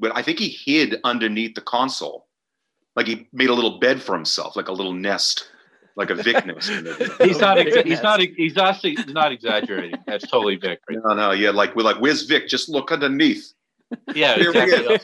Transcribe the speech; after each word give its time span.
but 0.00 0.16
I 0.16 0.22
think 0.22 0.38
he 0.38 0.48
hid 0.48 0.96
underneath 1.04 1.54
the 1.54 1.60
console, 1.60 2.26
like 2.96 3.06
he 3.06 3.28
made 3.32 3.50
a 3.50 3.54
little 3.54 3.78
bed 3.78 4.02
for 4.02 4.14
himself, 4.14 4.56
like 4.56 4.68
a 4.68 4.72
little 4.72 4.94
nest, 4.94 5.48
like 5.96 6.10
a 6.10 6.14
Vic 6.14 6.44
nest. 6.46 6.70
he's 7.22 7.38
not. 7.38 7.58
Ex- 7.58 7.76
he's 7.84 8.02
not. 8.02 8.20
He's 8.20 8.56
actually 8.56 8.96
not 9.08 9.32
exaggerating. 9.32 9.98
That's 10.06 10.26
totally 10.26 10.56
Vic. 10.56 10.80
Right? 10.88 10.98
No, 11.04 11.14
no, 11.14 11.30
yeah, 11.32 11.50
like 11.50 11.76
we're 11.76 11.84
like, 11.84 12.00
where's 12.00 12.22
Vic? 12.22 12.48
Just 12.48 12.68
look 12.68 12.90
underneath. 12.90 13.52
Yeah, 14.14 14.36
Here 14.36 14.50
exactly. 14.50 14.98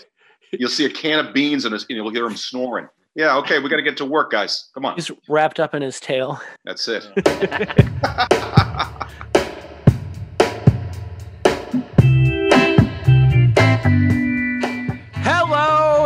You'll 0.53 0.71
see 0.71 0.85
a 0.85 0.91
can 0.91 1.25
of 1.25 1.35
beans 1.35 1.65
and 1.65 1.85
you'll 1.89 2.11
hear 2.11 2.27
him 2.27 2.37
snoring. 2.37 2.89
Yeah, 3.17 3.37
okay, 3.39 3.59
we 3.59 3.69
got 3.69 3.77
to 3.77 3.83
get 3.83 3.97
to 3.97 4.05
work, 4.05 4.31
guys. 4.31 4.71
Come 4.75 4.85
on. 4.85 4.95
He's 4.95 5.11
wrapped 5.29 5.59
up 5.59 5.75
in 5.75 5.83
his 5.83 5.99
tail. 5.99 6.41
That's 6.65 6.87
it. 6.87 7.09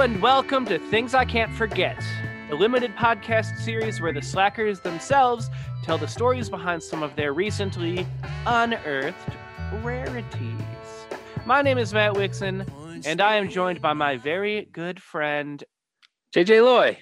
Hello 0.01 0.15
and 0.15 0.23
welcome 0.23 0.65
to 0.65 0.79
Things 0.79 1.13
I 1.13 1.27
Can't 1.27 1.53
Forget, 1.53 2.03
a 2.51 2.55
limited 2.55 2.97
podcast 2.97 3.59
series 3.59 4.01
where 4.01 4.15
the 4.15 4.23
slackers 4.23 4.81
themselves 4.81 5.51
tell 5.83 5.99
the 5.99 6.09
stories 6.09 6.49
behind 6.49 6.83
some 6.83 7.03
of 7.03 7.15
their 7.17 7.35
recently 7.35 8.07
unearthed 8.47 9.37
rarities. 9.83 10.63
My 11.45 11.61
name 11.61 11.77
is 11.77 11.93
Matt 11.93 12.15
Wixon, 12.15 12.67
and 13.05 13.21
I 13.21 13.35
am 13.35 13.51
joined 13.51 13.83
by 13.83 13.93
my 13.93 14.17
very 14.17 14.71
good 14.73 15.03
friend 15.03 15.63
JJ 16.35 16.65
Loy. 16.65 16.97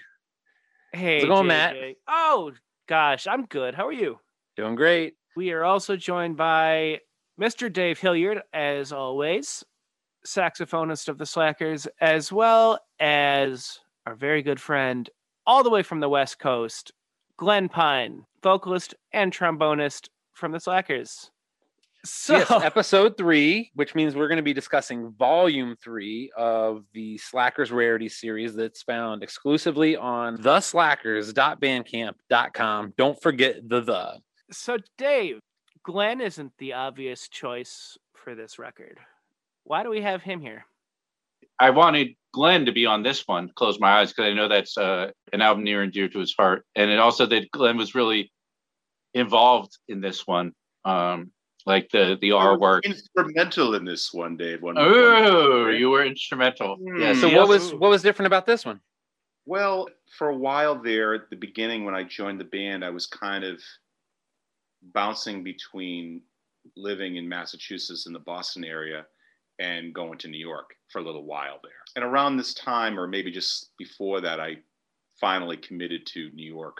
Hey, 0.92 1.18
How's 1.18 1.23
it 1.23 1.28
going, 1.28 1.45
JJ. 1.45 1.46
Matt? 1.46 1.76
Oh 2.09 2.51
gosh, 2.88 3.28
I'm 3.28 3.46
good. 3.46 3.76
How 3.76 3.87
are 3.87 3.92
you? 3.92 4.18
Doing 4.56 4.74
great. 4.74 5.15
We 5.37 5.52
are 5.52 5.62
also 5.62 5.95
joined 5.95 6.37
by 6.37 6.98
Mr. 7.40 7.73
Dave 7.73 8.01
Hillyard, 8.01 8.40
as 8.52 8.90
always, 8.90 9.62
saxophonist 10.28 11.09
of 11.09 11.18
the 11.18 11.27
Slackers, 11.27 11.87
as 12.00 12.32
well 12.32 12.78
as 13.00 13.80
our 14.06 14.14
very 14.14 14.42
good 14.42 14.60
friend, 14.60 15.10
all 15.46 15.62
the 15.62 15.70
way 15.70 15.82
from 15.82 16.01
the 16.01 16.09
West 16.09 16.38
Coast, 16.38 16.93
Glen 17.37 17.68
Pine, 17.68 18.24
vocalist 18.43 18.95
and 19.12 19.32
trombonist 19.32 20.09
from 20.34 20.52
the 20.52 20.60
Slackers. 20.60 21.30
So, 22.04 22.37
Yes, 22.38 22.49
episode 22.51 23.16
three, 23.16 23.73
which 23.74 23.95
means 23.96 24.15
we're 24.15 24.29
going 24.29 24.37
to 24.37 24.43
be 24.43 24.52
discussing 24.52 25.12
volume 25.18 25.74
three 25.82 26.30
of 26.37 26.84
the 26.93 27.18
Slackers 27.18 27.73
Rarity 27.73 28.09
series 28.09 28.54
that's 28.54 28.82
found 28.82 29.24
exclusively 29.24 29.96
on 29.96 30.38
theslackers.bandcamp.com. 30.38 32.95
Don't 32.96 33.21
forget 33.21 33.68
the 33.68 33.80
the. 33.80 34.21
so 34.52 34.76
Dave, 34.96 35.40
Glenn 35.82 36.21
isn't 36.21 36.52
the 36.59 36.74
obvious 36.74 37.29
choice 37.29 37.99
for 38.15 38.37
this 38.37 38.60
record. 38.60 39.01
Why 39.69 39.83
do 39.83 39.91
we 39.91 40.01
have 40.01 40.23
him 40.23 40.41
here? 40.41 40.65
I 41.61 41.71
wanted 41.71 42.15
Glenn 42.33 42.65
to 42.66 42.73
be 42.73 42.87
on 42.87 43.02
this 43.02 43.24
one. 43.29 43.51
Close 43.55 43.79
my 43.79 44.01
eyes 44.01 44.11
because 44.11 44.30
I 44.30 44.33
know 44.33 44.49
that's 44.49 44.79
uh, 44.79 45.11
an 45.35 45.43
album 45.43 45.63
near 45.63 45.83
and 45.83 45.93
dear 45.93 46.09
to 46.09 46.19
his 46.19 46.35
heart, 46.35 46.65
and 46.74 46.91
it 46.91 46.99
also 46.99 47.27
that 47.27 47.51
Glenn 47.51 47.77
was 47.77 47.95
really 47.95 48.33
involved 49.13 49.77
in 49.87 50.01
this 50.01 50.27
one. 50.27 50.52
Um, 50.87 51.33
like 51.66 51.91
the 51.91 52.16
the 52.19 52.33
R 52.33 52.59
work. 52.59 52.87
Instrumental 52.87 53.74
in 53.74 53.85
this 53.85 54.11
one, 54.15 54.39
Dave. 54.39 54.63
One, 54.63 54.77
Oh, 54.79 55.65
one- 55.65 55.77
you 55.77 55.91
were 55.91 56.05
instrumental. 56.05 56.77
Hmm. 56.77 57.02
Yeah. 57.02 57.13
So 57.13 57.29
he 57.29 57.37
what 57.37 57.49
was 57.49 57.74
what 57.74 57.91
was 57.91 58.01
different 58.01 58.29
about 58.29 58.46
this 58.46 58.65
one? 58.65 58.80
Well, 59.45 59.87
for 60.16 60.30
a 60.30 60.37
while 60.37 60.80
there, 60.83 61.13
at 61.13 61.29
the 61.29 61.37
beginning 61.37 61.85
when 61.85 61.95
I 61.95 62.05
joined 62.05 62.41
the 62.41 62.45
band, 62.45 62.87
I 62.87 62.91
was 62.91 63.07
kind 63.07 63.45
of 63.45 63.61
bouncing 64.94 65.44
between 65.44 66.22
living 66.75 67.16
in 67.16 67.28
Massachusetts 67.28 68.06
in 68.06 68.15
the 68.15 68.19
Boston 68.19 68.65
area 68.65 69.05
and 69.59 69.94
going 69.94 70.19
to 70.19 70.28
New 70.28 70.38
York 70.38 70.75
for 70.91 71.00
a 71.00 71.04
little 71.04 71.25
while 71.25 71.59
there. 71.62 71.72
And 71.97 72.04
around 72.04 72.37
this 72.37 72.54
time, 72.54 72.98
or 72.98 73.06
maybe 73.06 73.31
just 73.31 73.70
before 73.76 74.20
that, 74.20 74.41
I 74.41 74.59
finally 75.20 75.56
committed 75.56 76.06
to 76.06 76.31
New 76.31 76.47
York 76.47 76.76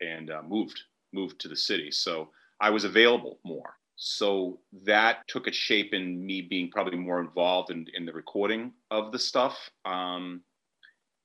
and 0.00 0.30
uh, 0.30 0.42
moved 0.48 0.80
moved 1.12 1.40
to 1.40 1.48
the 1.48 1.56
city. 1.56 1.90
So 1.90 2.30
I 2.60 2.70
was 2.70 2.84
available 2.84 3.40
more. 3.44 3.74
So 3.96 4.60
that 4.84 5.26
took 5.28 5.46
a 5.46 5.52
shape 5.52 5.92
in 5.92 6.24
me 6.24 6.40
being 6.40 6.70
probably 6.70 6.98
more 6.98 7.20
involved 7.20 7.70
in, 7.70 7.84
in 7.94 8.06
the 8.06 8.12
recording 8.12 8.72
of 8.90 9.12
the 9.12 9.18
stuff. 9.18 9.58
Um, 9.84 10.42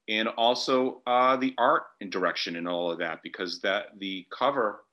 and 0.07 0.27
also 0.29 1.01
uh, 1.07 1.35
the 1.37 1.53
art 1.57 1.83
and 2.01 2.11
direction 2.11 2.57
and 2.57 2.67
all 2.67 2.91
of 2.91 2.99
that 2.99 3.21
because 3.23 3.59
that 3.61 3.87
the 3.99 4.25
cover 4.37 4.83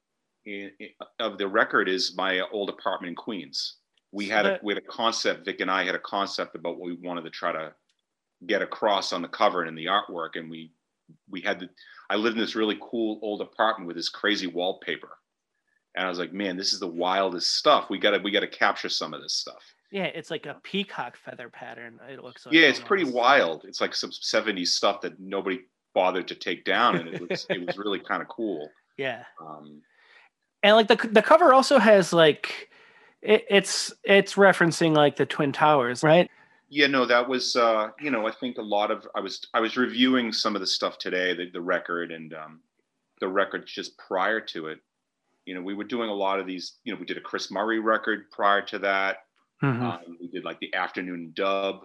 in, 0.47 0.71
in- 0.79 0.91
of 1.19 1.39
the 1.39 1.49
record 1.49 1.89
is 1.89 2.15
my 2.17 2.41
old 2.53 2.69
apartment 2.69 3.11
in 3.11 3.17
Queens. 3.17 3.77
We 4.13 4.29
had 4.29 4.47
a, 4.47 4.61
we 4.63 4.75
had 4.75 4.83
a 4.83 4.87
concept. 4.87 5.47
Vic 5.47 5.61
and 5.61 5.71
I 5.71 5.85
had 5.85 5.95
a 5.95 6.01
concept 6.01 6.55
about 6.55 6.79
what 6.79 6.87
we 6.87 6.95
wanted 7.03 7.25
to 7.25 7.31
try 7.31 7.53
to 7.53 7.73
get 8.47 8.63
across 8.63 9.13
on 9.13 9.23
the 9.23 9.29
cover 9.29 9.61
and 9.63 9.69
in 9.69 9.75
the 9.75 9.87
artwork, 9.87 10.31
and 10.35 10.51
we 10.51 10.73
we 11.31 11.41
had 11.41 11.61
the. 11.61 11.69
I 12.11 12.17
lived 12.17 12.37
in 12.37 12.43
this 12.43 12.55
really 12.55 12.79
cool 12.81 13.19
old 13.23 13.41
apartment 13.41 13.87
with 13.87 13.97
this 13.97 14.09
crazy 14.09 14.47
wallpaper, 14.47 15.17
and 15.97 16.07
I 16.07 16.09
was 16.09 16.19
like, 16.19 16.33
man, 16.33 16.57
this 16.57 16.73
is 16.73 16.81
the 16.81 16.87
wildest 16.87 17.57
stuff. 17.57 17.89
We 17.89 17.99
got 17.99 18.11
to 18.11 18.19
we 18.19 18.31
got 18.31 18.41
to 18.41 18.49
capture 18.49 18.89
some 18.89 19.15
of 19.15 19.23
this 19.23 19.35
stuff. 19.35 19.63
Yeah, 19.91 20.05
it's 20.05 20.31
like 20.31 20.47
a 20.47 20.59
peacock 20.63 21.17
feather 21.17 21.49
pattern. 21.49 22.01
It 22.09 22.23
looks 22.23 22.47
like 22.47 22.55
Yeah, 22.55 22.63
it's 22.63 22.81
pretty 22.81 23.05
wild. 23.05 23.65
It's 23.65 23.81
like 23.81 23.95
some 23.95 24.11
'70s 24.11 24.69
stuff 24.69 25.01
that 25.03 25.21
nobody 25.21 25.61
bothered 25.95 26.29
to 26.29 26.35
take 26.35 26.65
down, 26.65 26.97
and 26.97 27.09
it 27.09 27.29
was 27.29 27.47
it 27.49 27.67
was 27.67 27.77
really 27.77 28.01
kind 28.01 28.23
of 28.23 28.29
cool. 28.29 28.69
Yeah. 28.99 29.25
Um, 29.41 29.81
and 30.63 30.77
like 30.77 30.87
the 30.87 31.09
the 31.09 31.23
cover 31.23 31.55
also 31.55 31.79
has 31.79 32.13
like 32.13 32.69
it, 33.23 33.45
it's 33.49 33.93
it's 34.05 34.35
referencing 34.35 34.95
like 34.95 35.17
the 35.17 35.27
twin 35.27 35.53
towers 35.53 36.03
right 36.03 36.31
yeah, 36.75 36.87
no, 36.87 37.05
that 37.05 37.29
was 37.29 37.55
uh, 37.55 37.91
you 38.01 38.11
know 38.11 38.27
I 38.27 38.31
think 38.31 38.57
a 38.57 38.63
lot 38.63 38.91
of 38.91 39.07
I 39.15 39.21
was 39.21 39.47
I 39.53 39.61
was 39.61 39.77
reviewing 39.77 40.33
some 40.33 40.55
of 40.55 40.63
the 40.63 40.67
stuff 40.67 40.97
today, 40.97 41.35
the, 41.35 41.51
the 41.51 41.61
record 41.61 42.11
and 42.11 42.33
um, 42.33 42.61
the 43.21 43.29
records 43.29 43.71
just 43.71 43.99
prior 43.99 44.41
to 44.41 44.69
it. 44.69 44.79
You 45.45 45.55
know, 45.55 45.61
we 45.61 45.75
were 45.75 45.85
doing 45.85 46.09
a 46.09 46.15
lot 46.15 46.41
of 46.41 46.47
these. 46.47 46.79
You 46.85 46.95
know, 46.95 46.99
we 46.99 47.05
did 47.05 47.19
a 47.19 47.21
Chris 47.21 47.51
Murray 47.51 47.79
record 47.79 48.31
prior 48.31 48.63
to 48.63 48.79
that. 48.79 49.19
Um, 50.07 50.17
we 50.19 50.29
did 50.29 50.47
like 50.47 50.61
the 50.61 50.73
afternoon 50.73 51.33
dub, 51.35 51.85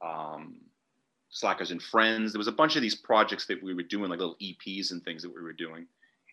um, 0.00 0.58
Slackers 1.30 1.72
and 1.72 1.82
Friends. 1.82 2.32
There 2.32 2.38
was 2.38 2.46
a 2.46 2.52
bunch 2.52 2.76
of 2.76 2.82
these 2.82 2.94
projects 2.94 3.46
that 3.46 3.60
we 3.60 3.74
were 3.74 3.82
doing, 3.82 4.10
like 4.10 4.20
little 4.20 4.36
EPs 4.40 4.92
and 4.92 5.02
things 5.02 5.22
that 5.22 5.34
we 5.34 5.42
were 5.42 5.52
doing, 5.52 5.88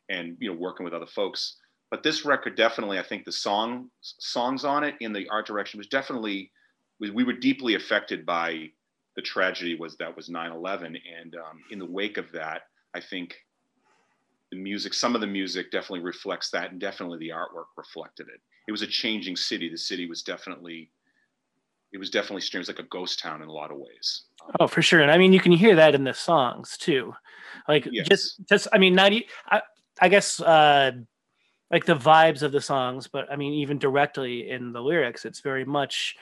and 0.07 0.37
you 0.39 0.51
know, 0.51 0.55
working 0.55 0.83
with 0.83 0.93
other 0.93 1.07
folks. 1.07 1.57
But 1.91 2.03
this 2.03 2.25
record 2.25 2.55
definitely, 2.57 2.99
I 2.99 3.03
think 3.03 3.25
the 3.25 3.31
song 3.31 3.89
songs 4.01 4.65
on 4.65 4.83
it 4.83 4.95
in 5.01 5.13
the 5.13 5.27
art 5.29 5.45
direction 5.45 5.77
was 5.77 5.87
definitely 5.87 6.51
we, 6.99 7.11
we 7.11 7.23
were 7.23 7.33
deeply 7.33 7.75
affected 7.75 8.25
by 8.25 8.69
the 9.15 9.21
tragedy 9.21 9.75
was 9.75 9.95
that 9.97 10.15
was 10.15 10.29
9/11, 10.29 10.85
and 10.85 11.35
um, 11.35 11.63
in 11.71 11.79
the 11.79 11.85
wake 11.85 12.17
of 12.17 12.31
that, 12.33 12.63
I 12.93 12.99
think 12.99 13.35
the 14.51 14.57
music, 14.57 14.93
some 14.93 15.15
of 15.15 15.21
the 15.21 15.27
music 15.27 15.71
definitely 15.71 16.01
reflects 16.01 16.49
that, 16.51 16.71
and 16.71 16.79
definitely 16.79 17.19
the 17.19 17.29
artwork 17.29 17.67
reflected 17.77 18.27
it. 18.27 18.41
It 18.67 18.71
was 18.71 18.81
a 18.81 18.87
changing 18.87 19.35
city. 19.35 19.69
The 19.69 19.77
city 19.77 20.07
was 20.07 20.21
definitely, 20.21 20.91
it 21.93 21.97
was 21.97 22.09
definitely 22.09 22.41
strange, 22.41 22.67
like 22.67 22.79
a 22.79 22.83
ghost 22.83 23.19
town 23.19 23.41
in 23.41 23.47
a 23.47 23.53
lot 23.53 23.71
of 23.71 23.77
ways. 23.77 24.23
Um, 24.41 24.51
oh 24.59 24.67
for 24.67 24.81
sure 24.81 25.01
and 25.01 25.09
i 25.09 25.17
mean 25.17 25.33
you 25.33 25.39
can 25.39 25.51
hear 25.53 25.75
that 25.75 25.95
in 25.95 26.03
the 26.03 26.13
songs 26.13 26.77
too 26.77 27.15
like 27.67 27.87
Yes. 27.91 28.07
just 28.07 28.47
just 28.47 28.67
i 28.73 28.77
mean 28.77 28.93
not 28.93 29.11
I 30.01 30.09
guess 30.09 30.39
uh 30.41 30.91
like 31.71 31.85
the 31.85 31.95
vibes 31.95 32.41
of 32.41 32.51
the 32.51 32.61
songs 32.61 33.07
but 33.07 33.31
i 33.31 33.35
mean 33.35 33.53
even 33.53 33.77
directly 33.77 34.49
in 34.49 34.71
the 34.71 34.81
lyrics 34.81 35.25
it's 35.25 35.41
very 35.41 35.65
much 35.65 36.15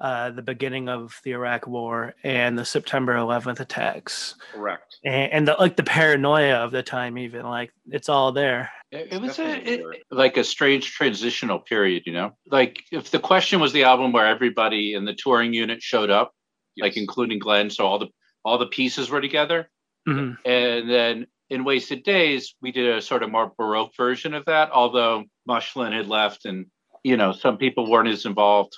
uh 0.00 0.30
the 0.30 0.42
beginning 0.42 0.88
of 0.88 1.20
the 1.24 1.32
iraq 1.32 1.66
war 1.66 2.14
and 2.24 2.58
the 2.58 2.64
september 2.64 3.14
11th 3.14 3.60
attacks 3.60 4.34
correct. 4.52 4.96
and, 5.04 5.32
and 5.32 5.48
the 5.48 5.56
like 5.58 5.76
the 5.76 5.82
paranoia 5.82 6.56
of 6.56 6.70
the 6.70 6.82
time 6.82 7.18
even 7.18 7.44
like 7.46 7.72
it's 7.90 8.08
all 8.08 8.32
there 8.32 8.70
It, 8.90 9.12
it 9.12 9.20
was 9.20 9.38
a, 9.38 9.72
it, 9.72 9.80
like 10.10 10.36
a 10.38 10.44
strange 10.44 10.92
transitional 10.92 11.58
period, 11.58 12.04
you 12.06 12.12
know. 12.14 12.32
Like 12.50 12.84
if 12.90 13.10
the 13.10 13.18
question 13.18 13.60
was 13.60 13.72
the 13.74 13.84
album 13.84 14.12
where 14.12 14.26
everybody 14.26 14.94
in 14.94 15.04
the 15.04 15.12
touring 15.12 15.52
unit 15.52 15.82
showed 15.82 16.08
up, 16.08 16.32
like 16.80 16.96
including 16.96 17.38
Glenn, 17.38 17.68
so 17.68 17.84
all 17.86 17.98
the 17.98 18.08
all 18.46 18.56
the 18.56 18.66
pieces 18.78 19.10
were 19.10 19.20
together, 19.20 19.68
Mhm. 20.08 20.38
and 20.46 20.88
then 20.88 21.26
in 21.50 21.64
Wasted 21.64 22.02
Days 22.02 22.54
we 22.60 22.72
did 22.72 22.96
a 22.96 23.02
sort 23.02 23.22
of 23.22 23.30
more 23.30 23.52
baroque 23.56 23.96
version 23.96 24.34
of 24.34 24.44
that. 24.46 24.70
Although 24.70 25.24
Mushlin 25.48 25.92
had 25.92 26.08
left, 26.08 26.44
and 26.44 26.66
you 27.02 27.16
know 27.16 27.32
some 27.32 27.58
people 27.58 27.90
weren't 27.90 28.08
as 28.08 28.26
involved 28.26 28.76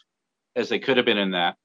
as 0.57 0.69
they 0.69 0.79
could 0.79 0.97
have 0.97 1.07
been 1.07 1.19
in 1.19 1.33
that. 1.33 1.57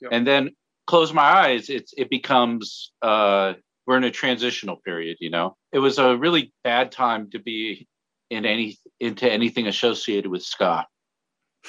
Yep. 0.00 0.10
And 0.12 0.26
then 0.26 0.50
Close 0.86 1.12
My 1.12 1.22
Eyes, 1.22 1.68
it's 1.68 1.92
it 1.96 2.10
becomes 2.10 2.92
uh, 3.02 3.54
we're 3.86 3.96
in 3.96 4.04
a 4.04 4.10
transitional 4.10 4.76
period. 4.76 5.18
You 5.20 5.30
know, 5.30 5.56
it 5.72 5.78
was 5.78 5.98
a 5.98 6.16
really 6.16 6.52
bad 6.64 6.92
time 6.92 7.30
to 7.30 7.38
be 7.38 7.86
in 8.30 8.44
any 8.44 8.78
into 9.00 9.30
anything 9.30 9.66
associated 9.66 10.30
with 10.30 10.42
ska 10.42 10.86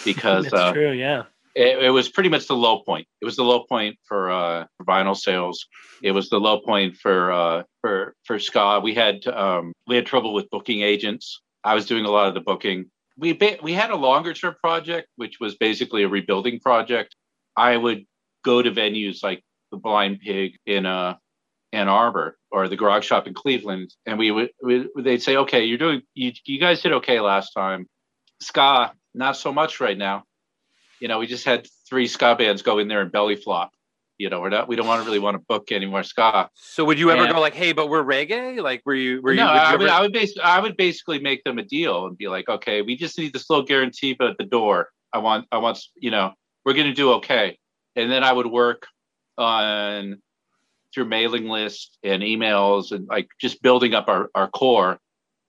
because 0.03 0.43
That's 0.51 0.53
uh, 0.53 0.73
true 0.73 0.91
yeah 0.91 1.23
it, 1.59 1.83
it 1.83 1.89
was 1.89 2.07
pretty 2.07 2.29
much 2.29 2.47
the 2.47 2.55
low 2.55 2.79
point. 2.83 3.05
It 3.19 3.25
was 3.25 3.35
the 3.35 3.43
low 3.43 3.65
point 3.65 3.97
for 4.07 4.31
uh, 4.31 4.65
vinyl 4.81 5.15
sales. 5.15 5.67
It 6.01 6.11
was 6.11 6.29
the 6.29 6.39
low 6.39 6.61
point 6.61 6.95
for 6.95 7.33
uh, 7.33 7.63
for 7.81 8.15
for 8.23 8.39
ska. 8.39 8.79
We 8.81 8.93
had 8.95 9.27
um, 9.27 9.73
we 9.85 9.97
had 9.97 10.05
trouble 10.05 10.33
with 10.33 10.49
booking 10.49 10.81
agents. 10.81 11.41
I 11.65 11.75
was 11.75 11.85
doing 11.85 12.05
a 12.05 12.09
lot 12.09 12.29
of 12.29 12.33
the 12.33 12.39
booking. 12.39 12.85
We 13.17 13.33
ba- 13.33 13.57
we 13.61 13.73
had 13.73 13.91
a 13.91 13.97
longer 13.97 14.33
term 14.33 14.55
project, 14.63 15.09
which 15.17 15.41
was 15.41 15.55
basically 15.55 16.03
a 16.03 16.07
rebuilding 16.07 16.61
project. 16.61 17.13
I 17.57 17.75
would 17.75 18.05
go 18.45 18.61
to 18.61 18.71
venues 18.71 19.21
like 19.21 19.43
the 19.71 19.77
Blind 19.77 20.21
Pig 20.21 20.53
in 20.65 20.85
uh, 20.85 21.15
Ann 21.73 21.89
Arbor 21.89 22.37
or 22.51 22.69
the 22.69 22.77
Garage 22.77 23.05
Shop 23.05 23.27
in 23.27 23.33
Cleveland, 23.33 23.93
and 24.05 24.17
we 24.17 24.31
would 24.31 24.51
we, 24.63 24.87
they'd 24.95 25.21
say, 25.21 25.35
"Okay, 25.35 25.65
you're 25.65 25.77
doing 25.77 26.03
you, 26.13 26.31
you 26.45 26.57
guys 26.57 26.81
did 26.81 26.93
okay 26.93 27.19
last 27.19 27.51
time. 27.51 27.85
Ska, 28.41 28.93
not 29.13 29.35
so 29.35 29.51
much 29.51 29.81
right 29.81 29.97
now. 29.97 30.23
You 30.99 31.07
know, 31.07 31.19
we 31.19 31.27
just 31.27 31.45
had 31.45 31.67
three 31.87 32.07
ska 32.07 32.35
bands 32.35 32.61
go 32.61 32.79
in 32.79 32.87
there 32.87 33.01
and 33.01 33.11
belly 33.11 33.35
flop. 33.35 33.71
You 34.17 34.29
know, 34.29 34.41
we're 34.41 34.49
not 34.49 34.67
we 34.67 34.75
don't 34.75 34.85
want 34.87 35.01
to 35.01 35.05
really 35.05 35.19
want 35.19 35.35
to 35.35 35.43
book 35.47 35.71
any 35.71 35.85
more 35.85 36.03
ska. 36.03 36.49
So 36.55 36.83
would 36.83 36.99
you 36.99 37.09
ever 37.09 37.23
And- 37.23 37.33
go 37.33 37.39
like, 37.39 37.53
"Hey, 37.53 37.71
but 37.71 37.87
we're 37.87 38.03
reggae"? 38.03 38.61
Like, 38.61 38.81
were 38.85 38.93
you 38.93 39.21
were 39.21 39.31
you? 39.31 39.37
no, 39.37 39.45
would 39.47 39.53
you 39.53 39.59
I, 39.61 39.71
would, 39.71 39.81
ever- 39.83 39.91
I 39.93 40.01
would 40.01 40.11
basically 40.11 40.43
I 40.43 40.59
would 40.59 40.75
basically 40.75 41.19
make 41.19 41.43
them 41.45 41.57
a 41.57 41.63
deal 41.63 42.05
and 42.05 42.17
be 42.17 42.27
like, 42.27 42.49
okay, 42.49 42.81
we 42.81 42.97
just 42.97 43.17
need 43.17 43.31
this 43.31 43.49
little 43.49 43.63
guarantee, 43.65 44.13
but 44.13 44.27
at 44.31 44.37
the 44.37 44.43
door, 44.45 44.89
I 45.13 45.19
want 45.19 45.47
I 45.53 45.59
want 45.59 45.79
you 45.95 46.11
know 46.11 46.33
we're 46.65 46.73
gonna 46.73 46.93
do 46.93 47.13
okay, 47.13 47.57
and 47.95 48.11
then 48.11 48.23
I 48.25 48.33
would 48.33 48.47
work 48.47 48.87
on 49.37 50.21
through 50.93 51.05
mailing 51.05 51.47
lists 51.47 51.97
and 52.03 52.21
emails 52.23 52.91
and 52.91 53.07
like 53.07 53.29
just 53.39 53.61
building 53.61 53.93
up 53.93 54.09
our 54.09 54.29
our 54.35 54.49
core, 54.49 54.99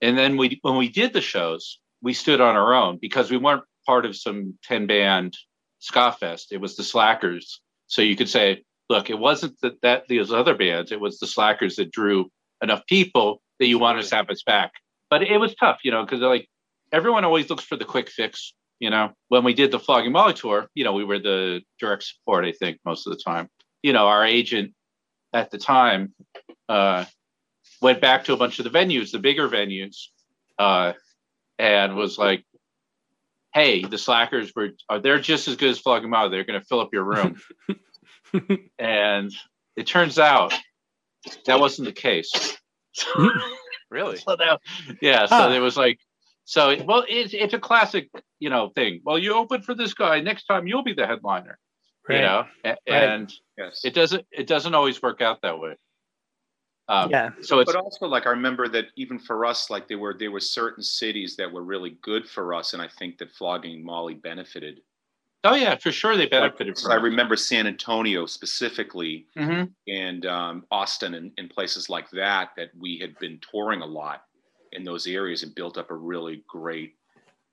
and 0.01 0.17
then 0.17 0.37
we 0.37 0.61
when 0.63 0.77
we 0.77 0.89
did 0.89 1.13
the 1.13 1.21
shows, 1.21 1.81
we 2.03 2.13
stood 2.13 2.41
on 2.41 2.55
our 2.55 2.73
own 2.73 2.99
because 3.01 3.33
we 3.33 3.37
weren't 3.37 3.65
part 3.87 4.07
of 4.07 4.17
some 4.17 4.59
ten 4.63 4.87
band 4.87 5.37
ska 5.79 6.13
fest. 6.13 6.53
It 6.53 6.61
was 6.61 6.77
the 6.77 6.85
Slackers, 6.85 7.61
so 7.87 8.03
you 8.03 8.17
could 8.17 8.29
say, 8.29 8.65
look, 8.89 9.11
it 9.11 9.19
wasn't 9.19 9.61
that 9.63 9.81
that 9.83 10.09
these 10.09 10.33
other 10.33 10.55
bands, 10.55 10.93
it 10.93 11.01
was 11.01 11.19
the 11.19 11.27
Slackers 11.27 11.77
that 11.77 11.91
drew 11.91 12.31
enough 12.63 12.85
people 12.87 13.41
that 13.59 13.67
you 13.67 13.79
want 13.79 13.99
us 13.99 14.11
to 14.11 14.17
have 14.17 14.31
us 14.31 14.43
back. 14.43 14.73
But 15.09 15.23
it 15.23 15.39
was 15.39 15.55
tough, 15.55 15.81
you 15.85 15.91
know, 15.91 16.05
because 16.05 16.21
like 16.21 16.49
everyone 16.93 17.25
always 17.25 17.51
looks 17.51 17.65
for 17.65 17.77
the 17.77 17.85
quick 17.85 18.09
fix. 18.09 18.55
You 18.79 18.89
know, 18.89 19.11
when 19.29 19.45
we 19.45 19.53
did 19.53 19.71
the 19.71 19.79
Flogging 19.79 20.13
Molly 20.13 20.33
tour, 20.33 20.69
you 20.75 20.85
know, 20.85 20.95
we 20.95 21.05
were 21.05 21.19
the 21.19 21.61
direct 21.79 22.03
support, 22.05 22.47
I 22.47 22.53
think, 22.53 22.79
most 22.85 23.07
of 23.07 23.13
the 23.13 23.23
time. 23.23 23.49
You 23.83 23.93
know, 23.93 24.07
our 24.07 24.25
agent 24.25 24.73
at 25.35 25.51
the 25.51 25.59
time 25.59 26.15
uh, 26.69 27.05
went 27.83 28.01
back 28.01 28.25
to 28.25 28.33
a 28.33 28.37
bunch 28.39 28.59
of 28.59 28.65
the 28.65 28.71
venues, 28.71 29.11
the 29.11 29.19
bigger 29.19 29.49
venues, 29.49 29.97
uh, 30.59 30.95
and 31.59 31.95
was 31.95 32.17
like, 32.17 32.45
"Hey, 33.53 33.83
the 33.85 33.99
Slackers 33.99 34.53
were 34.55 34.71
are 34.89 34.99
they're 35.01 35.21
just 35.21 35.49
as 35.49 35.57
good 35.57 35.71
as 35.71 35.79
Flogging 35.79 36.11
Molly. 36.11 36.31
They're 36.31 36.45
going 36.45 36.61
to 36.61 36.67
fill 36.67 36.81
up 36.81 36.91
your 36.93 37.05
room." 37.05 37.41
and 38.79 39.33
it 39.77 39.87
turns 39.87 40.19
out 40.19 40.53
that 41.47 41.61
wasn't 41.61 41.87
the 41.87 41.93
case. 41.93 42.57
really? 43.91 44.17
So 44.19 44.37
that, 44.37 44.61
yeah, 45.01 45.27
so 45.27 45.35
Huh. 45.37 45.49
there 45.49 45.63
was 45.63 45.77
like, 45.77 45.99
so 46.45 46.71
it- 46.71 46.87
well, 46.87 47.05
it's 47.09 47.35
it's 47.35 47.55
a 47.55 47.59
classic, 47.59 48.09
you 48.39 48.51
know, 48.51 48.71
thing. 48.75 49.01
Well, 49.05 49.19
you 49.19 49.35
open 49.35 49.63
for 49.63 49.75
this 49.75 49.95
guy 49.95 50.21
next 50.21 50.45
time, 50.45 50.67
you'll 50.67 50.83
be 50.83 50.95
the 50.95 51.07
headliner, 51.07 51.59
you 52.09 52.17
know, 52.19 52.45
A- 52.65 52.77
and 52.89 53.33
Yes. 53.59 53.83
it 53.85 53.95
doesn't 53.95 54.27
it 54.31 54.47
doesn't 54.47 54.75
always 54.75 55.01
work 55.03 55.21
out 55.21 55.43
that 55.43 55.59
way. 55.59 55.77
Um, 56.91 57.09
Yeah. 57.11 57.31
So 57.41 57.61
it's 57.61 57.73
but 57.73 57.81
also 57.83 58.07
like 58.07 58.27
I 58.27 58.31
remember 58.31 58.69
that 58.69 58.87
even 58.97 59.19
for 59.19 59.47
us, 59.47 59.71
like 59.71 59.87
there 59.89 59.99
were 59.99 60.15
there 60.19 60.31
were 60.33 60.41
certain 60.41 60.83
cities 60.83 61.37
that 61.37 61.51
were 61.51 61.63
really 61.63 61.91
good 62.03 62.29
for 62.29 62.53
us, 62.53 62.73
and 62.75 62.83
I 62.83 62.89
think 62.89 63.19
that 63.19 63.31
flogging 63.33 63.85
Molly 63.85 64.15
benefited. 64.15 64.83
oh 65.45 65.55
yeah, 65.55 65.77
for 65.77 65.91
sure 65.93 66.17
they 66.17 66.27
benefited 66.27 66.77
So 66.77 66.91
I 66.91 66.97
remember 66.97 67.37
San 67.37 67.67
Antonio 67.67 68.27
specifically, 68.27 69.27
Mhm. 69.37 69.73
and 69.87 70.27
um, 70.27 70.67
Austin 70.71 71.15
and, 71.15 71.33
and 71.39 71.49
places 71.49 71.89
like 71.89 72.11
that 72.11 72.51
that 72.57 72.71
we 72.79 72.99
had 72.99 73.19
been 73.19 73.39
touring 73.51 73.81
a 73.83 73.87
lot 73.87 74.27
in 74.73 74.85
those 74.85 75.07
areas 75.07 75.43
and 75.43 75.55
built 75.55 75.79
up 75.79 75.91
a 75.91 75.95
really 75.95 76.45
great 76.47 76.97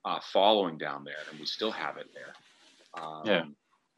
uh, 0.03 0.19
following 0.19 0.77
down 0.77 1.03
there, 1.03 1.23
and 1.29 1.39
we 1.39 1.45
still 1.45 1.71
have 1.71 1.97
it 1.97 2.09
there. 2.13 2.33
Um, 3.01 3.21
Yeah. 3.25 3.45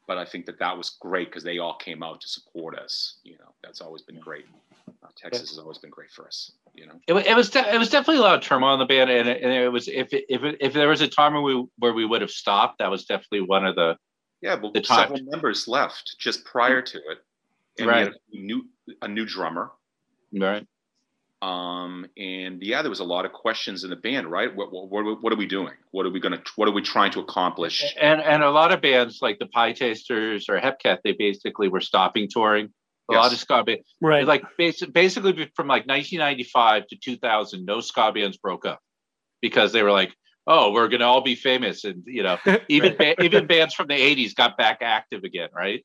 But 0.06 0.18
I 0.18 0.24
think 0.24 0.46
that 0.46 0.58
that 0.58 0.76
was 0.76 0.90
great 1.00 1.28
because 1.28 1.44
they 1.44 1.58
all 1.58 1.76
came 1.76 2.02
out 2.02 2.20
to 2.20 2.28
support 2.28 2.76
us. 2.76 3.18
You 3.22 3.38
know, 3.38 3.54
that's 3.62 3.80
always 3.80 4.02
been 4.02 4.18
great. 4.18 4.44
Texas 5.16 5.50
has 5.50 5.58
always 5.58 5.78
been 5.78 5.90
great 5.90 6.10
for 6.10 6.26
us. 6.26 6.52
You 6.74 6.86
know. 6.86 7.00
It, 7.06 7.26
it 7.26 7.36
was 7.36 7.50
de- 7.50 7.74
it 7.74 7.78
was 7.78 7.90
definitely 7.90 8.18
a 8.18 8.22
lot 8.22 8.34
of 8.34 8.42
turmoil 8.42 8.74
in 8.74 8.80
the 8.80 8.86
band, 8.86 9.10
and 9.10 9.28
it, 9.28 9.42
and 9.42 9.52
it 9.52 9.68
was 9.68 9.88
if 9.88 10.12
it, 10.12 10.24
if 10.28 10.42
it, 10.42 10.56
if 10.60 10.72
there 10.72 10.88
was 10.88 11.00
a 11.00 11.08
time 11.08 11.34
where 11.34 11.42
we 11.42 11.66
where 11.78 11.92
we 11.92 12.04
would 12.04 12.20
have 12.20 12.30
stopped, 12.30 12.78
that 12.78 12.90
was 12.90 13.04
definitely 13.04 13.42
one 13.42 13.66
of 13.66 13.74
the 13.76 13.96
Yeah, 14.40 14.56
but 14.56 14.74
The 14.74 14.84
several 14.84 15.22
members 15.22 15.68
left 15.68 16.16
just 16.18 16.44
prior 16.44 16.82
to 16.82 16.98
it, 16.98 17.18
and 17.78 17.86
we 17.86 17.92
had 17.92 18.08
a 18.08 18.12
new 18.32 18.64
a 19.02 19.08
new 19.08 19.26
drummer. 19.26 19.72
right. 20.32 20.66
Um, 21.42 22.04
and 22.18 22.62
yeah, 22.62 22.82
there 22.82 22.90
was 22.90 23.00
a 23.00 23.04
lot 23.04 23.24
of 23.24 23.32
questions 23.32 23.82
in 23.82 23.88
the 23.88 23.96
band, 23.96 24.30
right? 24.30 24.54
What 24.54 24.72
what, 24.72 24.90
what, 24.90 25.22
what 25.22 25.32
are 25.32 25.36
we 25.36 25.46
doing? 25.46 25.72
What 25.90 26.04
are 26.04 26.10
we 26.10 26.20
gonna? 26.20 26.42
What 26.56 26.68
are 26.68 26.72
we 26.72 26.82
trying 26.82 27.12
to 27.12 27.20
accomplish? 27.20 27.94
And 27.98 28.20
and 28.20 28.42
a 28.42 28.50
lot 28.50 28.72
of 28.72 28.82
bands 28.82 29.20
like 29.22 29.38
the 29.38 29.46
Pietasters 29.46 30.50
or 30.50 30.60
Hepcat, 30.60 30.98
they 31.02 31.12
basically 31.12 31.68
were 31.68 31.80
stopping 31.80 32.28
touring. 32.30 32.74
A 33.10 33.14
lot 33.14 33.24
Yes. 33.24 33.32
of 33.34 33.38
ska 33.40 33.64
bands, 33.64 33.94
Right. 34.00 34.26
like 34.26 34.42
basi- 34.58 34.92
basically 34.92 35.50
from 35.56 35.66
like 35.66 35.86
1995 35.86 36.86
to 36.88 36.96
2000, 36.96 37.64
no 37.64 37.80
ska 37.80 38.12
bands 38.12 38.36
broke 38.36 38.64
up 38.66 38.80
because 39.42 39.72
they 39.72 39.82
were 39.82 39.90
like, 39.92 40.14
oh, 40.46 40.72
we're 40.72 40.88
gonna 40.88 41.06
all 41.06 41.20
be 41.20 41.34
famous, 41.34 41.84
and 41.84 42.02
you 42.06 42.22
know, 42.22 42.38
even 42.68 42.96
ba- 42.96 43.20
even 43.22 43.46
bands 43.46 43.74
from 43.74 43.88
the 43.88 43.94
80s 43.94 44.34
got 44.34 44.56
back 44.56 44.78
active 44.82 45.24
again, 45.24 45.48
right? 45.54 45.84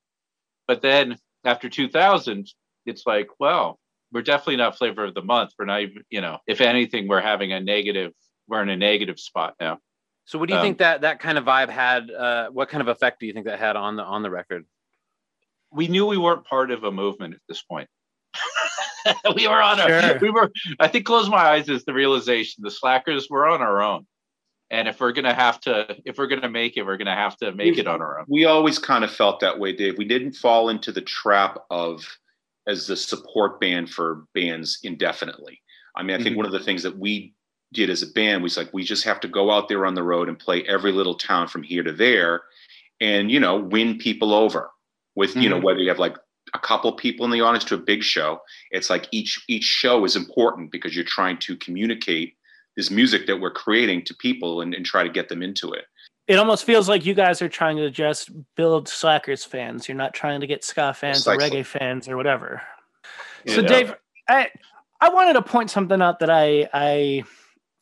But 0.68 0.82
then 0.82 1.16
after 1.44 1.68
2000, 1.68 2.48
it's 2.86 3.06
like, 3.06 3.28
well, 3.38 3.78
we're 4.12 4.22
definitely 4.22 4.56
not 4.56 4.76
flavor 4.78 5.04
of 5.04 5.14
the 5.14 5.22
month. 5.22 5.50
We're 5.58 5.64
not 5.66 5.80
even, 5.82 6.02
you 6.10 6.20
know, 6.20 6.38
if 6.46 6.60
anything, 6.60 7.08
we're 7.08 7.20
having 7.20 7.52
a 7.52 7.60
negative. 7.60 8.12
We're 8.48 8.62
in 8.62 8.68
a 8.68 8.76
negative 8.76 9.18
spot 9.18 9.54
now. 9.60 9.78
So 10.26 10.38
what 10.38 10.48
do 10.48 10.54
you 10.54 10.60
Um, 10.60 10.64
think 10.66 10.78
that 10.78 11.00
that 11.02 11.18
kind 11.20 11.38
of 11.38 11.44
vibe 11.44 11.68
had? 11.68 12.10
Uh, 12.10 12.48
what 12.50 12.68
kind 12.68 12.80
of 12.80 12.88
effect 12.88 13.20
do 13.20 13.26
you 13.26 13.32
think 13.32 13.46
that 13.46 13.58
had 13.58 13.76
on 13.76 13.96
the 13.96 14.02
on 14.04 14.22
the 14.22 14.30
record? 14.30 14.64
We 15.72 15.88
knew 15.88 16.06
we 16.06 16.18
weren't 16.18 16.44
part 16.44 16.70
of 16.70 16.84
a 16.84 16.90
movement 16.90 17.34
at 17.34 17.40
this 17.48 17.62
point. 17.62 17.88
we 19.36 19.46
were 19.48 19.62
on 19.62 19.78
Sure. 19.78 20.00
our, 20.02 20.18
we 20.20 20.30
were, 20.30 20.50
I 20.80 20.88
think 20.88 21.04
close 21.06 21.28
my 21.28 21.36
eyes 21.36 21.68
is 21.68 21.84
the 21.84 21.94
realization 21.94 22.62
the 22.64 22.70
slackers 22.70 23.28
were 23.30 23.46
on 23.46 23.62
our 23.62 23.82
own. 23.82 24.06
And 24.70 24.88
if 24.88 24.98
we're 25.00 25.12
going 25.12 25.26
to 25.26 25.34
have 25.34 25.60
to, 25.62 25.96
if 26.04 26.18
we're 26.18 26.26
going 26.26 26.42
to 26.42 26.50
make 26.50 26.76
it, 26.76 26.82
we're 26.82 26.96
going 26.96 27.06
to 27.06 27.12
have 27.12 27.36
to 27.38 27.52
make 27.52 27.78
it 27.78 27.86
on 27.86 28.02
our 28.02 28.18
own. 28.18 28.24
We 28.28 28.46
always 28.46 28.78
kind 28.80 29.04
of 29.04 29.12
felt 29.12 29.38
that 29.40 29.60
way, 29.60 29.72
Dave. 29.72 29.96
We 29.96 30.04
didn't 30.06 30.32
fall 30.32 30.68
into 30.70 30.90
the 30.90 31.02
trap 31.02 31.58
of 31.70 32.04
as 32.66 32.88
the 32.88 32.96
support 32.96 33.60
band 33.60 33.90
for 33.90 34.24
bands 34.34 34.80
indefinitely. 34.82 35.62
I 35.94 36.02
mean, 36.02 36.18
I 36.18 36.22
think 36.22 36.34
Mhm. 36.34 36.38
one 36.38 36.46
of 36.46 36.52
the 36.52 36.58
things 36.60 36.82
that 36.82 36.98
we 36.98 37.32
did 37.72 37.90
as 37.90 38.02
a 38.02 38.08
band 38.08 38.42
was 38.42 38.56
like 38.56 38.72
we 38.74 38.82
just 38.82 39.04
have 39.04 39.20
to 39.20 39.28
go 39.28 39.52
out 39.52 39.68
there 39.68 39.86
on 39.86 39.94
the 39.94 40.02
road 40.02 40.28
and 40.28 40.36
play 40.38 40.62
every 40.64 40.90
little 40.90 41.14
town 41.14 41.46
from 41.46 41.62
here 41.62 41.84
to 41.84 41.92
there, 41.92 42.42
and 43.00 43.30
you 43.30 43.38
know, 43.38 43.56
win 43.56 43.98
people 43.98 44.34
over 44.34 44.70
with 45.16 45.34
you 45.36 45.48
know 45.48 45.58
Mhm. 45.58 45.62
whether 45.64 45.80
you 45.80 45.88
have 45.88 45.98
like 45.98 46.16
a 46.54 46.58
couple 46.60 46.92
people 46.92 47.24
in 47.24 47.32
the 47.32 47.40
audience 47.40 47.64
to 47.64 47.74
a 47.74 47.78
big 47.78 48.04
show. 48.04 48.40
It's 48.70 48.88
like 48.88 49.08
each 49.10 49.42
each 49.48 49.64
show 49.64 50.04
is 50.04 50.14
important 50.14 50.70
because 50.70 50.94
you're 50.94 51.04
trying 51.04 51.38
to 51.38 51.56
communicate 51.56 52.36
this 52.76 52.90
music 52.90 53.26
that 53.26 53.40
we're 53.40 53.50
creating 53.50 54.04
to 54.04 54.14
people 54.14 54.60
and, 54.60 54.74
and 54.74 54.84
try 54.86 55.02
to 55.02 55.08
get 55.08 55.28
them 55.28 55.42
into 55.42 55.72
it. 55.72 55.86
It 56.28 56.38
almost 56.38 56.64
feels 56.64 56.88
like 56.88 57.06
you 57.06 57.14
guys 57.14 57.40
are 57.40 57.48
trying 57.48 57.76
to 57.78 57.90
just 57.90 58.30
build 58.54 58.88
Slackers 58.88 59.44
fans. 59.44 59.88
You're 59.88 59.96
not 59.96 60.12
trying 60.12 60.40
to 60.40 60.46
get 60.46 60.62
ska 60.62 60.92
fans 60.92 61.26
or 61.26 61.36
reggae 61.36 61.64
fans 61.64 62.08
or 62.08 62.16
whatever. 62.16 62.62
You 63.44 63.54
So 63.54 63.60
know? 63.62 63.68
Dave, 63.68 63.94
I 64.28 64.50
I 65.00 65.08
wanted 65.08 65.34
to 65.34 65.42
point 65.42 65.70
something 65.70 66.00
out 66.02 66.20
that 66.20 66.30
I 66.30 66.68
I 66.72 67.24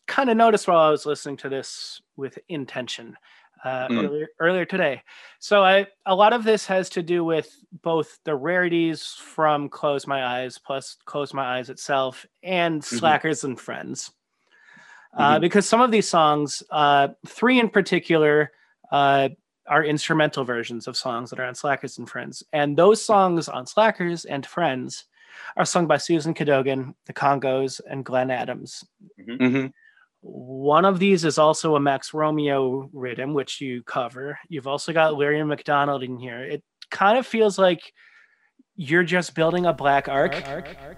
kind 0.07 0.31
of 0.31 0.37
noticed 0.37 0.69
while 0.69 0.79
I 0.79 0.91
was 0.91 1.07
listening 1.07 1.39
to 1.39 1.49
this 1.49 2.01
with 2.17 2.39
intention 2.49 3.17
uh, 3.65 3.89
Mm. 3.89 4.05
earlier 4.07 4.29
earlier 4.41 4.65
today. 4.65 5.03
So 5.39 5.65
I 5.65 5.87
a 6.07 6.15
lot 6.15 6.33
of 6.33 6.45
this 6.45 6.67
has 6.67 6.89
to 6.91 7.03
do 7.03 7.25
with 7.25 7.51
both 7.83 8.19
the 8.25 8.35
rarities 8.37 9.07
from 9.19 9.69
Close 9.69 10.07
My 10.07 10.25
Eyes 10.25 10.59
plus 10.59 10.97
Close 11.07 11.33
My 11.35 11.59
Eyes 11.59 11.71
itself 11.71 12.25
and 12.43 12.85
Slackers 12.85 13.45
and 13.45 13.59
Friends. 13.59 14.13
Uh, 15.17 15.37
Mhm. 15.37 15.41
because 15.43 15.69
some 15.69 15.81
of 15.81 15.91
these 15.93 16.09
songs, 16.09 16.63
uh, 16.71 17.09
three 17.27 17.61
in 17.61 17.69
particular, 17.69 18.51
uh, 18.91 19.29
are 19.69 19.85
instrumental 19.85 20.45
versions 20.45 20.87
of 20.89 20.97
songs 20.97 21.31
that 21.31 21.39
are 21.41 21.45
on 21.45 21.55
Slackers 21.55 21.99
and 21.99 22.11
Friends. 22.11 22.43
And 22.53 22.77
those 22.77 23.03
songs 23.03 23.49
on 23.49 23.65
Slackers 23.67 24.25
and 24.25 24.45
Friends 24.45 25.05
are 25.57 25.65
sung 25.65 25.87
by 25.87 25.97
Susan 25.99 26.35
Cadogan, 26.35 26.95
the 27.07 27.13
Congos, 27.15 27.81
and 27.89 28.05
Glen 28.05 28.31
Adams. 28.31 28.85
Mhm. 29.19 29.73
One 30.27 30.87
of 30.87 30.99
these 30.99 31.27
is 31.27 31.37
also 31.37 31.77
a 31.77 31.81
Max 31.81 32.15
Romeo 32.15 32.89
rhythm, 32.95 33.35
which 33.35 33.61
you 33.61 33.83
cover. 33.83 34.39
You've 34.49 34.67
also 34.67 34.91
got 34.95 35.19
Larry 35.19 35.45
McDonald 35.45 36.03
in 36.03 36.19
here. 36.19 36.43
It 36.43 36.65
kind 36.91 37.19
of 37.19 37.27
feels 37.27 37.59
like 37.59 37.93
you're 38.75 39.05
just 39.05 39.35
building 39.35 39.67
a 39.67 39.75
Black 39.75 40.09
Ark. 40.09 40.33
Lucifer, 40.33 40.97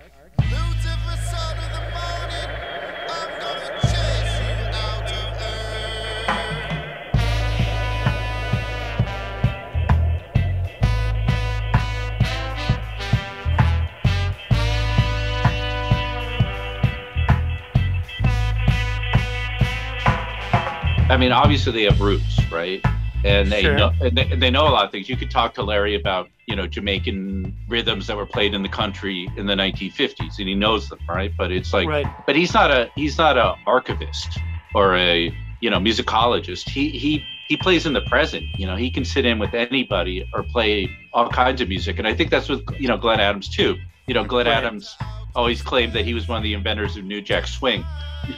I 21.09 21.17
mean, 21.17 21.33
obviously 21.33 21.73
they 21.73 21.83
have 21.85 22.01
roots, 22.01 22.39
right? 22.51 22.85
and 23.25 23.51
they 23.51 23.63
Sure. 23.63 23.77
know 23.77 23.93
and 24.03 24.17
they, 24.17 24.31
and 24.31 24.41
they 24.43 24.51
know 24.51 24.69
a 24.69 24.71
lot 24.71 24.85
of 24.85 24.93
things. 24.93 25.09
You 25.09 25.17
could 25.17 25.31
talk 25.31 25.55
to 25.55 25.63
Larry 25.63 25.95
about 25.97 26.29
you 26.47 26.55
know 26.55 26.67
Jamaican 26.67 27.57
rhythms 27.67 28.07
that 28.07 28.17
were 28.17 28.27
played 28.27 28.55
in 28.55 28.63
the 28.63 28.69
country 28.69 29.27
in 29.37 29.47
the 29.47 29.55
1950s, 29.55 30.39
and 30.39 30.47
he 30.47 30.55
knows 30.55 30.89
them, 30.89 30.99
right? 31.09 31.33
But 31.37 31.51
it's 31.51 31.73
like, 31.73 31.89
right. 31.89 32.07
but 32.27 32.37
he's 32.37 32.53
not 32.55 32.71
a 32.71 32.91
he's 32.95 33.17
not 33.19 33.37
a 33.39 33.55
archivist 33.67 34.39
or 34.75 34.95
a 34.97 35.33
you 35.61 35.71
know 35.71 35.79
musicologist. 35.79 36.69
He 36.69 36.91
he 36.91 37.25
he 37.49 37.57
plays 37.57 37.87
in 37.87 37.95
the 37.95 38.03
present. 38.03 38.45
You 38.59 38.67
know, 38.67 38.77
he 38.77 38.91
can 38.91 39.05
sit 39.05 39.25
in 39.25 39.39
with 39.39 39.55
anybody 39.55 40.29
or 40.35 40.43
play 40.45 40.89
all 41.13 41.29
kinds 41.29 41.61
of 41.61 41.69
music, 41.69 41.99
and 41.99 42.07
I 42.07 42.15
think 42.15 42.31
that's 42.31 42.49
with 42.51 42.63
you 42.79 42.87
know 42.87 42.99
Glen 42.99 43.19
Adams 43.19 43.49
too. 43.49 43.77
You 44.07 44.15
know, 44.15 44.25
Glenn 44.25 44.47
Right. 44.47 44.57
Adams 44.59 44.95
always 45.35 45.63
claimed 45.63 45.95
that 45.95 46.05
he 46.05 46.15
was 46.15 46.29
one 46.29 46.37
of 46.37 46.45
the 46.45 46.55
inventors 46.55 46.97
of 46.97 47.05
New 47.05 47.21
Jack 47.21 47.47
Swing 47.49 47.85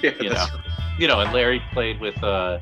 Yeah, 0.02 0.12
you 0.20 0.30
that's- 0.30 0.50
you 0.98 1.06
know, 1.06 1.20
and 1.20 1.32
Larry 1.32 1.62
played 1.72 2.00
with, 2.00 2.22
uh, 2.22 2.58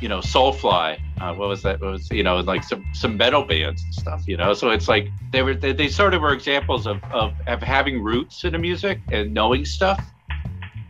you 0.00 0.08
know, 0.08 0.18
Soulfly. 0.18 1.00
Uh, 1.20 1.34
what 1.34 1.48
was 1.48 1.62
that? 1.62 1.80
What 1.80 1.92
was 1.92 2.10
you 2.10 2.22
know, 2.22 2.36
like 2.40 2.62
some 2.62 2.84
some 2.92 3.16
metal 3.16 3.44
bands 3.44 3.82
and 3.82 3.94
stuff. 3.94 4.22
You 4.26 4.36
know, 4.36 4.52
so 4.52 4.70
it's 4.70 4.88
like 4.88 5.08
they 5.32 5.42
were 5.42 5.54
they, 5.54 5.72
they 5.72 5.88
sort 5.88 6.14
of 6.14 6.22
were 6.22 6.32
examples 6.32 6.86
of, 6.86 7.02
of 7.04 7.32
of 7.46 7.62
having 7.62 8.02
roots 8.02 8.44
in 8.44 8.52
the 8.52 8.58
music 8.58 9.00
and 9.10 9.32
knowing 9.32 9.64
stuff, 9.64 10.04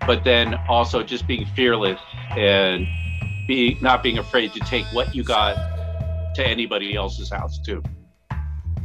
but 0.06 0.24
then 0.24 0.54
also 0.68 1.02
just 1.02 1.26
being 1.26 1.46
fearless 1.54 2.00
and 2.30 2.86
be 3.46 3.78
not 3.80 4.02
being 4.02 4.18
afraid 4.18 4.52
to 4.54 4.60
take 4.60 4.84
what 4.86 5.14
you 5.14 5.22
got 5.22 5.54
to 6.34 6.44
anybody 6.44 6.96
else's 6.96 7.30
house 7.30 7.60
too, 7.60 7.82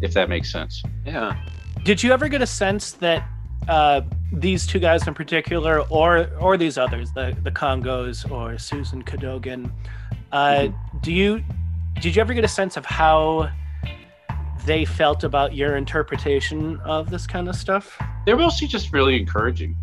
if 0.02 0.14
that 0.14 0.30
makes 0.30 0.52
sense. 0.52 0.84
Yeah. 1.06 1.38
Did 1.84 2.04
you 2.04 2.12
ever 2.12 2.28
get 2.28 2.42
a 2.42 2.48
sense 2.48 2.92
that 2.94 3.28
uh, 3.68 4.02
these 4.32 4.66
two 4.66 4.80
guys 4.80 5.08
in 5.08 5.14
particular, 5.14 5.82
or 5.90 6.30
or 6.40 6.58
these 6.58 6.78
others, 6.78 7.12
the 7.14 7.36
the 7.44 7.52
Congos 7.52 8.30
or 8.30 8.58
Susan 8.58 9.02
Cadogan, 9.02 9.72
uh, 10.32 10.70
do 11.02 11.12
you 11.12 11.44
did 12.02 12.16
you 12.16 12.22
ever 12.22 12.34
get 12.34 12.44
a 12.44 12.50
sense 12.50 12.78
of 12.78 12.86
how 12.86 13.50
they 14.66 14.86
felt 14.86 15.24
about 15.24 15.54
your 15.56 15.76
interpretation 15.76 16.80
of 16.82 17.10
this 17.10 17.26
kind 17.28 17.50
of 17.50 17.56
stuff? 17.56 18.00
they're 18.26 18.38
mostly 18.38 18.68
just 18.68 18.94
really 18.94 19.20
encouraging 19.20 19.76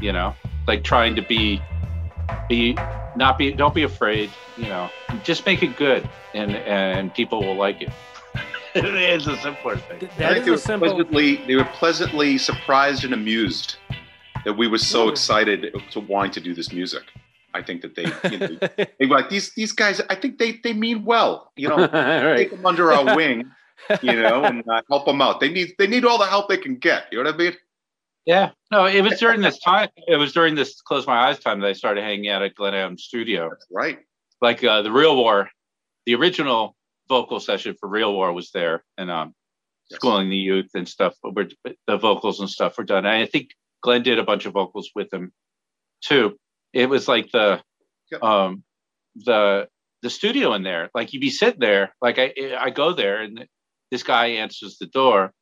you 0.00 0.12
know 0.12 0.34
like 0.68 0.84
trying 0.84 1.16
to 1.16 1.22
be 1.22 1.60
be 2.48 2.74
not 3.16 3.36
be 3.36 3.52
don't 3.52 3.74
be 3.74 3.82
afraid 3.82 4.30
you 4.56 4.66
know 4.66 4.88
just 5.24 5.44
make 5.46 5.62
it 5.62 5.76
good 5.76 6.08
and 6.34 6.54
and 6.54 7.12
people 7.14 7.40
will 7.40 7.56
like 7.56 7.82
it 7.82 7.90
it's 8.74 9.26
a 9.26 9.36
simpler 9.38 9.76
thing 9.76 10.00
Th- 10.00 10.12
I 10.20 10.34
think 10.34 10.38
is 10.40 10.44
they 10.44 10.50
a 10.50 10.52
were 10.52 10.58
simple. 10.58 10.88
pleasantly 10.88 11.36
they 11.46 11.54
were 11.56 11.64
pleasantly 11.64 12.38
surprised 12.38 13.04
and 13.04 13.14
amused 13.14 13.76
that 14.44 14.54
we 14.54 14.68
were 14.68 14.78
so 14.78 15.06
Ooh. 15.06 15.10
excited 15.10 15.74
to 15.90 16.00
want 16.00 16.32
to 16.34 16.40
do 16.40 16.54
this 16.54 16.72
music. 16.72 17.02
I 17.54 17.62
think 17.62 17.82
that 17.82 17.94
they 17.96 18.04
you 18.30 18.38
know, 18.38 18.58
they 18.98 19.06
were 19.06 19.16
like 19.16 19.30
these 19.30 19.52
these 19.54 19.72
guys. 19.72 20.00
I 20.10 20.14
think 20.14 20.38
they 20.38 20.60
they 20.62 20.72
mean 20.74 21.04
well. 21.04 21.52
You 21.56 21.68
know, 21.70 21.76
take 21.86 21.92
right. 21.92 22.50
them 22.50 22.64
under 22.66 22.92
our 22.92 23.16
wing. 23.16 23.50
You 24.02 24.20
know, 24.20 24.44
and 24.44 24.62
uh, 24.68 24.82
help 24.90 25.06
them 25.06 25.22
out. 25.22 25.40
They 25.40 25.48
need 25.50 25.72
they 25.78 25.86
need 25.86 26.04
all 26.04 26.18
the 26.18 26.26
help 26.26 26.48
they 26.48 26.58
can 26.58 26.76
get. 26.76 27.04
You 27.10 27.22
know 27.22 27.30
what 27.30 27.34
I 27.34 27.44
mean? 27.44 27.54
yeah 28.26 28.50
no 28.70 28.84
it 28.84 29.00
was 29.00 29.18
during 29.18 29.40
this 29.40 29.58
time 29.60 29.88
it 30.06 30.16
was 30.16 30.34
during 30.34 30.54
this 30.54 30.82
close 30.82 31.06
my 31.06 31.16
eyes 31.28 31.38
time 31.38 31.60
that 31.60 31.68
i 31.68 31.72
started 31.72 32.04
hanging 32.04 32.28
out 32.28 32.42
at 32.42 32.54
glen 32.56 32.74
adams 32.74 33.04
studio 33.04 33.48
Right. 33.70 34.00
like 34.42 34.62
uh, 34.62 34.82
the 34.82 34.90
real 34.92 35.16
war 35.16 35.48
the 36.04 36.14
original 36.14 36.76
vocal 37.08 37.40
session 37.40 37.74
for 37.80 37.88
real 37.88 38.12
war 38.12 38.32
was 38.32 38.50
there 38.52 38.84
and 38.96 39.10
um 39.10 39.34
Yes. 39.90 39.96
schooling 40.00 40.28
the 40.28 40.36
youth 40.36 40.68
and 40.74 40.86
stuff 40.86 41.14
were 41.22 41.48
the 41.86 41.96
vocals 41.96 42.40
and 42.40 42.50
stuff 42.50 42.76
were 42.76 42.84
done. 42.84 43.06
And 43.06 43.22
i 43.22 43.24
think 43.24 43.48
glenn 43.82 44.02
did 44.02 44.18
a 44.18 44.22
bunch 44.24 44.44
of 44.44 44.52
vocals 44.52 44.90
with 44.94 45.10
him 45.12 45.32
too. 46.02 46.36
It 46.74 46.90
was 46.90 47.08
like 47.08 47.30
the 47.32 47.62
Yep. 48.12 48.22
um 48.22 48.62
the 49.16 49.66
the 50.02 50.10
studio 50.10 50.52
in 50.54 50.62
there. 50.62 50.90
Like 50.94 51.12
you'd 51.14 51.20
be 51.20 51.30
sitting 51.30 51.60
there 51.60 51.94
like 52.02 52.18
i 52.18 52.34
i 52.60 52.68
go 52.70 52.92
there 52.92 53.22
and 53.22 53.46
this 53.90 54.02
guy 54.02 54.26
answers 54.26 54.76
the 54.78 54.86
door 54.86 55.32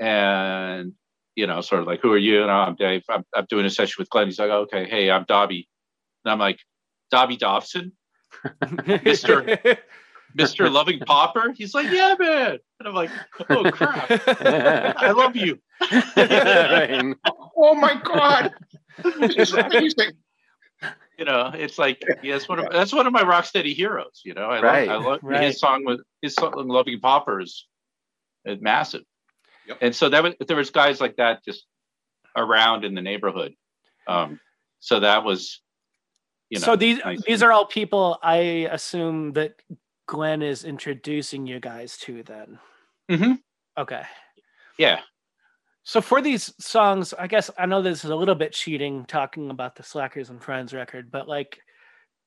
and 0.00 0.92
you 1.36 1.46
know 1.46 1.60
sort 1.60 1.82
of 1.82 1.86
like 1.86 2.00
who 2.00 2.12
are 2.12 2.18
you? 2.18 2.42
And 2.42 2.50
i'm 2.50 2.76
dave. 2.76 3.02
I'm, 3.10 3.24
I'm 3.34 3.46
doing 3.48 3.66
a 3.66 3.70
session 3.70 3.96
with 3.98 4.08
glenn. 4.10 4.26
He's 4.26 4.38
like 4.38 4.50
okay. 4.50 4.88
Hey 4.88 5.10
i'm 5.10 5.24
dobby. 5.28 5.68
And 6.24 6.32
i'm 6.32 6.38
like 6.38 6.60
dobby 7.10 7.36
dobson? 7.36 7.92
Mr. 8.62 9.78
mr 10.38 10.70
loving 10.78 11.00
pauper 11.00 11.52
he's 11.56 11.74
like 11.74 11.90
yeah 11.90 12.14
man 12.18 12.58
and 12.78 12.88
i'm 12.88 12.94
like 12.94 13.10
oh 13.50 13.70
crap 13.70 14.08
i 14.36 15.10
love 15.10 15.36
you 15.36 15.58
right. 16.16 17.14
Oh 17.56 17.74
my 17.74 17.94
God! 18.02 18.52
it's 19.04 19.52
amazing. 19.52 20.12
you 21.16 21.24
know, 21.24 21.50
it's 21.54 21.78
like 21.78 22.02
yeah, 22.22 22.32
that's 22.32 22.48
one 22.48 22.58
of 22.58 22.72
that's 22.72 22.92
one 22.92 23.06
of 23.06 23.12
my 23.12 23.22
rocksteady 23.22 23.74
heroes. 23.74 24.22
You 24.24 24.34
know, 24.34 24.46
I 24.50 24.60
Right, 24.60 24.88
love, 24.88 25.02
I 25.02 25.08
love 25.08 25.20
right. 25.22 25.42
his 25.44 25.60
song 25.60 25.84
with 25.84 26.00
his 26.20 26.34
song 26.34 26.52
"Loving 26.68 26.98
Pauper" 27.00 27.40
is, 27.40 27.66
is 28.44 28.60
massive, 28.60 29.02
Yep. 29.66 29.78
and 29.82 29.94
so 29.94 30.08
that 30.08 30.22
was 30.24 30.34
there 30.48 30.56
was 30.56 30.70
guys 30.70 31.00
like 31.00 31.16
that 31.16 31.44
just 31.44 31.64
around 32.36 32.84
in 32.84 32.94
the 32.94 33.02
neighborhood. 33.02 33.54
Um, 34.08 34.40
so 34.80 35.00
that 35.00 35.22
was, 35.24 35.60
you 36.50 36.58
know, 36.58 36.64
so 36.64 36.76
these 36.76 36.98
nice. 37.04 37.22
these 37.22 37.42
are 37.42 37.52
all 37.52 37.66
people 37.66 38.18
I 38.22 38.68
assume 38.70 39.32
that 39.34 39.54
Glenn 40.08 40.42
is 40.42 40.64
introducing 40.64 41.46
you 41.46 41.60
guys 41.60 41.96
to. 41.98 42.22
Then, 42.24 42.58
Mhm. 43.10 43.40
okay. 43.76 44.04
yeah, 44.78 45.02
So 45.84 46.00
for 46.00 46.20
these 46.20 46.52
songs, 46.64 47.14
I 47.14 47.26
guess 47.26 47.50
I 47.58 47.66
know 47.66 47.80
this 47.82 48.04
is 48.04 48.10
a 48.10 48.16
little 48.16 48.34
bit 48.34 48.52
cheating 48.52 49.04
talking 49.06 49.50
about 49.50 49.74
the 49.76 49.82
Slackers 49.82 50.30
and 50.30 50.42
Friends 50.42 50.74
record, 50.74 51.10
but 51.10 51.28
like 51.28 51.60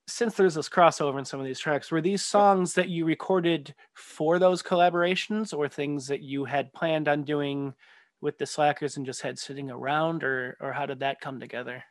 since 0.08 0.36
there's 0.36 0.56
this 0.56 0.68
crossover 0.70 1.18
in 1.20 1.26
some 1.26 1.40
of 1.40 1.46
these 1.46 1.60
tracks, 1.60 1.92
were 1.92 2.02
these 2.02 2.24
songs 2.24 2.74
that 2.74 2.90
you 2.90 3.06
recorded 3.06 3.74
for 3.94 4.40
those 4.40 4.62
collaborations 4.64 5.56
or 5.58 5.70
things 5.70 6.08
that 6.08 6.22
you 6.22 6.44
had 6.46 6.74
planned 6.74 7.08
on 7.08 7.24
doing 7.24 7.74
with 8.20 8.38
the 8.38 8.46
Slackers 8.46 8.98
and 8.98 9.06
just 9.06 9.22
had 9.22 9.38
sitting 9.40 9.70
around 9.72 10.24
or 10.24 10.58
or 10.60 10.72
how 10.74 10.86
did 10.86 11.00
that 11.00 11.20
come 11.22 11.40
together? 11.40 11.84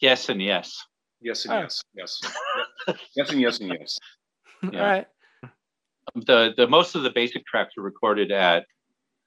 yes, 0.00 0.28
and 0.28 0.40
yes. 0.42 0.72
Yes 1.20 1.44
and 1.46 1.54
Oh. 1.54 1.60
yes, 1.62 1.82
yes, 1.94 2.20
yes 3.16 3.30
and 3.30 3.40
yes 3.40 3.60
and 3.60 3.70
yes. 3.78 3.98
Yeah. 4.72 4.80
All 4.80 4.86
right. 4.86 5.06
The 6.14 6.54
the 6.56 6.66
most 6.66 6.94
of 6.94 7.02
the 7.02 7.10
basic 7.10 7.46
tracks 7.46 7.74
were 7.76 7.82
recorded 7.82 8.30
at 8.32 8.66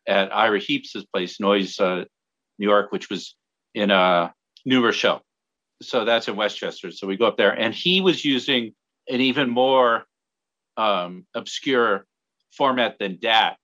at 0.08 0.34
Ira 0.34 0.60
Heaps's 0.60 1.06
place, 1.06 1.40
Noise, 1.40 1.80
uh, 1.80 2.06
New 2.58 2.68
York, 2.68 2.92
which 2.92 3.10
was 3.10 3.36
in 3.74 3.92
uh, 3.92 4.32
New 4.66 4.84
Rochelle. 4.84 5.22
So 5.82 6.06
that's 6.06 6.28
in 6.28 6.36
Westchester. 6.36 6.92
So 6.92 7.08
we 7.08 7.18
go 7.18 7.26
up 7.26 7.38
there, 7.38 7.52
and 7.52 7.74
he 7.74 8.02
was 8.02 8.24
using 8.24 8.74
an 9.10 9.22
even 9.22 9.50
more 9.50 10.06
um, 10.78 11.26
obscure 11.34 12.06
format 12.52 12.98
than 13.00 13.18
DAT. 13.20 13.58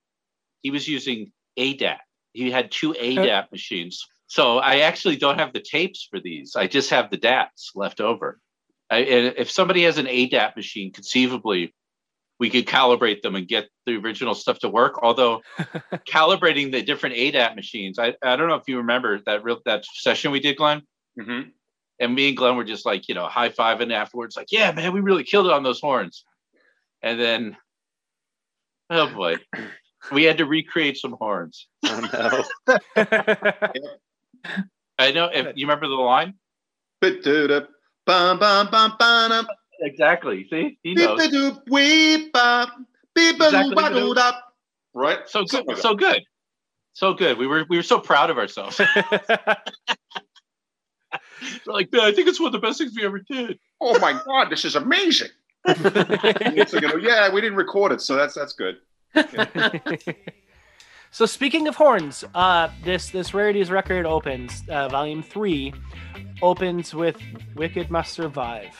He 0.61 0.71
was 0.71 0.87
using 0.87 1.31
ADAT. 1.57 1.99
He 2.33 2.51
had 2.51 2.71
two 2.71 2.93
ADAT 2.93 3.51
machines. 3.51 4.05
So 4.27 4.57
I 4.57 4.79
actually 4.79 5.15
don't 5.15 5.39
have 5.39 5.53
the 5.53 5.61
tapes 5.61 6.07
for 6.09 6.19
these. 6.19 6.55
I 6.55 6.67
just 6.67 6.89
have 6.89 7.09
the 7.09 7.17
DATs 7.17 7.71
left 7.75 8.01
over. 8.01 8.39
I, 8.89 8.97
and 8.99 9.35
if 9.37 9.49
somebody 9.49 9.83
has 9.83 9.97
an 9.97 10.07
ADAT 10.07 10.55
machine, 10.55 10.91
conceivably, 10.91 11.73
we 12.39 12.49
could 12.49 12.65
calibrate 12.65 13.21
them 13.21 13.35
and 13.35 13.47
get 13.47 13.69
the 13.85 13.95
original 13.95 14.35
stuff 14.35 14.59
to 14.59 14.69
work. 14.69 14.99
Although 15.01 15.41
calibrating 16.09 16.71
the 16.71 16.81
different 16.81 17.15
ADAT 17.15 17.55
machines, 17.55 17.97
I, 17.97 18.13
I 18.23 18.35
don't 18.35 18.47
know 18.47 18.55
if 18.55 18.67
you 18.67 18.77
remember 18.77 19.19
that 19.25 19.43
real 19.43 19.59
that 19.65 19.85
session 19.85 20.31
we 20.31 20.39
did, 20.39 20.57
Glenn. 20.57 20.83
hmm 21.19 21.41
And 21.99 22.13
me 22.15 22.29
and 22.29 22.37
Glenn 22.37 22.55
were 22.55 22.63
just 22.63 22.85
like, 22.85 23.07
you 23.07 23.15
know, 23.15 23.25
high 23.25 23.49
fiving 23.49 23.91
afterwards, 23.91 24.37
like, 24.37 24.51
yeah, 24.51 24.71
man, 24.71 24.93
we 24.93 24.99
really 24.99 25.23
killed 25.23 25.47
it 25.47 25.53
on 25.53 25.63
those 25.63 25.81
horns. 25.81 26.23
And 27.01 27.19
then, 27.19 27.57
oh 28.89 29.13
boy, 29.13 29.37
we 30.11 30.23
had 30.23 30.37
to 30.37 30.45
recreate 30.45 30.97
some 30.97 31.15
horns. 31.19 31.67
Oh, 31.85 32.45
no. 32.67 32.75
I 34.99 35.11
know 35.11 35.29
if 35.31 35.55
you 35.55 35.67
remember 35.67 35.87
the 35.87 35.93
line. 35.93 36.33
Ba-do-da, 37.01 37.61
bum, 38.07 38.39
bum, 38.39 38.69
bum, 38.71 38.95
ba-dum, 38.97 39.47
Exactly. 39.81 40.47
See, 40.49 40.77
he 40.83 40.93
knows. 41.05 41.19
Exactly. 43.51 43.71
Right? 44.93 45.19
So 45.27 45.43
good. 45.43 45.67
Like 45.67 45.77
So 45.77 45.95
good. 45.95 46.23
So 46.93 47.13
good. 47.13 47.37
We 47.37 47.45
were 47.47 47.65
we 47.69 47.77
were 47.77 47.83
so 47.83 47.99
proud 47.99 48.29
of 48.29 48.37
ourselves. 48.37 48.79
We're 51.67 51.73
like, 51.73 51.91
man, 51.91 52.01
I 52.01 52.11
think 52.11 52.27
it's 52.27 52.39
one 52.39 52.47
of 52.47 52.53
the 52.53 52.59
best 52.59 52.79
things 52.79 52.93
we 52.95 53.05
ever 53.05 53.19
did. 53.19 53.59
oh 53.79 53.99
my 53.99 54.19
god, 54.25 54.49
this 54.49 54.65
is 54.65 54.75
amazing. 54.75 55.29
And 55.65 56.67
so, 56.67 56.79
you 56.79 56.87
know, 56.87 56.95
yeah, 56.95 57.31
we 57.31 57.41
didn't 57.41 57.57
record 57.57 57.91
it, 57.91 58.01
so 58.01 58.15
that's 58.15 58.33
that's 58.33 58.53
good. 58.53 58.77
so 61.11 61.25
speaking 61.25 61.67
of 61.67 61.75
horns, 61.75 62.23
uh, 62.33 62.69
this 62.83 63.09
this 63.09 63.33
rarities 63.33 63.69
record 63.69 64.05
opens 64.05 64.63
uh, 64.69 64.87
volume 64.89 65.21
three 65.21 65.73
opens 66.41 66.93
with 66.93 67.17
"Wicked 67.55 67.91
Must 67.91 68.13
Survive," 68.13 68.75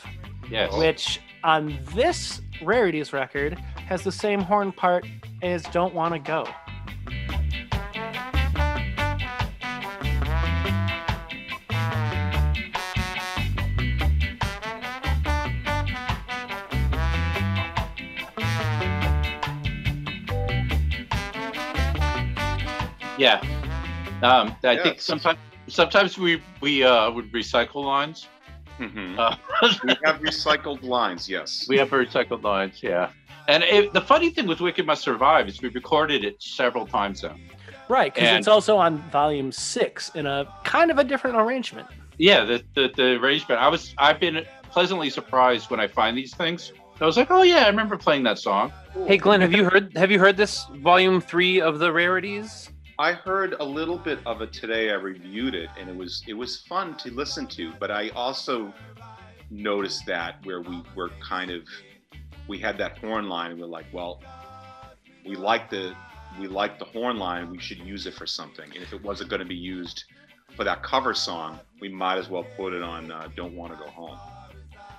Yes. 0.50 0.76
Which 0.76 1.20
on 1.44 1.78
this 1.94 2.42
rarities 2.62 3.14
record 3.14 3.60
has 3.88 4.04
the 4.04 4.12
same 4.12 4.42
horn 4.42 4.72
part 4.72 5.06
as 5.42 5.64
Don't 5.64 5.94
Wanna 5.94 6.20
Go. 6.20 6.46
Yeah. 23.18 23.42
Um, 24.22 24.56
I 24.64 24.74
yeah, 24.74 24.84
think 24.84 25.02
sometimes 25.02 25.40
sometimes 25.68 26.18
we 26.18 26.42
we 26.62 26.84
uh, 26.84 27.12
would 27.12 27.32
recycle 27.32 27.84
lines 27.84 28.28
Mhm. 28.80 29.18
Uh, 29.18 29.36
we 29.84 29.96
have 30.04 30.20
recycled 30.22 30.84
lines, 30.84 31.28
yes. 31.30 31.66
we 31.68 31.78
have 31.78 31.90
recycled 31.90 32.44
lines, 32.44 32.82
yeah. 32.84 33.10
And 33.48 33.64
it, 33.64 33.94
the 33.94 34.02
funny 34.02 34.30
thing 34.30 34.46
with 34.46 34.60
Wicked 34.60 34.86
Must 34.86 35.02
Survive 35.02 35.48
is 35.48 35.62
we 35.62 35.70
recorded 35.70 36.24
it 36.26 36.42
several 36.42 36.86
times 36.86 37.24
now. 37.24 37.36
Right, 37.90 38.14
because 38.14 38.38
it's 38.38 38.48
also 38.48 38.76
on 38.78 38.98
volume 39.10 39.52
six 39.52 40.12
in 40.14 40.26
a 40.26 40.54
kind 40.66 40.92
of 40.92 40.98
a 40.98 41.04
different 41.04 41.38
arrangement. 41.38 41.88
Yeah, 42.18 42.44
the, 42.44 42.64
the 42.76 42.90
the 42.96 43.04
arrangement. 43.14 43.62
I 43.62 43.70
was 43.70 43.94
I've 43.98 44.20
been 44.20 44.46
pleasantly 44.70 45.10
surprised 45.10 45.70
when 45.70 45.80
I 45.80 45.88
find 45.88 46.18
these 46.18 46.34
things. 46.36 46.74
I 47.00 47.06
was 47.06 47.16
like, 47.16 47.32
oh 47.32 47.44
yeah, 47.44 47.64
I 47.64 47.68
remember 47.68 47.96
playing 47.96 48.24
that 48.24 48.40
song. 48.40 48.74
Hey 49.06 49.18
Glenn, 49.18 49.40
have 49.40 49.54
you 49.54 49.64
heard 49.64 49.96
have 49.96 50.12
you 50.12 50.20
heard 50.20 50.36
this 50.36 50.66
volume 50.78 51.22
three 51.22 51.62
of 51.62 51.80
the 51.80 51.94
rarities? 51.94 52.70
I 53.00 53.14
heard 53.14 53.56
a 53.60 53.64
little 53.64 53.98
bit 53.98 54.20
of 54.26 54.42
it 54.42 54.52
today. 54.52 54.90
I 54.90 54.96
reviewed 54.96 55.54
it, 55.54 55.70
and 55.80 55.90
it 55.90 55.96
was 55.96 56.24
it 56.28 56.34
was 56.34 56.58
fun 56.62 56.96
to 56.98 57.12
listen 57.12 57.46
to. 57.48 57.74
But 57.80 57.92
I 57.92 58.10
also 58.16 58.74
noticed 59.52 60.06
that 60.08 60.44
where 60.46 60.62
we 60.62 60.82
were 60.96 61.12
kind 61.28 61.52
of 61.52 61.64
we 62.48 62.58
had 62.58 62.78
that 62.80 62.98
horn 62.98 63.30
line, 63.30 63.52
and 63.52 63.60
we're 63.60 63.68
like, 63.68 63.86
well, 63.92 64.22
we 65.26 65.36
like 65.36 65.70
the 65.70 65.94
we 66.40 66.48
like 66.48 66.80
the 66.80 66.86
horn 66.86 67.18
line. 67.18 67.52
We 67.52 67.60
should 67.60 67.80
use 67.80 68.08
it 68.08 68.16
for 68.16 68.26
something. 68.26 68.66
And 68.74 68.82
if 68.82 68.94
it 68.94 69.04
wasn't 69.04 69.30
going 69.30 69.42
to 69.42 69.46
be 69.46 69.56
used 69.56 70.06
for 70.56 70.64
that 70.64 70.82
cover 70.82 71.14
song, 71.14 71.60
we 71.80 71.90
might 71.90 72.18
as 72.18 72.30
well 72.30 72.46
put 72.58 72.74
it 72.74 72.82
on 72.82 73.12
uh, 73.12 73.28
"Don't 73.36 73.54
Want 73.54 73.74
to 73.74 73.78
Go 73.78 73.92
Home." 73.92 74.18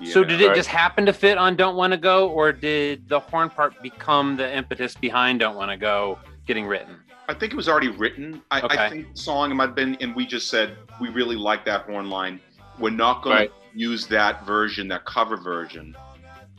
So 0.04 0.20
Yeah. 0.20 0.28
did 0.28 0.40
it 0.40 0.46
Right. 0.48 0.56
just 0.56 0.68
happen 0.68 1.06
to 1.06 1.12
fit 1.12 1.36
on 1.36 1.56
Don't 1.56 1.74
Want 1.74 1.92
to 1.92 1.96
Go, 1.96 2.28
or 2.28 2.52
did 2.52 3.08
the 3.08 3.18
horn 3.18 3.50
part 3.50 3.82
become 3.82 4.36
the 4.36 4.56
impetus 4.56 4.94
behind 4.94 5.40
Don't 5.40 5.56
Want 5.56 5.72
to 5.72 5.76
Go 5.76 6.20
getting 6.46 6.64
written? 6.66 7.02
I 7.28 7.34
think 7.34 7.52
it 7.52 7.56
was 7.56 7.68
already 7.68 7.88
written. 7.88 8.42
I, 8.50 8.60
Okay. 8.62 8.78
I 8.78 8.88
think 8.90 9.12
the 9.14 9.20
song 9.20 9.54
might 9.54 9.66
have 9.66 9.74
been, 9.74 9.96
and 10.00 10.16
we 10.16 10.26
just 10.26 10.48
said 10.48 10.76
we 11.00 11.08
really 11.10 11.36
like 11.36 11.64
that 11.66 11.82
horn 11.84 12.08
line. 12.08 12.40
We're 12.78 12.90
not 12.90 13.22
going 13.22 13.36
Right. 13.36 13.50
to 13.72 13.78
use 13.78 14.06
that 14.06 14.46
version, 14.46 14.88
that 14.88 15.04
cover 15.04 15.36
version. 15.36 15.94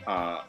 Uh, 0.06 0.42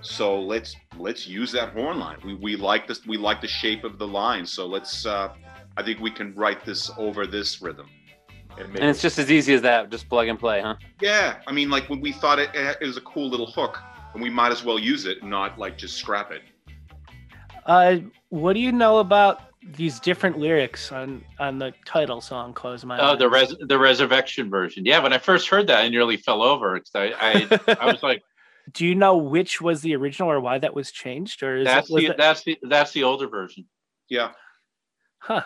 so 0.00 0.40
let's 0.40 0.76
let's 0.96 1.26
use 1.26 1.52
that 1.52 1.72
horn 1.72 1.98
line. 1.98 2.18
We 2.24 2.34
we 2.34 2.56
like 2.56 2.86
this. 2.86 3.04
We 3.06 3.16
like 3.18 3.40
the 3.40 3.48
shape 3.48 3.84
of 3.84 3.98
the 3.98 4.06
line. 4.06 4.46
So 4.46 4.66
let's. 4.66 5.04
Uh, 5.04 5.32
I 5.76 5.82
think 5.82 6.00
we 6.00 6.10
can 6.10 6.34
write 6.34 6.64
this 6.64 6.90
over 6.96 7.26
this 7.26 7.60
rhythm. 7.60 7.88
And, 8.58 8.72
make 8.72 8.80
And 8.80 8.88
it's 8.90 9.00
it- 9.00 9.02
just 9.02 9.18
as 9.18 9.30
easy 9.30 9.52
as 9.52 9.60
that, 9.62 9.90
just 9.90 10.08
plug 10.08 10.28
and 10.28 10.38
play, 10.38 10.62
huh? 10.62 10.76
yeah. 11.02 11.36
I 11.46 11.52
mean, 11.52 11.68
like 11.68 11.90
when 11.90 12.00
we 12.00 12.12
thought 12.12 12.38
it, 12.38 12.48
it 12.54 12.80
was 12.86 12.96
a 12.96 13.02
cool 13.02 13.28
little 13.28 13.50
hook, 13.50 13.78
and 14.14 14.22
we 14.22 14.30
might 14.30 14.52
as 14.52 14.64
well 14.64 14.78
use 14.78 15.04
it, 15.04 15.20
and 15.20 15.28
not 15.30 15.58
like 15.58 15.76
just 15.76 15.96
scrap 15.98 16.30
it. 16.32 16.40
Uh, 17.66 17.96
what 18.30 18.54
do 18.54 18.60
you 18.60 18.72
know 18.72 18.98
about 19.00 19.40
these 19.74 19.98
different 20.00 20.38
lyrics 20.38 20.92
on 20.92 21.24
on 21.38 21.58
the 21.58 21.72
title 21.84 22.20
song 22.20 22.52
"Close 22.54 22.84
My 22.84 22.98
Oh, 23.00 23.12
Eyes"? 23.12 23.18
the 23.18 23.28
res 23.28 23.54
the 23.60 23.78
resurrection 23.78 24.48
version. 24.50 24.84
Yeah, 24.84 25.00
when 25.02 25.12
I 25.12 25.18
first 25.18 25.48
heard 25.48 25.66
that, 25.68 25.80
I 25.80 25.88
nearly 25.88 26.16
fell 26.16 26.42
over. 26.42 26.78
'cause 26.78 26.90
I, 26.94 27.12
I 27.20 27.76
I 27.80 27.86
was 27.92 28.02
like, 28.02 28.22
Do 28.72 28.84
you 28.86 28.94
know 28.94 29.16
which 29.16 29.60
was 29.60 29.80
the 29.82 29.94
original 29.96 30.30
or 30.30 30.40
why 30.40 30.58
that 30.58 30.74
was 30.74 30.90
changed, 30.90 31.42
or 31.42 31.56
is 31.56 31.64
that's 31.66 31.90
it, 31.90 31.94
was 31.94 32.02
the 32.04 32.10
it- 32.10 32.16
that's 32.16 32.42
the 32.44 32.58
that's 32.62 32.92
the 32.92 33.04
older 33.04 33.28
version. 33.28 33.66
Yeah. 34.08 34.32
huh? 35.18 35.42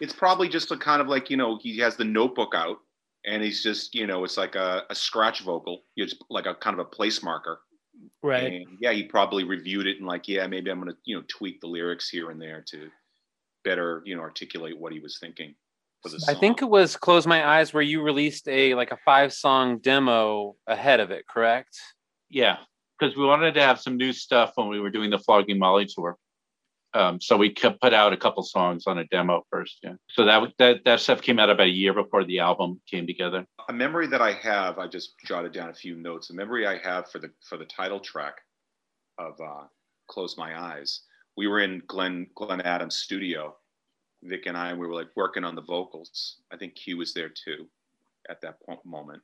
it's 0.00 0.14
probably 0.14 0.48
just 0.48 0.70
a 0.70 0.76
kind 0.78 1.02
of 1.02 1.08
like 1.08 1.28
you 1.28 1.36
know 1.36 1.58
he 1.62 1.76
has 1.78 1.94
the 1.96 2.04
notebook 2.04 2.54
out 2.54 2.78
and 3.26 3.42
he's 3.42 3.62
just 3.62 3.94
you 3.94 4.06
know 4.06 4.24
it's 4.24 4.38
like 4.38 4.54
a, 4.54 4.84
a 4.88 4.94
scratch 4.94 5.42
vocal 5.42 5.82
it's 5.96 6.14
like 6.30 6.46
a 6.46 6.54
kind 6.54 6.72
of 6.72 6.80
a 6.80 6.88
place 6.88 7.22
marker 7.22 7.60
Right. 8.22 8.44
and 8.44 8.78
yeah 8.80 8.92
he 8.92 9.02
probably 9.02 9.44
reviewed 9.44 9.86
it 9.86 9.98
and 9.98 10.06
like 10.06 10.26
yeah 10.26 10.46
maybe 10.46 10.70
i'm 10.70 10.78
gonna 10.78 10.96
you 11.04 11.16
know 11.16 11.22
tweak 11.28 11.60
the 11.60 11.66
lyrics 11.66 12.08
here 12.08 12.30
and 12.30 12.40
there 12.40 12.64
to 12.68 12.88
better 13.64 14.02
you 14.04 14.16
know 14.16 14.22
articulate 14.22 14.78
what 14.78 14.92
he 14.92 15.00
was 15.00 15.18
thinking 15.18 15.54
for 16.02 16.08
the 16.08 16.24
I 16.28 16.34
think 16.34 16.62
it 16.62 16.68
was 16.68 16.96
Close 16.96 17.26
My 17.26 17.46
Eyes 17.46 17.72
where 17.72 17.82
you 17.82 18.02
released 18.02 18.48
a 18.48 18.74
like 18.74 18.92
a 18.92 18.98
five 19.04 19.32
song 19.32 19.78
demo 19.78 20.56
ahead 20.66 21.00
of 21.00 21.10
it, 21.10 21.26
correct? 21.26 21.78
Yeah, 22.28 22.56
because 22.98 23.16
we 23.16 23.24
wanted 23.24 23.54
to 23.54 23.62
have 23.62 23.80
some 23.80 23.96
new 23.96 24.12
stuff 24.12 24.52
when 24.54 24.68
we 24.68 24.80
were 24.80 24.90
doing 24.90 25.10
the 25.10 25.18
Flogging 25.18 25.58
Molly 25.58 25.86
tour. 25.86 26.16
Um, 26.92 27.20
so 27.20 27.36
we 27.36 27.50
kept, 27.50 27.80
put 27.80 27.94
out 27.94 28.12
a 28.12 28.16
couple 28.16 28.42
songs 28.42 28.88
on 28.88 28.98
a 28.98 29.04
demo 29.04 29.44
first. 29.50 29.78
Yeah. 29.82 29.94
So 30.10 30.24
that 30.24 30.52
that 30.58 30.84
that 30.84 31.00
stuff 31.00 31.22
came 31.22 31.38
out 31.38 31.50
about 31.50 31.66
a 31.66 31.70
year 31.70 31.94
before 31.94 32.24
the 32.24 32.40
album 32.40 32.80
came 32.90 33.06
together. 33.06 33.46
a 33.68 33.72
memory 33.72 34.08
that 34.08 34.20
I 34.20 34.32
have, 34.32 34.78
I 34.78 34.88
just 34.88 35.14
jotted 35.24 35.52
down 35.52 35.68
a 35.68 35.74
few 35.74 35.96
notes. 35.96 36.30
A 36.30 36.34
memory 36.34 36.66
I 36.66 36.78
have 36.78 37.10
for 37.10 37.18
the 37.18 37.30
for 37.48 37.56
the 37.56 37.66
title 37.66 38.00
track 38.00 38.34
of 39.18 39.34
uh, 39.40 39.64
"Close 40.08 40.36
My 40.36 40.58
Eyes." 40.58 41.02
We 41.36 41.46
were 41.46 41.60
in 41.60 41.82
Glenn 41.86 42.26
Glen 42.34 42.60
Adams' 42.60 42.96
studio. 42.96 43.56
Vic 44.22 44.44
and 44.46 44.56
I, 44.56 44.74
we 44.74 44.86
were 44.86 44.94
like 44.94 45.08
working 45.16 45.44
on 45.44 45.54
the 45.54 45.62
vocals. 45.62 46.36
I 46.52 46.56
think 46.56 46.74
Q 46.74 46.98
was 46.98 47.14
there 47.14 47.30
too 47.30 47.66
at 48.28 48.40
that 48.42 48.60
point, 48.66 48.84
moment. 48.84 49.22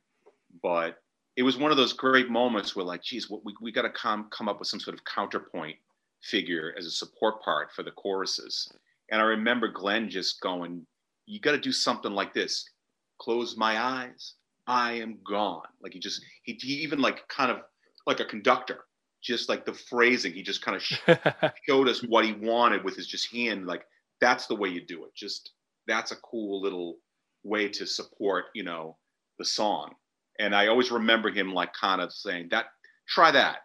But 0.63 0.97
it 1.35 1.43
was 1.43 1.57
one 1.57 1.69
of 1.69 1.77
those 1.77 1.93
great 1.93 2.31
moments 2.31 2.75
where, 2.75 2.85
like, 2.85 3.03
geez, 3.03 3.29
we 3.29 3.53
we 3.61 3.71
got 3.71 3.83
to 3.83 3.91
come 3.91 4.29
come 4.31 4.49
up 4.49 4.59
with 4.59 4.67
some 4.67 4.79
sort 4.79 4.95
of 4.97 5.05
counterpoint 5.05 5.75
figure 6.23 6.73
as 6.77 6.85
a 6.85 6.91
support 6.91 7.43
part 7.43 7.71
for 7.71 7.83
the 7.83 7.91
choruses. 7.91 8.71
And 9.11 9.21
I 9.21 9.25
remember 9.25 9.67
Glenn 9.67 10.09
just 10.09 10.41
going, 10.41 10.85
"You 11.25 11.39
got 11.39 11.51
to 11.51 11.59
do 11.59 11.71
something 11.71 12.11
like 12.11 12.33
this." 12.33 12.69
close 13.17 13.57
my 13.57 13.79
eyes 13.79 14.35
i 14.67 14.93
am 14.93 15.17
gone 15.27 15.67
like 15.81 15.93
he 15.93 15.99
just 15.99 16.21
he, 16.43 16.53
he 16.53 16.73
even 16.73 16.99
like 16.99 17.27
kind 17.27 17.51
of 17.51 17.57
like 18.05 18.19
a 18.19 18.25
conductor 18.25 18.81
just 19.27 19.49
like 19.49 19.65
the 19.65 19.73
phrasing 19.73 20.33
he 20.33 20.41
just 20.41 20.61
kind 20.63 20.75
of 20.77 20.81
sh- 20.81 20.99
showed 21.67 21.87
us 21.89 22.01
what 22.03 22.23
he 22.25 22.31
wanted 22.33 22.83
with 22.83 22.95
his 22.95 23.07
just 23.07 23.29
hand 23.31 23.67
like 23.67 23.83
that's 24.21 24.47
the 24.47 24.55
way 24.55 24.69
you 24.69 24.81
do 24.85 25.03
it 25.05 25.13
just 25.15 25.51
that's 25.87 26.11
a 26.11 26.15
cool 26.17 26.61
little 26.61 26.97
way 27.43 27.67
to 27.67 27.85
support 27.85 28.45
you 28.55 28.63
know 28.63 28.95
the 29.39 29.45
song 29.45 29.93
and 30.39 30.55
i 30.55 30.67
always 30.67 30.89
remember 30.91 31.29
him 31.29 31.53
like 31.53 31.71
kind 31.73 32.01
of 32.01 32.11
saying 32.13 32.47
that 32.49 32.65
try 33.07 33.29
that 33.31 33.57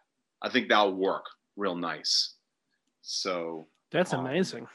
i 0.42 0.48
think 0.48 0.68
that'll 0.68 0.94
work 0.94 1.24
real 1.56 1.76
nice 1.76 2.34
so 3.02 3.66
That's 3.90 4.12
Um, 4.12 4.26
amazing. 4.26 4.66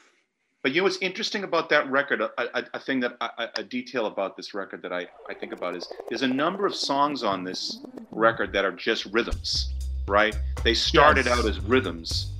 but 0.62 0.72
you 0.72 0.80
know 0.80 0.84
what's 0.84 0.98
interesting 0.98 1.44
about 1.44 1.68
that 1.70 1.90
record? 1.90 2.20
A, 2.20 2.30
a, 2.38 2.64
a 2.74 2.80
thing 2.80 3.00
that 3.00 3.16
a, 3.20 3.48
a 3.56 3.62
detail 3.64 4.06
about 4.06 4.36
this 4.36 4.52
record 4.54 4.82
that 4.82 4.92
I, 4.92 5.06
I 5.30 5.34
think 5.34 5.52
about 5.52 5.74
is 5.76 5.88
there's 6.08 6.22
a 6.22 6.28
number 6.28 6.66
of 6.66 6.74
songs 6.74 7.22
on 7.22 7.42
this 7.44 7.78
record 8.10 8.52
that 8.52 8.64
are 8.64 8.72
just 8.72 9.06
rhythms, 9.06 9.72
right? 10.08 10.36
They 10.64 10.74
started 10.74 11.26
Yes. 11.26 11.38
out 11.38 11.44
as 11.46 11.60
rhythms. 11.60 12.30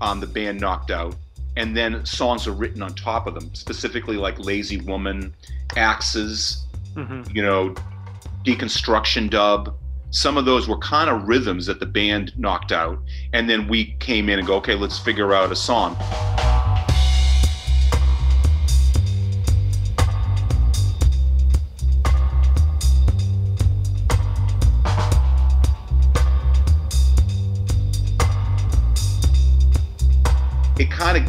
Um, 0.00 0.20
the 0.20 0.26
band 0.26 0.60
knocked 0.60 0.90
out, 0.90 1.14
and 1.56 1.76
then 1.76 2.04
songs 2.04 2.46
are 2.46 2.52
written 2.52 2.82
on 2.82 2.94
top 2.94 3.26
of 3.26 3.34
them, 3.34 3.54
specifically 3.54 4.16
like 4.16 4.38
"Lazy 4.38 4.78
Woman," 4.78 5.34
"Axes," 5.76 6.66
hmm 6.94 7.22
you 7.32 7.42
know, 7.42 7.74
"Deconstruction 8.44 9.30
Dub." 9.30 9.74
Some 10.10 10.36
of 10.36 10.44
those 10.44 10.68
were 10.68 10.76
kind 10.78 11.08
of 11.08 11.26
rhythms 11.26 11.64
that 11.66 11.80
the 11.80 11.86
band 11.86 12.32
knocked 12.36 12.70
out, 12.72 12.98
and 13.32 13.48
then 13.48 13.66
we 13.66 13.94
came 13.98 14.28
in 14.28 14.38
and 14.38 14.46
go, 14.46 14.56
okay, 14.56 14.74
let's 14.74 14.98
figure 14.98 15.32
out 15.32 15.50
a 15.50 15.56
song. 15.56 15.96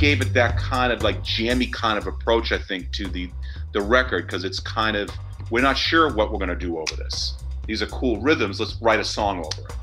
Gave 0.04 0.20
it 0.20 0.34
that 0.34 0.58
kind 0.58 0.92
of 0.92 1.02
like 1.02 1.24
jammy 1.24 1.66
kind 1.68 1.98
of 1.98 2.08
approach 2.08 2.52
i 2.52 2.58
think 2.58 2.92
to 2.92 3.08
the 3.08 3.30
the 3.72 3.82
record 3.82 4.26
because 4.26 4.44
it's 4.44 4.60
kind 4.60 4.98
of 4.98 5.10
we're 5.50 5.64
not 5.64 5.78
sure 5.78 6.14
what 6.14 6.30
we're 6.30 6.38
going 6.38 6.50
to 6.50 6.58
do 6.58 6.78
over 6.78 6.94
this 6.98 7.36
these 7.68 7.82
are 7.82 7.86
cool 7.86 8.20
rhythms 8.20 8.60
let's 8.60 8.76
write 8.82 9.00
a 9.00 9.04
song 9.06 9.40
over 9.40 9.66
it 9.70 9.76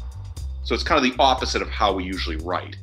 so 0.62 0.74
it's 0.74 0.84
kind 0.84 1.02
of 1.02 1.10
the 1.10 1.16
opposite 1.22 1.62
of 1.62 1.70
how 1.70 1.90
we 1.94 2.04
usually 2.04 2.36
write 2.44 2.76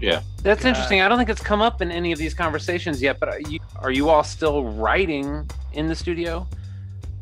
Yeah, 0.00 0.20
That's 0.42 0.62
Yeah. 0.62 0.68
interesting. 0.70 1.00
I 1.00 1.08
don't 1.08 1.18
think 1.18 1.30
it's 1.30 1.42
come 1.42 1.60
up 1.62 1.82
in 1.82 1.90
any 1.90 2.12
of 2.12 2.18
these 2.18 2.34
conversations 2.34 3.00
yet, 3.02 3.18
but 3.18 3.28
are 3.28 3.40
you, 3.40 3.58
are 3.76 3.90
you 3.90 4.08
all 4.10 4.22
still 4.22 4.64
writing 4.64 5.48
in 5.72 5.86
the 5.88 5.94
studio? 5.94 6.46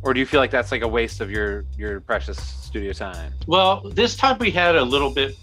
Or 0.02 0.12
do 0.12 0.20
you 0.20 0.26
feel 0.26 0.40
like 0.40 0.50
that's 0.50 0.72
like 0.72 0.83
a 0.83 0.88
waste 0.88 1.20
of 1.20 1.31
your 1.31 1.64
your 1.78 2.00
precious 2.00 2.38
studio 2.38 2.92
time? 2.92 3.33
Well, 3.46 3.88
this 3.90 4.16
time 4.16 4.37
we 4.38 4.50
had 4.50 4.74
a 4.74 4.85
little 4.85 5.11
bit. 5.11 5.37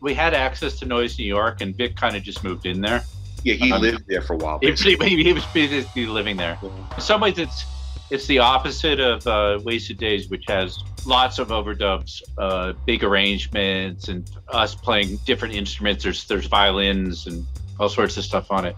We 0.00 0.14
had 0.14 0.34
access 0.34 0.78
to 0.80 0.86
Noise 0.86 1.18
New 1.18 1.26
York, 1.26 1.60
and 1.60 1.76
Vic 1.76 1.96
kind 1.96 2.16
of 2.16 2.22
just 2.22 2.42
moved 2.42 2.66
in 2.66 2.80
there. 2.80 3.02
yeah 3.44 3.54
he 3.54 3.72
Um, 3.72 3.82
lived 3.82 4.04
there 4.08 4.22
for 4.22 4.34
a 4.34 4.36
while 4.36 4.58
He 4.60 4.70
was, 4.70 4.80
he 4.82 5.32
was 5.32 5.44
basically 5.46 6.06
living 6.06 6.36
there. 6.36 6.58
In 6.62 7.00
some 7.00 7.20
ways, 7.20 7.38
it's 7.38 7.64
it's 8.10 8.26
the 8.26 8.40
opposite 8.40 8.98
of 8.98 9.24
uh, 9.26 9.60
Wasted 9.62 9.96
Days, 9.98 10.28
which 10.30 10.44
has 10.48 10.78
lots 11.06 11.38
of 11.38 11.48
overdubs, 11.48 12.20
uh, 12.38 12.72
big 12.84 13.04
arrangements, 13.04 14.08
and 14.08 14.28
us 14.48 14.74
playing 14.74 15.16
different 15.26 15.54
instruments. 15.54 16.02
There's 16.04 16.26
there's 16.26 16.46
violins 16.46 17.26
and 17.28 17.46
all 17.78 17.88
sorts 17.88 18.16
of 18.16 18.24
stuff 18.24 18.50
on 18.50 18.64
it. 18.64 18.76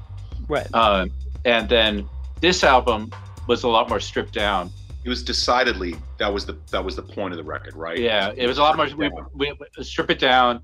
Right. 0.48 0.66
Uh, 0.74 1.06
and 1.46 1.66
then 1.68 2.06
this 2.40 2.62
album 2.62 3.10
was 3.46 3.62
a 3.62 3.68
lot 3.68 3.88
more 3.88 4.00
stripped 4.00 4.34
down. 4.34 4.70
it 5.04 5.08
was 5.08 5.22
decidedly 5.24 5.96
that 6.18 6.32
was 6.32 6.44
the 6.46 6.56
that 6.70 6.84
was 6.84 6.94
the 6.94 7.02
point 7.02 7.32
of 7.32 7.38
the 7.38 7.42
record 7.44 7.74
right 7.74 7.98
Yeah, 7.98 8.32
it 8.36 8.46
was 8.46 8.58
a 8.58 8.62
lot 8.62 8.76
more. 8.76 8.86
We, 8.94 9.10
we, 9.34 9.52
we 9.78 9.84
strip 9.84 10.10
it 10.10 10.18
down, 10.20 10.60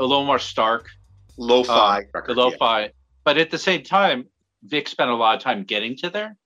a 0.00 0.06
little 0.06 0.24
more 0.24 0.38
stark, 0.38 0.88
lo-fi 1.36 1.98
uh, 1.98 2.02
record, 2.14 2.34
the 2.34 2.40
lo-fi. 2.40 2.90
But 3.24 3.36
at 3.38 3.50
the 3.50 3.58
same 3.58 3.82
time, 3.82 4.26
Vic 4.64 4.88
spent 4.88 5.10
a 5.10 5.14
lot 5.14 5.36
of 5.36 5.42
time 5.42 5.64
getting 5.64 5.96
to 5.98 6.10
there, 6.10 6.36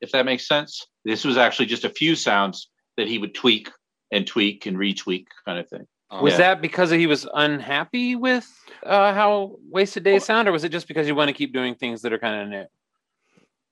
if 0.00 0.12
that 0.12 0.24
makes 0.24 0.46
sense. 0.46 0.86
This 1.04 1.24
was 1.24 1.36
actually 1.36 1.66
just 1.66 1.84
a 1.84 1.90
few 1.90 2.14
sounds 2.14 2.68
that 2.96 3.08
he 3.08 3.18
would 3.18 3.34
tweak 3.34 3.70
and 4.12 4.26
tweak 4.26 4.66
and 4.66 4.76
retweak 4.76 5.26
kind 5.44 5.58
of 5.58 5.68
thing. 5.68 5.86
Um, 6.10 6.22
Was 6.22 6.32
Yeah. 6.34 6.38
that 6.38 6.62
because 6.62 6.90
he 6.90 7.06
was 7.06 7.26
unhappy 7.34 8.14
with 8.16 8.46
uh, 8.84 9.12
how 9.12 9.56
Wasted 9.70 10.04
Days 10.04 10.24
sound, 10.24 10.48
or 10.48 10.52
was 10.52 10.64
it 10.64 10.70
just 10.70 10.86
because 10.86 11.08
you 11.08 11.14
want 11.14 11.28
to 11.28 11.34
keep 11.34 11.52
doing 11.52 11.74
things 11.74 12.02
that 12.02 12.12
are 12.12 12.18
kind 12.18 12.42
of 12.42 12.48
new? 12.48 12.64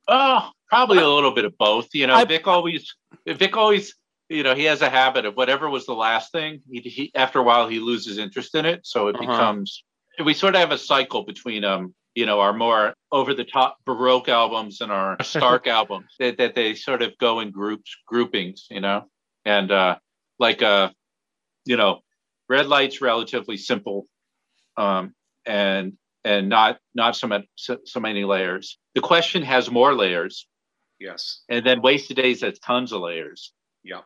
Oh, 0.09 0.51
probably 0.69 0.99
a 0.99 1.09
little 1.09 1.33
bit 1.33 1.45
of 1.45 1.57
both. 1.57 1.89
You 1.95 2.07
know, 2.09 2.15
I- 2.15 2.25
Vic 2.25 2.47
always, 2.49 2.95
Vic 3.27 3.57
always, 3.57 3.95
you 4.31 4.43
know, 4.45 4.55
he 4.55 4.65
has 4.65 4.81
a 4.81 4.89
habit 4.89 5.27
of 5.27 5.35
whatever 5.37 5.69
was 5.69 5.85
the 5.87 5.95
last 5.95 6.31
thing. 6.33 6.63
He, 6.71 6.81
he 6.81 7.13
after 7.15 7.41
a 7.41 7.43
while 7.43 7.69
he 7.69 7.81
loses 7.81 8.17
interest 8.17 8.55
in 8.55 8.65
it, 8.65 8.87
so 8.87 9.09
it 9.09 9.17
Uh-huh. 9.17 9.27
becomes. 9.31 9.85
We 10.25 10.35
sort 10.35 10.55
of 10.55 10.61
have 10.61 10.71
a 10.73 10.79
cycle 10.79 11.25
between 11.25 11.65
um, 11.65 11.95
you 12.15 12.27
know, 12.27 12.41
our 12.41 12.53
more 12.53 12.95
over 13.13 13.35
the 13.35 13.45
top 13.45 13.79
baroque 13.85 14.29
albums 14.29 14.81
and 14.81 14.93
our 14.93 15.17
stark 15.23 15.67
albums 15.67 16.15
that, 16.19 16.39
that 16.39 16.55
they 16.55 16.75
sort 16.75 17.03
of 17.03 17.17
go 17.19 17.41
in 17.41 17.51
groups, 17.51 17.97
groupings, 18.07 18.67
you 18.71 18.81
know, 18.81 19.09
and 19.45 19.71
uh, 19.73 19.97
like 20.39 20.63
uh, 20.63 20.91
you 21.65 21.77
know, 21.77 22.01
red 22.49 22.67
lights 22.67 23.01
relatively 23.01 23.57
simple, 23.57 24.07
um, 24.77 25.15
and 25.47 25.95
and 26.25 26.49
not 26.49 26.79
not 26.95 27.17
so 27.17 27.27
much 27.27 27.47
so, 27.57 27.79
so 27.85 27.99
many 28.01 28.25
layers. 28.25 28.79
The 28.95 29.01
question 29.01 29.43
has 29.43 29.71
more 29.71 29.95
layers, 29.95 30.47
Yes. 31.01 31.43
and 31.49 31.65
then 31.67 31.81
wasted 31.83 32.17
days 32.17 32.43
has 32.43 32.59
tons 32.61 32.93
of 32.93 33.01
layers. 33.01 33.53
Yeah. 33.83 34.03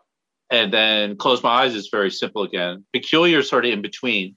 And 0.54 0.72
then 0.72 1.16
close 1.16 1.42
my 1.42 1.50
eyes 1.64 1.74
is 1.74 1.88
very 1.90 2.10
simple 2.12 2.42
again. 2.44 2.84
Peculiar 2.92 3.42
sort 3.42 3.64
of 3.66 3.72
in 3.72 3.82
between 3.82 4.36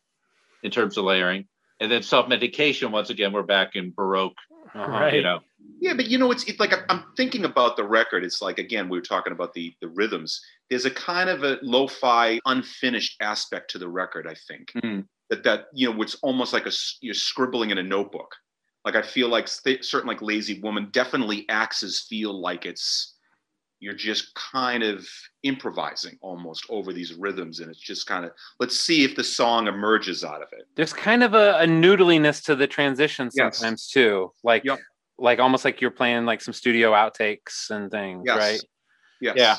in 0.63 0.71
terms 0.71 0.97
of 0.97 1.05
layering. 1.05 1.45
And 1.79 1.91
then 1.91 2.01
self 2.01 2.27
medication, 2.27 2.91
once 2.91 3.11
again, 3.11 3.31
we're 3.31 3.43
back 3.43 3.75
in 3.75 3.93
Baroque, 3.95 4.33
Uh-huh. 4.73 4.91
Right. 4.91 5.13
you 5.13 5.21
know. 5.21 5.41
Yeah, 5.79 5.93
but 5.93 6.07
you 6.07 6.17
know, 6.17 6.31
it's, 6.31 6.43
it's 6.45 6.59
like 6.59 6.73
I'm- 6.73 6.85
I'm 6.89 7.03
thinking 7.15 7.45
about 7.45 7.77
the 7.77 7.83
record. 7.83 8.23
It's 8.23 8.41
like 8.41 8.57
again, 8.57 8.89
we 8.89 8.97
were 8.97 9.03
talking 9.13 9.31
about 9.31 9.53
the 9.53 9.75
the 9.79 9.89
rhythms. 9.89 10.41
There's 10.71 10.85
a 10.85 10.91
kind 10.91 11.29
of 11.29 11.43
a 11.43 11.59
lo-fi, 11.61 12.39
unfinished 12.47 13.15
aspect 13.21 13.69
to 13.71 13.77
the 13.77 13.87
record. 13.87 14.25
I 14.27 14.33
think 14.47 14.71
Mhm. 14.83 15.05
that 15.29 15.43
that 15.43 15.67
you 15.73 15.91
know, 15.93 16.01
it's 16.01 16.15
almost 16.23 16.51
like 16.51 16.65
a, 16.65 16.71
you're 17.01 17.13
scribbling 17.13 17.69
in 17.69 17.77
a 17.77 17.83
notebook. 17.83 18.31
Like 18.85 18.95
I 18.95 19.03
feel 19.03 19.29
like 19.29 19.47
st- 19.47 19.85
certain 19.85 20.07
like 20.07 20.21
Lazy 20.23 20.59
Woman 20.61 20.89
definitely 20.91 21.45
axes 21.49 22.07
feel 22.09 22.33
like 22.41 22.65
it's 22.65 23.16
you're 23.79 23.93
just 23.93 24.33
kind 24.35 24.83
of 24.83 25.07
improvising 25.43 26.17
almost 26.21 26.65
over 26.69 26.93
these 26.93 27.13
rhythms, 27.13 27.59
and 27.59 27.69
it's 27.69 27.79
just 27.79 28.07
kind 28.07 28.25
of 28.25 28.31
let's 28.59 28.79
see 28.79 29.03
if 29.03 29.15
the 29.15 29.23
song 29.23 29.67
emerges 29.67 30.23
out 30.23 30.41
of 30.41 30.47
it. 30.51 30.65
There's 30.75 30.93
kind 30.93 31.23
of 31.23 31.33
a, 31.33 31.59
a 31.59 31.65
noodliness 31.65 32.43
to 32.45 32.55
the 32.55 32.67
transition 32.67 33.29
Yes. 33.33 33.57
sometimes 33.57 33.87
too, 33.87 34.31
like 34.43 34.63
Yep. 34.65 34.79
like 35.19 35.39
almost 35.39 35.63
like 35.63 35.79
you're 35.81 35.91
playing 35.91 36.25
like 36.25 36.41
some 36.41 36.53
studio 36.53 36.91
outtakes 36.93 37.69
and 37.69 37.91
things, 37.91 38.23
Yes. 38.25 38.37
right? 38.37 38.61
Yes. 39.21 39.35
Yeah. 39.37 39.55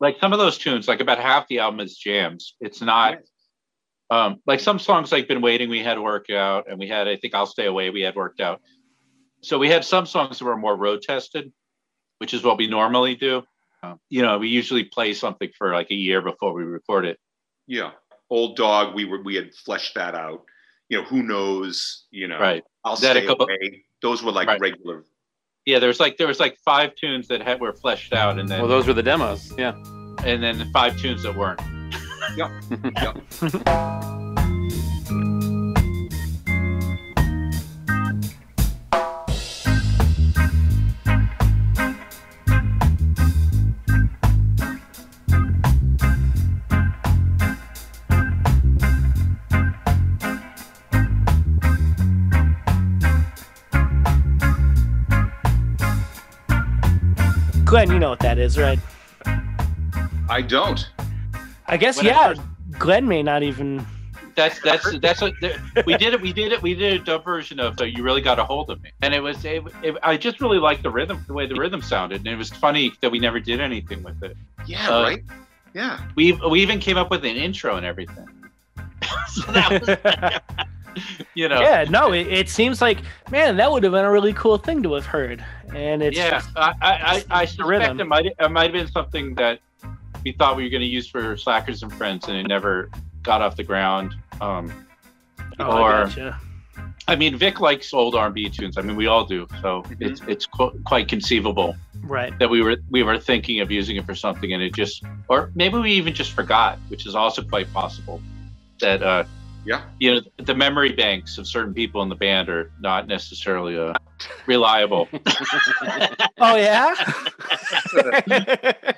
Like 0.00 0.16
some 0.20 0.32
of 0.34 0.38
those 0.38 0.58
tunes, 0.58 0.86
like 0.88 1.00
about 1.00 1.18
half 1.18 1.48
the 1.48 1.60
album 1.60 1.80
is 1.80 1.96
jams. 1.96 2.54
It's 2.60 2.82
not 2.82 3.18
um 4.10 4.36
like 4.46 4.60
some 4.60 4.78
songs 4.78 5.10
like 5.12 5.28
Been 5.28 5.40
Waiting, 5.40 5.70
we 5.70 5.82
had 5.82 5.98
worked 5.98 6.30
out, 6.30 6.66
and 6.68 6.78
we 6.78 6.88
had 6.88 7.08
I 7.08 7.16
think 7.16 7.34
I'll 7.34 7.46
Stay 7.46 7.66
Away, 7.66 7.88
we 7.90 8.02
had 8.02 8.14
worked 8.14 8.40
out. 8.40 8.60
So 9.40 9.58
we 9.58 9.68
had 9.70 9.84
some 9.84 10.04
songs 10.06 10.38
that 10.38 10.44
were 10.44 10.56
more 10.56 10.76
road 10.76 11.00
tested, 11.02 11.52
which 12.18 12.34
is 12.34 12.42
what 12.42 12.58
we 12.58 12.66
normally 12.66 13.14
do. 13.14 13.42
Um, 13.82 14.00
you 14.08 14.22
know, 14.22 14.38
we 14.38 14.48
usually 14.48 14.84
play 14.84 15.12
something 15.14 15.50
for 15.56 15.72
like 15.72 15.90
a 15.90 15.94
year 15.94 16.20
before 16.22 16.52
we 16.52 16.62
record 16.64 17.04
it. 17.06 17.18
Yeah. 17.66 17.90
Old 18.30 18.56
dog, 18.56 18.94
we 18.94 19.04
were 19.04 19.22
we 19.22 19.34
had 19.36 19.54
fleshed 19.54 19.94
that 19.94 20.14
out. 20.14 20.42
You 20.88 20.98
know, 20.98 21.04
who 21.04 21.22
knows, 21.22 22.04
you 22.10 22.26
know. 22.28 22.38
Right. 22.38 22.62
I'll 22.84 22.96
That 22.96 23.16
a 23.16 23.20
stay 23.20 23.26
couple- 23.26 23.46
away. 23.46 23.84
Those 24.02 24.22
were 24.22 24.32
like 24.32 24.48
Right. 24.48 24.60
regular. 24.60 25.04
Yeah, 25.64 25.78
there 25.80 25.88
was 25.88 25.98
like 26.00 26.16
there 26.16 26.28
was 26.28 26.38
like 26.40 26.56
five 26.64 26.94
tunes 26.94 27.26
that 27.28 27.42
had 27.42 27.60
were 27.60 27.72
fleshed 27.72 28.12
out, 28.12 28.38
and 28.38 28.48
then 28.48 28.60
Well, 28.60 28.68
those 28.68 28.86
were 28.86 28.92
the 28.94 29.02
demos. 29.02 29.52
Yeah. 29.58 29.74
and 30.24 30.42
then 30.42 30.70
five 30.72 30.96
tunes 30.98 31.22
that 31.24 31.34
weren't. 31.36 31.60
Glenn, 57.76 57.90
you 57.90 57.98
know 57.98 58.08
what 58.08 58.20
that 58.20 58.38
is, 58.38 58.56
right? 58.56 58.78
I 60.30 60.40
don't. 60.40 60.88
I 61.66 61.76
guess 61.76 61.98
When 61.98 62.06
I 62.06 62.08
yeah. 62.08 62.28
first- 62.28 62.40
Glenn 62.78 63.06
may 63.06 63.22
not 63.22 63.42
even. 63.42 63.86
That's 64.34 64.58
that's 64.62 64.98
that's 65.02 65.20
what 65.20 65.34
we 65.84 65.94
did 65.98 66.14
it. 66.14 66.22
We 66.22 66.32
did 66.32 66.52
it. 66.52 66.62
We 66.62 66.74
did 66.74 67.02
a 67.02 67.04
dub 67.04 67.22
version 67.22 67.60
of 67.60 67.78
"You 67.78 68.02
Really 68.02 68.22
Got 68.22 68.38
a 68.38 68.44
Hold 68.44 68.70
of 68.70 68.82
Me," 68.82 68.92
and 69.02 69.12
it 69.12 69.22
was. 69.22 69.44
It, 69.44 69.62
it, 69.82 69.94
I 70.02 70.16
just 70.16 70.40
really 70.40 70.58
liked 70.58 70.84
the 70.84 70.90
rhythm, 70.90 71.22
the 71.26 71.34
way 71.34 71.46
the 71.46 71.56
rhythm 71.56 71.82
sounded, 71.82 72.20
and 72.20 72.28
it 72.28 72.36
was 72.36 72.48
funny 72.48 72.94
that 73.02 73.10
we 73.12 73.18
never 73.18 73.40
did 73.40 73.60
anything 73.60 74.02
with 74.02 74.22
it. 74.22 74.38
Yeah, 74.64 74.88
Uh, 74.88 75.02
right? 75.02 75.22
Yeah. 75.74 76.00
We 76.14 76.32
we 76.32 76.62
even 76.62 76.80
came 76.80 76.96
up 76.96 77.10
with 77.10 77.26
an 77.26 77.36
intro 77.36 77.76
and 77.76 77.84
everything. 77.84 78.26
so 79.28 79.52
that 79.52 79.70
was, 79.82 80.66
you 81.34 81.48
know, 81.48 81.60
yeah, 81.60 81.84
no, 81.88 82.12
it, 82.12 82.26
it 82.26 82.48
seems 82.48 82.80
like 82.80 82.98
man, 83.30 83.56
that 83.56 83.70
would 83.70 83.82
have 83.82 83.92
been 83.92 84.04
a 84.04 84.10
really 84.10 84.32
cool 84.32 84.58
thing 84.58 84.82
to 84.82 84.94
have 84.94 85.06
heard, 85.06 85.44
and 85.74 86.02
it's 86.02 86.16
yeah. 86.16 86.42
I 86.56 86.72
I, 86.80 86.92
I, 86.92 87.24
I 87.30 87.44
the 87.44 87.52
suspect 87.52 88.00
it 88.00 88.04
might 88.04 88.26
it 88.26 88.50
might 88.50 88.64
have 88.64 88.72
been 88.72 88.88
something 88.88 89.34
that 89.36 89.60
we 90.24 90.32
thought 90.32 90.56
we 90.56 90.64
were 90.64 90.70
going 90.70 90.80
to 90.80 90.86
use 90.86 91.08
for 91.08 91.36
Slackers 91.36 91.82
and 91.82 91.92
Friends, 91.92 92.28
and 92.28 92.36
it 92.36 92.48
never 92.48 92.90
got 93.22 93.42
off 93.42 93.56
the 93.56 93.64
ground. 93.64 94.14
Um, 94.40 94.72
oh, 95.58 95.64
I 95.64 96.02
or- 96.02 96.04
gotcha. 96.06 96.40
I 97.08 97.14
mean, 97.14 97.36
Vic 97.36 97.60
likes 97.60 97.94
old 97.94 98.16
R&B 98.16 98.50
tunes. 98.50 98.76
I 98.76 98.80
mean, 98.80 98.96
we 98.96 99.06
all 99.06 99.24
do. 99.24 99.46
So 99.62 99.84
it's 100.00 100.20
it's 100.26 100.44
qu- 100.46 100.76
quite 100.84 101.06
conceivable 101.06 101.76
right. 102.02 102.36
that 102.38 102.50
we 102.50 102.62
were 102.62 102.76
we 102.90 103.02
were 103.04 103.18
thinking 103.18 103.60
of 103.60 103.70
using 103.70 103.96
it 103.96 104.04
for 104.04 104.14
something, 104.14 104.52
and 104.52 104.62
it 104.62 104.74
just, 104.74 105.04
or 105.28 105.52
maybe 105.54 105.78
we 105.78 105.92
even 105.92 106.14
just 106.14 106.32
forgot, 106.32 106.78
which 106.88 107.06
is 107.06 107.14
also 107.14 107.42
quite 107.42 107.72
possible. 107.72 108.20
That 108.80 109.02
uh, 109.02 109.24
Yeah. 109.66 109.82
you 109.98 110.14
know, 110.14 110.20
the 110.38 110.54
memory 110.54 110.92
banks 110.92 111.38
of 111.38 111.46
certain 111.48 111.74
people 111.74 112.00
in 112.02 112.08
the 112.08 112.14
band 112.14 112.48
are 112.48 112.70
not 112.80 113.06
necessarily 113.08 113.76
uh, 113.78 113.92
reliable. 114.46 115.08
Oh 116.38 116.56
yeah. 116.56 116.94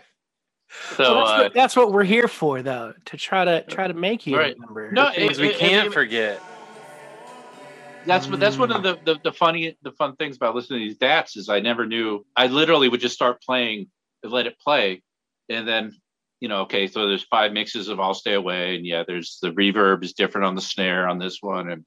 So, 0.96 1.04
So 1.04 1.14
that's, 1.14 1.30
uh, 1.30 1.38
what, 1.42 1.54
that's 1.54 1.76
what 1.76 1.92
we're 1.92 2.04
here 2.04 2.28
for, 2.28 2.62
though, 2.62 2.92
to 3.06 3.16
try 3.16 3.44
to 3.44 3.62
try 3.62 3.88
to 3.88 3.94
make 3.94 4.26
you 4.26 4.36
Right. 4.36 4.54
remember. 4.58 4.92
No, 4.92 5.10
Things 5.12 5.38
it- 5.38 5.42
we 5.42 5.48
it- 5.48 5.56
can't 5.58 5.86
it- 5.88 5.92
forget. 5.92 6.40
that's 8.06 8.26
what 8.28 8.38
that's 8.40 8.56
one 8.58 8.70
of 8.72 8.82
the, 8.82 8.98
the 9.04 9.18
the 9.24 9.32
funny 9.32 9.76
the 9.82 9.92
fun 9.92 10.14
things 10.16 10.36
about 10.36 10.54
listening 10.54 10.80
to 10.80 10.86
these 10.86 10.96
dats 10.98 11.36
is 11.36 11.48
I 11.48 11.60
never 11.60 11.84
knew 11.86 12.24
I 12.36 12.46
literally 12.46 12.88
would 12.88 13.00
just 13.00 13.14
start 13.14 13.42
playing 13.42 13.88
and 14.22 14.32
let 14.32 14.46
it 14.46 14.58
play 14.60 15.02
and 15.48 15.66
then 15.66 15.92
you 16.40 16.48
know 16.48 16.62
okay 16.62 16.86
so 16.86 17.08
there's 17.08 17.24
five 17.24 17.52
mixes 17.52 17.88
of 17.88 18.00
I'll 18.00 18.14
stay 18.14 18.34
away 18.34 18.76
and 18.76 18.86
yeah 18.86 19.04
there's 19.06 19.38
the 19.42 19.50
reverb 19.52 20.04
is 20.04 20.12
different 20.12 20.46
on 20.46 20.54
the 20.54 20.60
snare 20.60 21.08
on 21.08 21.18
this 21.18 21.38
one 21.40 21.70
and 21.70 21.84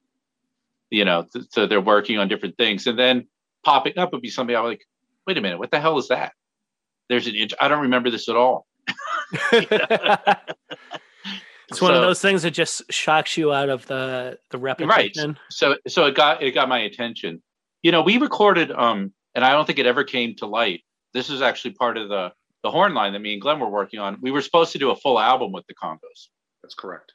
you 0.90 1.06
know 1.06 1.26
th- 1.32 1.46
so 1.52 1.68
they're 1.68 1.82
working 1.82 2.18
on 2.18 2.28
different 2.28 2.58
things. 2.58 2.88
And 2.88 2.98
then 3.00 3.28
popping 3.64 3.98
up 3.98 4.12
would 4.12 4.22
be 4.22 4.30
something 4.30 4.56
I'm 4.56 4.66
like 4.66 4.86
wait 5.26 5.38
a 5.38 5.42
minute 5.42 5.60
what 5.60 5.72
the 5.72 5.80
hell 5.80 5.98
is 5.98 6.10
that? 6.10 6.34
There's 7.10 7.28
an 7.28 7.36
int- 7.36 7.54
I 7.60 7.68
don't 7.68 7.82
remember 7.82 8.10
this 8.10 8.30
at 8.30 8.36
all. 8.36 8.68
It's 11.72 11.82
one 11.82 11.94
of 11.94 12.02
those 12.02 12.20
things 12.20 12.44
that 12.44 12.52
just 12.52 12.82
shocks 12.92 13.38
you 13.38 13.54
out 13.54 13.70
of 13.70 13.86
the 13.88 14.38
the 14.50 14.58
repetition. 14.58 15.30
Right. 15.30 15.38
so 15.50 15.78
so 15.88 16.06
it 16.06 16.16
got 16.16 16.44
it 16.44 16.52
got 16.52 16.68
my 16.68 16.80
attention. 16.80 17.42
You 17.82 17.94
know 17.94 18.02
we 18.02 18.18
recorded 18.18 18.72
um 18.72 19.14
and 19.34 19.46
i 19.46 19.52
don't 19.52 19.66
think 19.66 19.80
it 19.80 19.86
ever 19.86 20.04
came 20.04 20.36
to 20.36 20.48
light. 20.48 20.82
This 21.14 21.30
is 21.30 21.42
actually 21.42 21.72
part 21.76 21.98
of 21.98 22.10
the 22.10 22.34
the 22.64 22.72
horn 22.72 22.94
line 22.94 23.14
that 23.14 23.20
me 23.20 23.34
and 23.34 23.42
glenn 23.42 23.60
were 23.60 23.70
working 23.70 24.00
on 24.00 24.18
we 24.22 24.32
were 24.32 24.42
supposed 24.42 24.72
to 24.72 24.78
do 24.80 24.92
a 24.92 24.96
full 24.96 25.20
album 25.20 25.52
with 25.52 25.66
the 25.68 25.74
congos 25.76 26.30
That's 26.64 26.76
correct. 26.76 27.14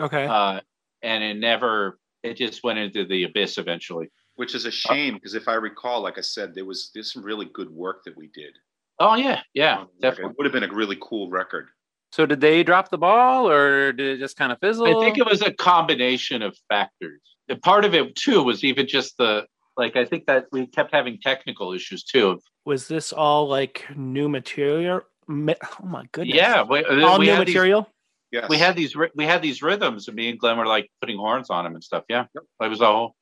Okay. 0.00 0.26
uh 0.26 0.60
and 1.02 1.22
it 1.24 1.34
never 1.34 1.98
it 2.22 2.34
just 2.36 2.62
went 2.64 2.78
into 2.78 3.04
the 3.06 3.24
abyss 3.24 3.58
eventually 3.58 4.10
Which 4.36 4.54
is 4.54 4.64
a 4.64 4.70
shame 4.70 5.14
because 5.14 5.34
if 5.34 5.46
I 5.48 5.54
recall, 5.54 6.00
like 6.02 6.18
I 6.18 6.22
said, 6.22 6.54
there 6.54 6.64
was 6.64 6.90
there's 6.94 7.12
some 7.12 7.22
really 7.24 7.46
good 7.52 7.70
work 7.70 8.04
that 8.04 8.16
we 8.16 8.28
did. 8.34 8.54
oh 9.00 9.14
yeah 9.14 9.40
yeah 9.54 9.78
on 9.78 9.86
the 9.96 10.02
definitely 10.02 10.30
It 10.32 10.36
would 10.38 10.44
have 10.46 10.52
been 10.52 10.68
a 10.68 10.74
really 10.74 10.98
cool 11.00 11.28
record. 11.30 11.66
So 12.12 12.24
did 12.24 12.40
they 12.40 12.62
drop 12.62 12.88
the 12.90 12.96
ball, 12.96 13.50
or 13.50 13.92
did 13.92 14.16
it 14.16 14.18
just 14.18 14.36
kind 14.36 14.50
of 14.50 14.58
fizzle? 14.60 14.86
i 14.86 15.04
think 15.04 15.18
it 15.18 15.26
was 15.26 15.42
a 15.42 15.52
combination 15.52 16.42
of 16.42 16.56
factors 16.68 17.20
and 17.48 17.60
part 17.62 17.84
of 17.84 17.94
it 17.94 18.14
too 18.16 18.42
was 18.42 18.64
even 18.64 18.86
just 18.86 19.16
the 19.18 19.46
like 19.78 19.96
i 19.96 20.04
think 20.04 20.26
that 20.26 20.46
we 20.52 20.66
kept 20.66 20.92
having 20.92 21.18
technical 21.22 21.72
issues 21.72 22.02
too 22.04 22.38
Was 22.66 22.88
this 22.88 23.12
all 23.12 23.48
like 23.48 23.84
new 23.96 24.28
material? 24.28 25.00
Oh 25.30 25.86
my 25.86 26.04
goodness. 26.12 26.36
yeah 26.36 26.62
we, 26.62 26.84
All 26.84 27.18
we 27.18 27.26
new 27.26 27.32
had 27.32 27.46
these- 27.46 27.54
material. 27.54 27.88
Yes. 28.30 28.48
we 28.50 28.58
had 28.58 28.76
these 28.76 28.94
we 29.14 29.24
had 29.24 29.40
these 29.40 29.62
rhythms 29.62 30.06
and 30.08 30.14
me 30.16 30.28
and 30.28 30.38
glenn 30.38 30.58
were 30.58 30.66
like 30.66 30.90
putting 31.00 31.16
horns 31.16 31.48
on 31.48 31.64
them 31.64 31.74
and 31.74 31.82
stuff 31.82 32.04
yeah 32.10 32.26
it 32.62 32.68
was 32.68 32.82
all 32.82 33.14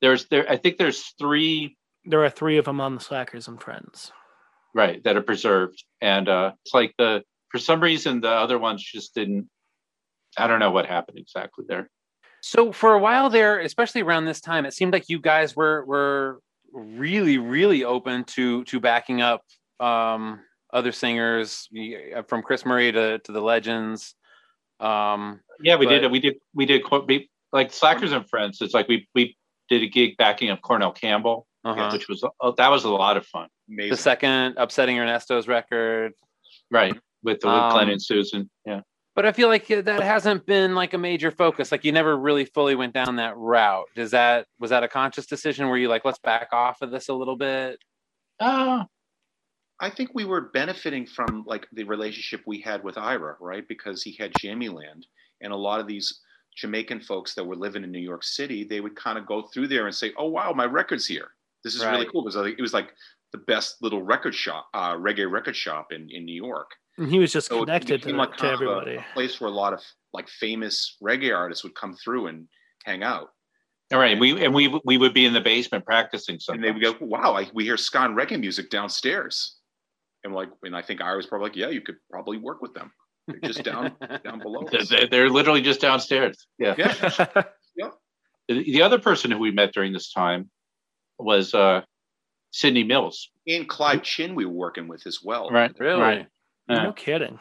there's 0.00 0.26
there 0.30 0.50
i 0.50 0.56
think 0.56 0.78
there's 0.78 1.14
three 1.18 1.76
There 2.04 2.24
are 2.24 2.30
three 2.30 2.58
of 2.58 2.64
them 2.64 2.80
on 2.80 2.94
the 2.96 3.00
Slackers 3.00 3.46
and 3.46 3.60
Friends. 3.62 4.10
right 4.74 5.02
that 5.04 5.16
are 5.16 5.22
preserved 5.22 5.84
and 6.00 6.28
uh 6.28 6.52
it's 6.64 6.74
like 6.74 6.92
the 6.98 7.22
for 7.50 7.58
some 7.58 7.80
reason 7.80 8.20
the 8.20 8.30
other 8.44 8.58
ones 8.58 8.82
just 8.82 9.14
didn't 9.14 9.48
i 10.36 10.46
don't 10.48 10.58
know 10.60 10.72
what 10.72 10.86
happened 10.86 11.18
exactly 11.18 11.64
there 11.68 11.88
So 12.42 12.72
for 12.72 12.94
a 12.94 12.98
while 12.98 13.30
there, 13.30 13.60
especially 13.60 14.02
around 14.02 14.24
this 14.24 14.40
time, 14.40 14.64
it 14.66 14.72
seemed 14.74 14.92
like 14.92 15.08
you 15.08 15.20
guys 15.20 15.56
were 15.56 15.84
were 15.84 16.40
really 16.72 17.38
really 17.38 17.84
open 17.84 18.24
to 18.24 18.64
to 18.64 18.80
backing 18.80 19.20
up 19.22 19.42
um, 19.80 20.40
other 20.72 20.92
singers 20.92 21.68
uh, 22.16 22.22
from 22.22 22.42
Chris 22.42 22.64
Murray 22.64 22.92
to 22.92 23.18
to 23.18 23.32
the 23.32 23.40
legends. 23.40 24.14
Um, 24.80 25.40
yeah 25.60 25.76
we 25.76 25.86
did 25.86 26.02
But- 26.02 26.06
it 26.06 26.10
we 26.10 26.20
did 26.20 26.36
we 26.54 26.66
did 26.66 26.82
we, 27.06 27.30
like 27.52 27.72
slackers 27.72 28.12
and 28.12 28.28
friends 28.28 28.60
it's 28.60 28.74
like 28.74 28.88
we 28.88 29.08
we 29.14 29.36
did 29.68 29.82
a 29.82 29.88
gig 29.88 30.16
backing 30.16 30.50
up 30.50 30.60
cornell 30.62 30.92
campbell 30.92 31.46
uh-huh. 31.64 31.90
which 31.92 32.08
was 32.08 32.24
oh, 32.40 32.52
that 32.52 32.70
was 32.70 32.84
a 32.84 32.90
lot 32.90 33.16
of 33.16 33.26
fun 33.26 33.48
Amazing. 33.68 33.90
The 33.90 33.96
second 33.96 34.54
upsetting 34.56 34.98
Ernesto's 34.98 35.46
record, 35.48 36.12
right 36.70 36.94
with 37.22 37.40
the 37.40 37.48
with 37.48 37.56
Um, 37.56 37.72
glenn 37.72 37.90
and 37.90 38.00
susan 38.00 38.48
yeah 38.64 38.80
but 39.18 39.26
I 39.26 39.32
feel 39.32 39.48
like 39.48 39.66
that 39.66 40.00
hasn't 40.00 40.46
been 40.46 40.76
like 40.76 40.94
a 40.94 40.98
major 40.98 41.32
focus. 41.32 41.72
Like 41.72 41.84
you 41.84 41.90
never 41.90 42.16
really 42.16 42.44
fully 42.44 42.76
went 42.76 42.94
down 42.94 43.16
that 43.16 43.36
route. 43.36 43.86
Does 43.96 44.12
that 44.12 44.46
was 44.60 44.70
that 44.70 44.84
a 44.84 44.88
conscious 44.88 45.26
decision 45.26 45.66
where 45.68 45.76
you 45.76 45.88
like 45.88 46.04
let's 46.04 46.20
back 46.20 46.50
off 46.52 46.82
of 46.82 46.92
this 46.92 47.08
a 47.08 47.14
little 47.14 47.34
bit? 47.34 47.80
uh, 48.38 48.84
I 49.80 49.90
think 49.90 50.10
we 50.14 50.24
were 50.24 50.52
benefiting 50.54 51.04
from 51.04 51.42
like 51.48 51.66
the 51.72 51.82
relationship 51.82 52.42
we 52.46 52.60
had 52.60 52.84
with 52.84 52.96
Ira, 52.96 53.36
right? 53.40 53.66
Because 53.66 54.04
he 54.04 54.12
had 54.12 54.32
Jammyland, 54.34 55.02
and 55.40 55.52
a 55.52 55.56
lot 55.56 55.80
of 55.80 55.88
these 55.88 56.20
Jamaican 56.56 57.00
folks 57.00 57.34
that 57.34 57.44
were 57.44 57.56
living 57.56 57.82
in 57.82 57.90
New 57.90 57.98
York 57.98 58.22
City, 58.22 58.62
they 58.62 58.80
would 58.80 58.94
kind 58.94 59.18
of 59.18 59.26
go 59.26 59.42
through 59.42 59.66
there 59.66 59.86
and 59.86 59.94
say, 59.96 60.12
"Oh 60.16 60.28
wow, 60.28 60.52
my 60.52 60.66
record's 60.66 61.08
here. 61.08 61.30
This 61.64 61.74
is 61.74 61.84
really 61.84 62.04
Right. 62.04 62.08
cool." 62.12 62.22
Because 62.22 62.36
it 62.36 62.60
was 62.60 62.72
like 62.72 62.94
the 63.32 63.38
best 63.38 63.82
little 63.82 64.00
record 64.00 64.36
shop, 64.36 64.68
uh, 64.74 64.94
reggae 64.94 65.28
record 65.28 65.56
shop 65.56 65.90
in 65.90 66.08
in 66.08 66.24
New 66.24 66.36
York. 66.36 66.70
And 66.98 67.10
he 67.10 67.18
was 67.18 67.32
just 67.32 67.48
So 67.48 67.56
it 67.62 67.66
connected 67.66 68.02
to, 68.02 68.06
became 68.06 68.16
like 68.18 68.32
to 68.32 68.36
kind 68.38 68.54
of 68.54 68.60
a- 68.60 68.64
everybody. 68.64 68.96
a 68.96 69.06
place 69.14 69.40
where 69.40 69.48
a 69.50 69.54
lot 69.54 69.72
of 69.72 69.80
like 70.12 70.28
famous 70.28 70.96
reggae 71.02 71.34
artists 71.34 71.62
would 71.64 71.74
come 71.74 71.94
through 71.94 72.26
and 72.26 72.48
hang 72.84 73.02
out. 73.02 73.28
all 73.92 73.98
right 73.98 74.18
we 74.18 74.44
and 74.44 74.52
we 74.54 74.68
we 74.84 74.98
would 74.98 75.14
be 75.14 75.24
in 75.26 75.32
the 75.32 75.40
basement 75.40 75.84
practicing 75.84 76.38
something. 76.40 76.64
and 76.64 76.64
they 76.64 76.72
would 76.88 77.00
go, 77.00 77.06
"Wow, 77.06 77.34
I, 77.34 77.48
we 77.54 77.64
hear 77.64 77.76
ska 77.76 78.00
and 78.04 78.16
reggae 78.16 78.38
music 78.40 78.68
downstairs." 78.70 79.56
And 80.24 80.34
like, 80.34 80.48
and 80.64 80.74
I 80.76 80.82
think 80.82 81.00
I 81.00 81.14
was 81.14 81.26
probably 81.26 81.48
like, 81.48 81.56
"Yeah, 81.56 81.68
you 81.68 81.80
could 81.80 81.96
probably 82.10 82.38
work 82.38 82.60
with 82.60 82.74
them. 82.74 82.90
They're 83.28 83.38
just 83.40 83.62
down 83.62 83.94
down 84.24 84.40
below." 84.40 84.66
they're, 84.90 85.06
they're 85.06 85.30
literally 85.30 85.62
just 85.62 85.80
downstairs 85.80 86.46
yeah 86.58 86.74
Yeah, 87.76 87.90
the, 88.48 88.62
the 88.64 88.82
other 88.82 88.98
person 88.98 89.30
who 89.30 89.38
we 89.38 89.50
met 89.52 89.72
during 89.72 89.92
this 89.92 90.12
time 90.12 90.50
was 91.18 91.54
uh 91.54 91.82
sidney 92.50 92.82
mills 92.84 93.30
and 93.46 93.68
Clive 93.68 94.02
Chin 94.02 94.34
we 94.34 94.44
were 94.46 94.52
working 94.52 94.88
with 94.88 95.06
as 95.06 95.18
well. 95.22 95.50
right 95.50 95.72
Really? 95.78 96.00
right 96.00 96.26
yeah, 96.68 96.82
no 96.84 96.92
kidding. 96.92 97.38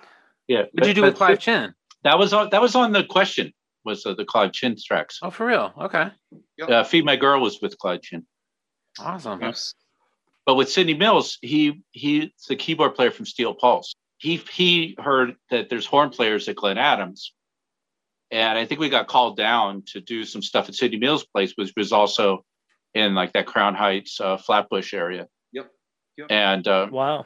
yeah. 0.48 0.64
What 0.72 0.84
did 0.84 0.88
you 0.88 0.94
do 0.94 1.02
with 1.04 1.14
But- 1.14 1.18
Clive 1.18 1.40
Chin? 1.40 1.74
that 2.04 2.18
was 2.20 2.32
on 2.34 2.50
that 2.52 2.62
was 2.62 2.76
on 2.76 2.92
the 2.92 3.04
question 3.04 3.52
was 3.84 4.06
uh, 4.06 4.14
the 4.14 4.26
clive 4.26 4.52
chin 4.52 4.76
tracks 4.86 5.20
Oh, 5.22 5.30
for 5.32 5.46
real? 5.46 5.74
Okay, 5.80 6.10
uh, 6.62 6.84
feed 6.84 7.06
my 7.06 7.16
girl 7.16 7.40
was 7.42 7.60
with 7.62 7.78
clive 7.78 8.02
chin 8.02 8.26
awesome. 9.00 9.42
Yes. 9.42 9.74
but 10.46 10.56
with 10.56 10.70
Sidney 10.70 10.94
Mills, 10.94 11.38
he 11.42 11.82
he's 11.92 12.30
the 12.48 12.56
keyboard 12.56 12.96
player 12.96 13.12
from 13.12 13.26
Steel 13.26 13.54
Pulse. 13.54 13.96
He 14.18 14.38
he 14.52 14.96
heard 15.00 15.36
that 15.52 15.70
there's 15.70 15.86
horn 15.86 16.10
players 16.10 16.48
at 16.50 16.56
Glen 16.56 16.78
Adams, 16.78 17.34
and 18.32 18.58
I 18.58 18.66
think 18.66 18.80
we 18.80 18.90
got 18.90 19.08
called 19.08 19.38
down 19.38 19.84
to 19.88 20.02
do 20.02 20.24
some 20.26 20.42
stuff 20.42 20.68
at 20.70 20.76
Sidney 20.76 20.98
Mills' 20.98 21.26
place, 21.26 21.54
which 21.56 21.74
was 21.78 21.92
also 21.92 22.44
in 22.94 23.16
like 23.16 23.34
that 23.34 23.46
Crown 23.48 23.76
Heights, 23.76 24.20
uh, 24.20 24.38
Flatbush 24.38 24.94
area. 24.94 25.28
Yep. 25.54 25.72
Yep. 26.18 26.28
And 26.32 26.68
uh, 26.68 26.88
Wow. 26.92 27.26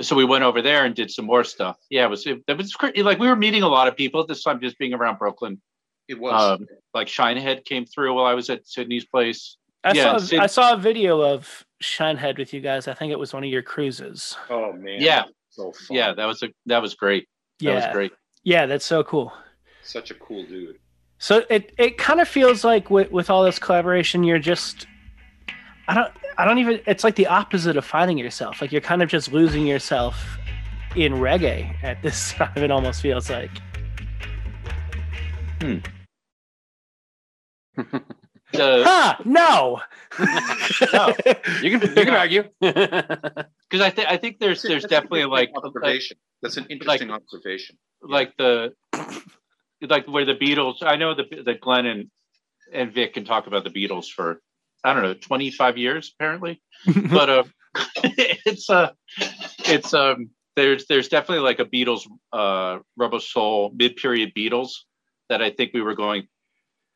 So 0.00 0.16
we 0.16 0.24
went 0.24 0.42
over 0.44 0.60
there 0.60 0.84
and 0.84 0.94
did 0.94 1.10
some 1.10 1.24
more 1.24 1.44
stuff. 1.44 1.76
Yeah, 1.88 2.04
it 2.06 2.10
was 2.10 2.26
it, 2.26 2.42
it 2.48 2.56
was 2.58 2.72
great. 2.74 2.98
Like 3.04 3.18
we 3.18 3.28
were 3.28 3.36
meeting 3.36 3.62
a 3.62 3.68
lot 3.68 3.86
of 3.88 3.96
people 3.96 4.20
at 4.20 4.28
this 4.28 4.42
time, 4.42 4.60
just 4.60 4.76
being 4.78 4.92
around 4.94 5.18
Brooklyn. 5.18 5.60
It 6.08 6.18
was. 6.18 6.60
Um, 6.60 6.66
like 6.92 7.06
Shinehead 7.06 7.64
came 7.64 7.86
through 7.86 8.14
while 8.14 8.26
I 8.26 8.34
was 8.34 8.50
at 8.50 8.66
Sidney's 8.66 9.04
place. 9.06 9.56
I 9.84 9.92
Yeah, 9.92 10.02
saw 10.12 10.18
Sid- 10.18 10.40
I 10.40 10.46
saw 10.46 10.72
a 10.74 10.76
video 10.76 11.22
of 11.22 11.64
Shinehead 11.82 12.38
with 12.38 12.52
you 12.52 12.60
guys. 12.60 12.88
I 12.88 12.94
think 12.94 13.12
it 13.12 13.18
was 13.18 13.32
one 13.32 13.44
of 13.44 13.50
your 13.50 13.62
cruises. 13.62 14.36
oh 14.50 14.72
man. 14.72 15.00
yeah. 15.00 15.24
So 15.50 15.70
fun. 15.72 15.96
Yeah, 15.96 16.12
that 16.14 16.24
was 16.26 16.42
a 16.42 16.48
that 16.66 16.82
was 16.82 16.94
great. 16.94 17.28
That 17.60 17.64
Yeah. 17.64 17.74
was 17.74 17.86
great. 17.92 18.12
Yeah, 18.42 18.66
that's 18.66 18.84
so 18.84 19.04
cool. 19.04 19.32
Such 19.82 20.10
a 20.10 20.14
cool 20.14 20.44
dude. 20.44 20.78
So 21.18 21.44
it 21.48 21.72
it 21.78 21.98
kind 21.98 22.20
of 22.20 22.26
feels 22.26 22.64
like 22.64 22.90
with 22.90 23.12
with 23.12 23.30
all 23.30 23.44
this 23.44 23.58
collaboration, 23.60 24.24
you're 24.24 24.38
just 24.40 24.86
I 25.86 25.94
don't 25.94 26.12
I 26.38 26.44
don't 26.44 26.58
even 26.58 26.80
it's 26.86 27.04
like 27.04 27.16
the 27.16 27.26
opposite 27.26 27.76
of 27.76 27.84
finding 27.84 28.18
yourself. 28.18 28.60
Like 28.60 28.72
you're 28.72 28.80
kind 28.80 29.02
of 29.02 29.08
just 29.08 29.32
losing 29.32 29.66
yourself 29.66 30.38
in 30.96 31.14
reggae 31.14 31.74
at 31.82 32.02
this 32.02 32.32
time. 32.34 32.52
It 32.56 32.70
almost 32.70 33.00
feels 33.02 33.30
like. 33.30 33.50
Hmm. 35.60 35.78
The- 38.52 38.84
Ha! 38.84 39.18
No. 39.24 39.80
No. 40.92 41.08
You 41.60 41.76
can 41.76 41.80
you 41.88 42.04
can 42.04 42.10
argue. 42.10 42.44
because 42.60 43.80
I 43.80 43.90
think 43.90 44.08
I 44.08 44.16
think 44.16 44.38
there's 44.38 44.62
there's 44.62 44.82
That's 44.82 44.90
definitely 44.90 45.24
like 45.24 45.48
interesting 45.48 45.66
observation. 45.82 46.16
That's 46.40 46.56
an 46.56 46.66
interesting 46.70 47.10
observation. 47.10 47.76
like 48.00 48.32
the 48.38 48.72
like 49.82 50.06
where 50.06 50.24
the 50.24 50.34
Beatles. 50.36 50.82
I 50.82 50.94
know 50.94 51.14
that 51.16 51.26
that 51.46 51.60
Glenn 51.60 51.86
and 51.86 52.10
and 52.72 52.92
Vic 52.92 53.14
can 53.14 53.24
talk 53.24 53.48
about 53.48 53.64
the 53.64 53.70
Beatles 53.70 54.06
for 54.08 54.40
I 54.84 54.92
don't 54.92 55.02
know 55.02 55.14
25 55.14 55.78
years 55.78 56.12
apparently, 56.14 56.60
but 57.10 57.30
uh, 57.30 57.44
it's 58.04 58.68
uh 58.70 58.90
it's 59.64 59.94
um 59.94 60.30
there's 60.56 60.86
there's 60.86 61.08
definitely 61.08 61.42
like 61.44 61.58
a 61.58 61.64
Beatles 61.64 62.02
uh 62.32 62.78
Rubber 62.96 63.20
Soul 63.20 63.72
mid 63.74 63.96
period 63.96 64.32
Beatles 64.36 64.70
that 65.28 65.42
I 65.42 65.50
think 65.50 65.72
we 65.72 65.80
were 65.82 65.94
going 65.94 66.28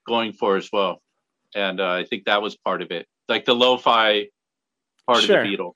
going 0.07 0.33
for 0.33 0.57
as 0.57 0.69
well, 0.73 1.03
and 1.55 1.81
uh, 1.81 1.93
I 1.93 2.05
think 2.05 2.25
that 2.25 2.43
was 2.43 2.57
part 2.57 2.83
of 2.83 2.91
it, 2.91 3.07
like 3.29 3.45
the 3.45 3.55
lo-fi 3.55 4.29
part 5.07 5.23
Sure. 5.23 5.41
of 5.41 5.45
the 5.45 5.57
Beatles. 5.57 5.75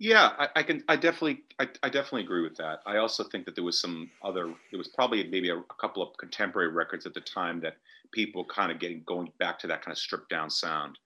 Yeah, 0.00 0.30
I, 0.38 0.48
I 0.56 0.62
can. 0.62 0.82
I 0.88 0.96
definitely. 0.96 1.42
I, 1.58 1.68
I 1.82 1.90
definitely 1.90 2.22
agree 2.22 2.40
with 2.42 2.56
that. 2.56 2.80
I 2.86 2.96
also 2.96 3.22
think 3.22 3.44
that 3.44 3.54
there 3.54 3.64
was 3.64 3.78
some 3.78 4.10
other. 4.24 4.46
There 4.70 4.78
was 4.78 4.88
probably 4.88 5.28
maybe 5.28 5.50
a, 5.50 5.58
a 5.58 5.74
couple 5.78 6.02
of 6.02 6.16
contemporary 6.16 6.72
records 6.72 7.04
at 7.04 7.12
the 7.12 7.20
time 7.20 7.60
that 7.60 7.76
people 8.10 8.42
kind 8.46 8.72
of 8.72 8.78
getting 8.78 9.02
going 9.06 9.30
back 9.38 9.58
to 9.58 9.66
that 9.66 9.84
kind 9.84 9.92
of 9.92 9.98
stripped 9.98 10.30
down 10.30 10.48
sound. 10.48 10.98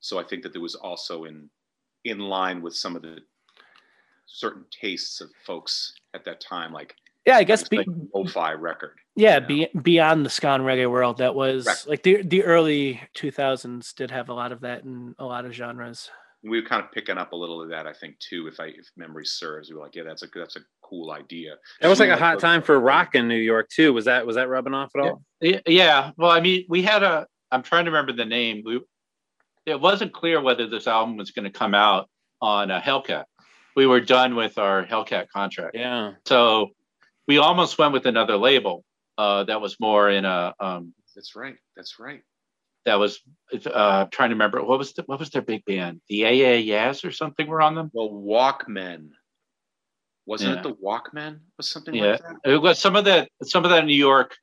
So 0.00 0.18
I 0.18 0.24
think 0.24 0.42
that 0.42 0.52
there 0.52 0.62
was 0.62 0.74
also 0.74 1.24
in 1.24 1.48
in 2.04 2.18
line 2.20 2.62
with 2.62 2.74
some 2.76 2.96
of 2.96 3.02
the 3.02 3.18
certain 4.26 4.64
tastes 4.70 5.20
of 5.20 5.30
folks 5.46 5.94
at 6.14 6.24
that 6.24 6.40
time, 6.40 6.72
like 6.72 6.94
yeah, 7.26 7.36
I 7.36 7.44
guess 7.44 7.60
it's 7.60 7.68
be, 7.68 7.78
like 7.78 7.86
lo-fi 8.14 8.52
record. 8.52 8.92
yeah, 9.16 9.34
you 9.34 9.40
know? 9.40 9.46
be, 9.74 9.80
beyond 9.82 10.24
the 10.24 10.30
Scon 10.30 10.62
reggae 10.62 10.90
world, 10.90 11.18
that 11.18 11.34
was 11.34 11.64
Correct. 11.64 11.86
like 11.88 12.02
the 12.02 12.22
the 12.22 12.44
early 12.44 13.00
2000s 13.14 13.94
did 13.94 14.10
have 14.10 14.28
a 14.28 14.34
lot 14.34 14.52
of 14.52 14.60
that 14.60 14.84
in 14.84 15.14
a 15.18 15.24
lot 15.24 15.44
of 15.44 15.52
genres. 15.52 16.10
we 16.42 16.60
were 16.60 16.66
kind 16.66 16.82
of 16.82 16.90
picking 16.92 17.18
up 17.18 17.32
a 17.32 17.36
little 17.36 17.60
of 17.60 17.68
that, 17.70 17.86
I 17.86 17.92
think, 17.92 18.18
too. 18.20 18.46
If 18.46 18.60
I 18.60 18.66
if 18.66 18.90
memory 18.96 19.26
serves, 19.26 19.68
we 19.68 19.76
were 19.76 19.82
like, 19.82 19.94
yeah, 19.96 20.04
that's 20.04 20.22
a 20.22 20.28
that's 20.34 20.56
a 20.56 20.60
cool 20.82 21.10
idea. 21.10 21.56
That 21.80 21.88
was 21.88 21.98
like 22.00 22.08
We 22.08 22.14
a 22.14 22.16
hot 22.16 22.34
those- 22.34 22.42
time 22.42 22.62
for 22.62 22.78
rock 22.80 23.14
in 23.14 23.28
New 23.28 23.34
York 23.36 23.68
too. 23.68 23.92
Was 23.92 24.04
that 24.06 24.26
was 24.26 24.36
that 24.36 24.48
rubbing 24.48 24.72
off 24.74 24.92
at 24.96 25.02
all? 25.02 25.22
Yeah, 25.40 25.60
yeah. 25.66 26.12
Well, 26.16 26.30
I 26.30 26.40
mean, 26.40 26.64
we 26.68 26.82
had 26.82 27.02
a. 27.02 27.26
I'm 27.50 27.62
trying 27.62 27.84
to 27.86 27.90
remember 27.90 28.12
the 28.12 28.24
name. 28.24 28.62
We. 28.64 28.80
It 29.68 29.80
wasn't 29.80 30.12
clear 30.12 30.40
whether 30.40 30.66
this 30.66 30.86
album 30.86 31.16
was 31.16 31.30
going 31.30 31.44
to 31.44 31.50
come 31.50 31.74
out 31.74 32.08
on 32.40 32.70
a 32.70 32.80
Hellcat. 32.80 33.24
We 33.76 33.86
were 33.86 34.00
done 34.00 34.34
with 34.34 34.58
our 34.58 34.84
Hellcat 34.84 35.28
contract, 35.28 35.76
Yeah. 35.76 36.12
so 36.24 36.70
we 37.26 37.38
almost 37.38 37.78
went 37.78 37.92
with 37.92 38.06
another 38.06 38.36
label 38.36 38.84
uh, 39.18 39.44
that 39.44 39.60
was 39.60 39.78
more 39.78 40.08
in 40.10 40.24
a. 40.24 40.54
Um, 40.58 40.94
That's 41.14 41.36
right. 41.36 41.56
That's 41.76 41.98
right. 42.00 42.22
that 42.86 42.94
was 42.98 43.20
uh, 43.66 44.06
trying 44.06 44.30
to 44.30 44.34
remember 44.34 44.64
what 44.64 44.78
was 44.78 44.94
the, 44.94 45.02
what 45.02 45.18
was 45.18 45.30
their 45.30 45.42
big 45.42 45.64
band? 45.66 46.00
The 46.08 46.24
AA 46.24 46.58
Yaz 46.72 47.04
or 47.04 47.12
something 47.12 47.46
were 47.46 47.60
on 47.60 47.74
them. 47.74 47.90
Well, 47.92 48.08
Walkmen. 48.10 49.10
Wasn't 50.26 50.52
Yeah. 50.54 50.60
it 50.60 50.62
the 50.62 50.74
Walkmen 50.74 51.40
or 51.58 51.62
something 51.62 51.94
Yeah. 51.94 52.12
like 52.12 52.20
that? 52.22 52.36
It 52.52 52.58
was 52.62 52.78
some 52.78 52.96
of 52.96 53.04
that. 53.04 53.28
Some 53.44 53.64
of 53.64 53.70
that 53.70 53.84
New 53.86 53.94
York. 53.96 54.34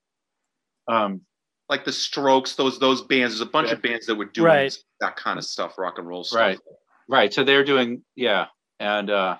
Um, 0.88 1.22
Like 1.69 1.84
the 1.86 1.91
Strokes, 1.91 2.56
those 2.56 2.78
those 2.80 3.01
bands. 3.01 3.34
There's 3.34 3.41
a 3.41 3.45
bunch 3.51 3.71
of 3.71 3.82
bands 3.82 4.06
that 4.06 4.15
were 4.15 4.25
doing 4.25 4.45
Right. 4.47 4.78
that 4.99 5.15
kind 5.15 5.39
of 5.39 5.45
stuff, 5.45 5.78
rock 5.78 5.97
and 5.97 6.08
roll 6.08 6.23
stuff. 6.23 6.39
Right. 6.39 6.60
Right. 7.08 7.34
So 7.34 7.43
they're 7.43 7.63
doing, 7.63 8.04
yeah. 8.15 8.47
And 8.80 9.10
uh, 9.10 9.38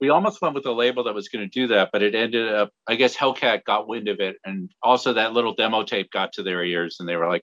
we 0.00 0.10
almost 0.10 0.40
went 0.42 0.54
with 0.54 0.66
a 0.66 0.72
label 0.72 1.04
that 1.04 1.14
was 1.14 1.28
going 1.28 1.44
to 1.48 1.50
do 1.50 1.68
that, 1.68 1.90
but 1.92 2.02
it 2.02 2.14
ended 2.14 2.52
up, 2.52 2.70
I 2.86 2.94
guess 2.96 3.16
Hellcat 3.16 3.64
got 3.64 3.88
wind 3.88 4.08
of 4.08 4.20
it. 4.20 4.36
And 4.44 4.70
also 4.82 5.14
that 5.14 5.32
little 5.32 5.54
demo 5.54 5.82
tape 5.84 6.10
got 6.10 6.32
to 6.34 6.42
their 6.42 6.62
ears 6.64 6.96
and 7.00 7.08
they 7.08 7.16
were 7.16 7.28
like, 7.28 7.42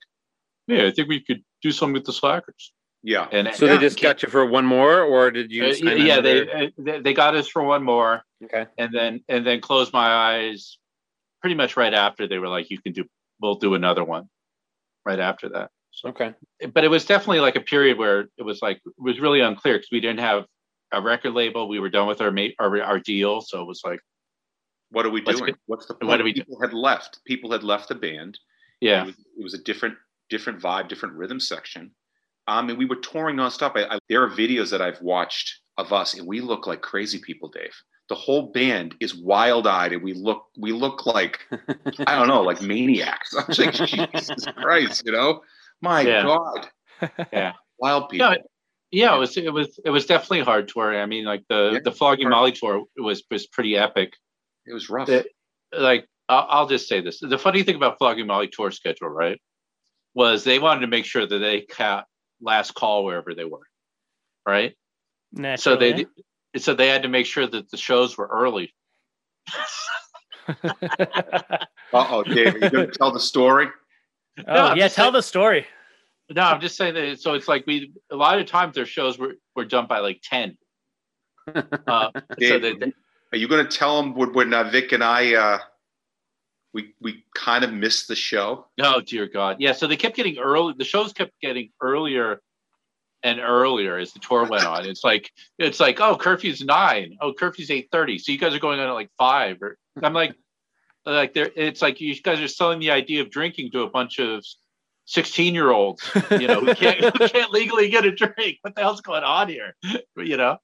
yeah, 0.68 0.86
I 0.86 0.92
think 0.92 1.10
we 1.10 1.20
could 1.24 1.44
do 1.62 1.72
something 1.72 1.94
with 1.94 2.06
the 2.06 2.14
Slackers. 2.14 2.72
Yeah. 3.04 3.28
And 3.32 3.54
So 3.56 3.66
Yeah. 3.66 3.74
they 3.76 3.80
just 3.82 4.02
got 4.02 4.24
you 4.24 4.30
for 4.30 4.46
one 4.46 4.66
more, 4.66 5.02
or 5.02 5.30
did 5.32 5.52
you? 5.52 5.66
Uh, 5.66 5.74
sign 5.74 6.06
yeah, 6.06 6.22
they, 6.22 6.42
another- 6.42 6.64
uh, 6.66 6.68
they 6.78 7.00
they 7.02 7.14
got 7.14 7.36
us 7.36 7.48
for 7.48 7.62
one 7.64 7.84
more, 7.84 8.24
Okay. 8.44 8.66
and 8.80 8.92
then 8.92 9.24
and 9.30 9.46
then 9.46 9.62
closed 9.62 9.94
my 9.94 10.08
eyes. 10.08 10.78
Pretty 11.42 11.56
much 11.56 11.78
right 11.78 11.94
after 11.94 12.28
they 12.28 12.40
were 12.40 12.48
like, 12.48 12.72
"You 12.72 12.80
can 12.82 12.94
do, 12.94 13.06
we'll 13.46 13.56
do 13.56 13.74
another 13.76 14.04
one." 14.04 14.30
Right 15.06 15.20
after 15.20 15.50
that, 15.50 15.70
Okay. 16.04 16.34
but 16.74 16.84
it 16.84 16.90
was 16.90 17.06
definitely 17.06 17.40
like 17.42 17.56
a 17.56 17.62
period 17.62 17.98
where 18.00 18.22
it 18.38 18.44
was 18.44 18.62
like 18.64 18.78
it 18.86 18.94
was 18.98 19.20
really 19.20 19.42
unclear 19.42 19.76
because 19.78 19.90
we 19.92 20.00
didn't 20.00 20.20
have 20.20 20.46
a 20.92 21.00
record 21.02 21.34
label. 21.34 21.68
We 21.68 21.80
were 21.80 21.90
done 21.90 22.08
with 22.08 22.22
our 22.22 22.32
ma- 22.32 22.56
our, 22.60 22.82
our 22.82 23.00
deal, 23.00 23.42
so 23.42 23.62
it 23.62 23.66
was 23.68 23.82
like, 23.86 24.00
What 24.90 25.06
are 25.06 25.12
we 25.12 25.22
doing? 25.22 25.46
good- 25.46 25.56
What's 25.68 25.86
the 25.86 25.94
what 25.94 26.02
point? 26.08 26.20
do 26.20 26.24
we 26.24 26.34
do? 26.34 26.42
People 26.44 26.62
had 26.62 26.74
left. 26.74 27.20
People 27.26 27.52
had 27.52 27.64
left 27.64 27.90
the 27.90 27.96
band. 27.96 28.40
yeah, 28.82 29.04
It 29.04 29.06
was, 29.08 29.16
it 29.40 29.44
was 29.44 29.54
a 29.54 29.64
different, 29.64 29.96
different 30.30 30.60
vibe, 30.60 30.90
different 30.90 31.16
rhythm 31.16 31.40
section. 31.40 31.92
Um, 32.48 32.70
and 32.70 32.78
we 32.80 32.86
were 32.86 32.98
touring 32.98 33.36
nonstop. 33.38 33.74
I, 33.76 33.96
I, 33.96 34.00
there 34.10 34.24
are 34.24 34.30
videos 34.30 34.70
that 34.72 34.82
I've 34.82 35.02
watched 35.02 35.62
of 35.78 35.92
us, 35.94 36.14
and 36.16 36.26
we 36.28 36.42
look 36.42 36.66
like 36.68 36.82
crazy 36.82 37.20
people, 37.20 37.50
Dave. 37.50 37.76
The 38.08 38.16
whole 38.16 38.52
band 38.52 38.96
is 39.00 39.16
wild-eyed, 39.16 39.94
and 39.94 40.04
we 40.04 40.14
look, 40.14 40.46
we 40.58 40.72
look 40.72 41.06
like 41.08 41.40
I 42.06 42.16
don't 42.16 42.28
know, 42.28 42.44
like 42.44 42.62
maniacs. 42.74 43.34
I'm 43.36 43.46
like, 43.58 43.74
Jesus 43.74 44.46
Christ, 44.56 45.04
you 45.06 45.12
know, 45.12 45.42
my 45.82 46.02
Yeah. 46.02 46.24
God, 46.24 46.70
Yeah. 47.34 47.54
wild 47.80 48.10
people. 48.10 48.30
No, 48.32 48.38
yeah. 48.92 49.16
It 49.16 49.20
was 49.20 49.38
it 49.38 49.52
was 49.52 49.80
it 49.84 49.90
was 49.90 50.06
definitely 50.06 50.42
a 50.42 50.46
hard 50.46 50.68
tour. 50.68 51.00
I 51.02 51.06
mean, 51.08 51.26
like 51.26 51.44
the 51.50 51.72
Yeah, 51.74 51.80
the 51.84 51.92
Flogging 51.92 52.26
hard. 52.28 52.32
Molly 52.34 52.52
tour 52.52 52.84
was 52.98 53.24
was 53.32 53.48
pretty 53.48 53.76
epic. 53.76 54.14
it 54.68 54.74
was 54.74 54.90
rough. 54.90 55.08
The- 55.08 55.26
like 55.74 56.08
I'll, 56.30 56.46
I'll 56.50 56.68
just 56.68 56.88
say 56.88 57.02
this: 57.02 57.20
the 57.20 57.38
funny 57.40 57.64
thing 57.64 57.76
about 57.76 57.98
Flogging 57.98 58.28
Molly 58.28 58.48
tour 58.48 58.70
schedule, 58.72 59.10
right, 59.10 59.42
was 60.14 60.44
they 60.44 60.60
wanted 60.60 60.82
to 60.82 60.88
make 60.88 61.06
sure 61.06 61.26
that 61.26 61.38
they 61.40 61.62
caught 61.62 62.06
last 62.40 62.76
call 62.76 63.04
wherever 63.04 63.34
they 63.34 63.46
were, 63.46 63.68
right? 64.46 64.76
So 65.36 65.42
Naturally. 65.42 66.06
They 66.56 66.60
so 66.62 66.74
they 66.74 66.88
had 66.88 67.04
to 67.04 67.10
make 67.10 67.26
sure 67.26 67.46
that 67.46 67.70
the 67.70 67.78
shows 67.78 68.18
were 68.18 68.28
early. 68.28 68.74
Uh 71.94 72.08
oh, 72.10 72.24
Dave, 72.24 72.56
are 72.56 72.58
you 72.60 72.70
going 72.70 72.88
to 72.88 72.92
tell 72.92 73.12
the 73.12 73.20
story? 73.20 73.68
oh 74.40 74.44
I'm 74.48 74.78
yeah, 74.78 74.88
tell 74.90 75.06
saying- 75.06 75.14
the 75.14 75.22
story. 75.22 75.66
No, 76.30 76.42
I'm 76.42 76.60
just 76.60 76.76
saying 76.76 76.94
that. 76.96 77.20
So 77.20 77.34
it's 77.36 77.48
like 77.48 77.66
we 77.68 77.94
a 78.12 78.16
lot 78.16 78.40
of 78.40 78.46
times 78.48 78.76
their 78.76 78.86
shows 78.86 79.18
were 79.18 79.36
were 79.56 79.66
done 79.66 79.88
by 79.88 80.00
like 80.00 80.22
ten. 80.24 80.58
Uh, 81.88 82.10
so 82.14 82.60
Dave, 82.60 82.62
that 82.80 82.94
are 83.32 83.38
you 83.38 83.48
going 83.48 83.64
to 83.66 83.78
tell 83.78 84.02
them 84.02 84.16
when, 84.16 84.34
when 84.34 84.54
uh, 84.54 84.64
Vic 84.70 84.92
and 84.92 85.04
I 85.04 85.36
uh, 85.36 85.60
we 86.74 86.94
we 87.02 87.24
kind 87.36 87.64
of 87.64 87.72
missed 87.72 88.08
the 88.08 88.16
show? 88.16 88.66
Oh 88.82 89.02
dear 89.02 89.28
God! 89.28 89.58
Yeah, 89.60 89.72
so 89.74 89.88
they 89.88 89.96
kept 89.98 90.16
getting 90.16 90.38
early. 90.40 90.74
The 90.78 90.84
shows 90.84 91.14
kept 91.14 91.32
getting 91.42 91.70
earlier 91.82 92.42
and 93.26 93.40
earlier 93.40 93.98
as 93.98 94.14
the 94.14 94.20
tour 94.20 94.46
went 94.46 94.66
on. 94.66 94.86
It's 94.86 95.04
like 95.04 95.32
it's 95.58 95.80
like 95.80 96.00
oh 96.00 96.16
curfew's 96.16 96.64
nine. 96.64 97.18
Oh 97.20 97.34
curfew's 97.34 97.72
eight 97.72 97.90
thirty. 97.92 98.20
So 98.20 98.32
you 98.32 98.38
guys 98.38 98.54
are 98.54 98.60
going 98.60 98.80
on 98.80 98.88
at 98.88 98.92
like 98.92 99.10
five. 99.18 99.58
Or 99.62 99.78
I'm 100.02 100.14
like 100.14 100.36
like 101.06 101.34
there. 101.34 101.50
It's 101.56 101.82
like 101.82 102.00
you 102.00 102.16
guys 102.22 102.40
are 102.40 102.48
selling 102.48 102.80
the 102.80 102.92
idea 102.92 103.22
of 103.22 103.32
drinking 103.32 103.72
to 103.72 103.82
a 103.82 103.90
bunch 103.90 104.20
of 104.20 104.46
sixteen 105.06 105.56
year 105.56 105.72
olds. 105.72 106.08
You 106.30 106.48
know 106.48 106.62
who 106.62 106.76
can't 106.76 107.00
who 107.04 107.28
can't 107.28 107.52
legally 107.52 107.90
get 107.90 108.06
a 108.06 108.12
drink. 108.12 108.60
What 108.62 108.76
the 108.76 108.82
hell's 108.82 109.02
going 109.02 109.24
on 109.24 109.50
here? 109.50 109.76
You 110.16 110.38
know 110.38 110.60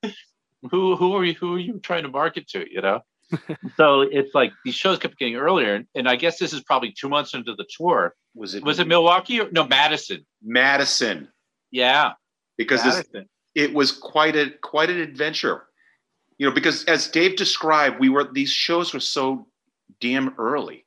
who 0.69 0.95
who 0.95 1.15
are 1.15 1.25
you 1.25 1.33
who 1.33 1.55
are 1.55 1.59
you 1.59 1.79
trying 1.79 2.03
to 2.03 2.09
market 2.09 2.47
to? 2.49 2.71
You 2.71 2.81
know. 2.81 3.01
so 3.77 4.01
it's 4.01 4.35
like 4.35 4.51
these 4.65 4.75
shows 4.75 4.99
kept 4.99 5.17
getting 5.17 5.37
earlier, 5.37 5.73
and, 5.73 5.87
and 5.95 6.07
I 6.07 6.15
guess 6.15 6.37
this 6.37 6.53
is 6.53 6.61
probably 6.61 6.91
two 6.91 7.09
months 7.09 7.33
into 7.33 7.55
the 7.55 7.65
tour. 7.75 8.13
Was 8.35 8.53
it 8.53 8.63
Was 8.63 8.79
it 8.79 8.87
Milwaukee 8.87 9.39
or 9.39 9.49
no 9.51 9.65
Madison? 9.65 10.25
Madison? 10.43 11.29
Yeah, 11.71 12.13
Because 12.57 12.83
this, 12.83 13.03
it 13.55 13.73
was 13.73 13.91
quite 13.91 14.35
a 14.35 14.51
quite 14.61 14.89
an 14.89 14.99
adventure. 14.99 15.63
You 16.37 16.47
know, 16.47 16.53
because 16.53 16.85
as 16.85 17.07
Dave 17.07 17.35
described, 17.35 17.99
we 17.99 18.09
were 18.09 18.29
these 18.31 18.51
shows 18.51 18.93
were 18.93 18.99
so 18.99 19.47
damn 19.99 20.33
early. 20.37 20.85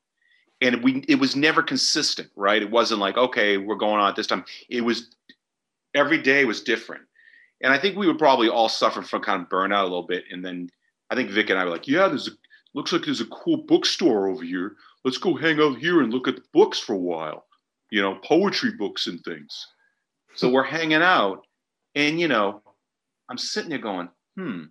And 0.61 0.83
we 0.83 1.05
it 1.09 1.16
was 1.16 1.37
never 1.37 1.62
consistent, 1.62 2.31
right? 2.37 2.62
It 2.62 2.70
wasn't 2.70 3.00
like, 3.00 3.16
okay, 3.16 3.57
we're 3.57 3.77
going 3.77 4.00
on 4.00 4.09
at 4.09 4.16
this 4.16 4.27
time. 4.27 4.44
It 4.68 4.83
was 4.83 5.14
every 5.94 6.20
day 6.20 6.44
was 6.44 6.62
different. 6.62 7.03
And 7.61 7.72
I 7.72 7.79
think 7.79 7.96
we 7.96 8.07
would 8.07 8.18
probably 8.18 8.48
all 8.48 8.68
suffer 8.68 9.03
from 9.03 9.22
kind 9.22 9.42
of 9.42 9.48
burnout 9.48 9.81
a 9.81 9.85
little 9.85 10.07
bit. 10.07 10.24
And 10.31 10.44
then 10.44 10.70
I 11.11 11.14
think 11.14 11.31
Vic 11.31 11.50
and 11.50 11.59
I 11.59 11.64
were 11.64 11.70
like, 11.70 11.88
yeah, 11.88 12.09
there's 12.09 12.29
a 12.29 12.33
looks 12.74 12.92
like 12.92 13.05
there's 13.05 13.20
a 13.20 13.27
cool 13.27 13.59
bookstore 13.59 14.29
over 14.29 14.42
here. 14.42 14.77
Let's 15.05 15.18
go 15.18 15.35
hang 15.35 15.61
out 15.61 15.79
here 15.79 16.03
and 16.03 16.12
look 16.12 16.29
at 16.29 16.37
the 16.37 16.42
books 16.53 16.79
for 16.79 16.94
a 16.94 16.98
while. 16.98 17.46
You 17.90 18.03
know, 18.03 18.18
poetry 18.24 18.72
books 18.72 19.07
and 19.07 19.22
things. 19.22 19.66
So 20.35 20.50
we're 20.50 20.64
hanging 20.64 21.03
out, 21.03 21.46
and 21.94 22.20
you 22.20 22.28
know, 22.28 22.62
I'm 23.28 23.38
sitting 23.38 23.70
there 23.70 23.78
going, 23.78 24.09
hmm, 24.37 24.64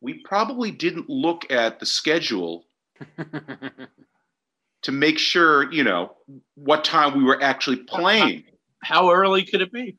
we 0.00 0.22
probably 0.24 0.70
didn't 0.70 1.08
look 1.08 1.50
at 1.50 1.80
the 1.80 1.86
schedule 1.86 2.64
to 4.82 4.92
make 4.92 5.18
sure, 5.18 5.72
you 5.72 5.84
know, 5.84 6.16
what 6.54 6.84
time 6.84 7.16
we 7.16 7.24
were 7.24 7.42
actually 7.42 7.78
playing. 7.78 8.44
How 8.82 9.12
early 9.12 9.44
could 9.44 9.60
it 9.60 9.72
be? 9.72 9.96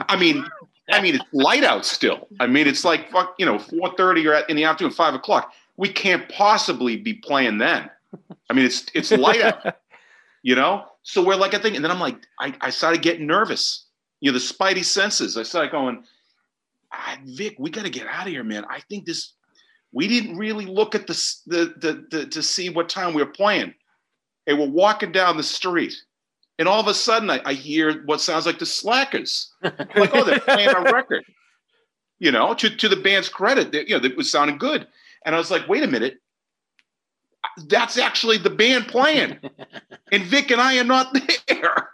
I 0.00 0.16
mean, 0.16 0.46
I 0.90 1.00
mean, 1.00 1.16
it's 1.16 1.24
light 1.32 1.64
out 1.64 1.84
still. 1.84 2.28
I 2.38 2.46
mean, 2.46 2.66
it's 2.66 2.84
like 2.84 3.10
fuck, 3.10 3.34
you 3.38 3.46
know, 3.46 3.58
four 3.58 3.94
thirty 3.96 4.26
or 4.26 4.34
in 4.34 4.56
the 4.56 4.64
afternoon, 4.64 4.92
five 4.92 5.14
o'clock. 5.14 5.52
We 5.76 5.88
can't 5.88 6.28
possibly 6.28 6.96
be 6.96 7.14
playing 7.14 7.58
then. 7.58 7.90
I 8.48 8.52
mean, 8.52 8.66
it's 8.66 8.86
it's 8.94 9.10
light 9.12 9.40
out, 9.40 9.76
you 10.42 10.54
know. 10.54 10.84
So 11.02 11.24
we're 11.24 11.36
like 11.36 11.54
a 11.54 11.58
thing, 11.58 11.76
and 11.76 11.84
then 11.84 11.90
I'm 11.90 12.00
like, 12.00 12.16
I, 12.38 12.54
I 12.60 12.70
started 12.70 13.02
getting 13.02 13.26
nervous. 13.26 13.86
You 14.20 14.32
know, 14.32 14.38
the 14.38 14.44
spidey 14.44 14.84
senses. 14.84 15.36
I 15.36 15.42
started 15.42 15.72
going, 15.72 16.04
ah, 16.92 17.18
Vic, 17.24 17.56
we 17.58 17.70
got 17.70 17.84
to 17.84 17.90
get 17.90 18.06
out 18.06 18.26
of 18.26 18.32
here, 18.32 18.44
man. 18.44 18.64
I 18.68 18.80
think 18.88 19.06
this. 19.06 19.34
We 19.92 20.06
didn't 20.06 20.36
really 20.36 20.66
look 20.66 20.94
at 20.94 21.08
the, 21.08 21.14
the 21.46 21.74
the 21.78 22.06
the 22.10 22.26
to 22.26 22.42
see 22.42 22.70
what 22.70 22.88
time 22.88 23.12
we 23.12 23.22
were 23.22 23.30
playing, 23.30 23.74
and 24.46 24.58
we're 24.58 24.68
walking 24.68 25.10
down 25.10 25.36
the 25.36 25.42
street, 25.42 25.94
and 26.60 26.68
all 26.68 26.78
of 26.78 26.86
a 26.86 26.94
sudden 26.94 27.28
I, 27.28 27.40
I 27.44 27.54
hear 27.54 28.04
what 28.04 28.20
sounds 28.20 28.46
like 28.46 28.60
the 28.60 28.66
Slackers 28.66 29.50
like, 29.62 30.14
oh, 30.14 30.24
they're 30.24 30.40
playing 30.40 30.70
a 30.70 30.82
record. 30.82 31.24
You 32.22 32.30
know, 32.30 32.52
to, 32.52 32.68
to 32.68 32.86
the 32.86 32.96
band's 32.96 33.30
credit, 33.30 33.72
they, 33.72 33.86
you 33.86 33.98
know, 33.98 34.04
it 34.04 34.14
was 34.14 34.30
sounding 34.30 34.58
good. 34.58 34.86
And 35.24 35.34
I 35.34 35.38
was 35.38 35.50
like, 35.50 35.66
wait 35.66 35.82
a 35.82 35.86
minute, 35.86 36.18
that's 37.66 37.96
actually 37.96 38.36
the 38.36 38.50
band 38.50 38.88
playing, 38.88 39.38
and 40.12 40.22
Vic 40.24 40.50
and 40.50 40.60
I 40.60 40.78
are 40.78 40.84
not 40.84 41.16
there. 41.48 41.88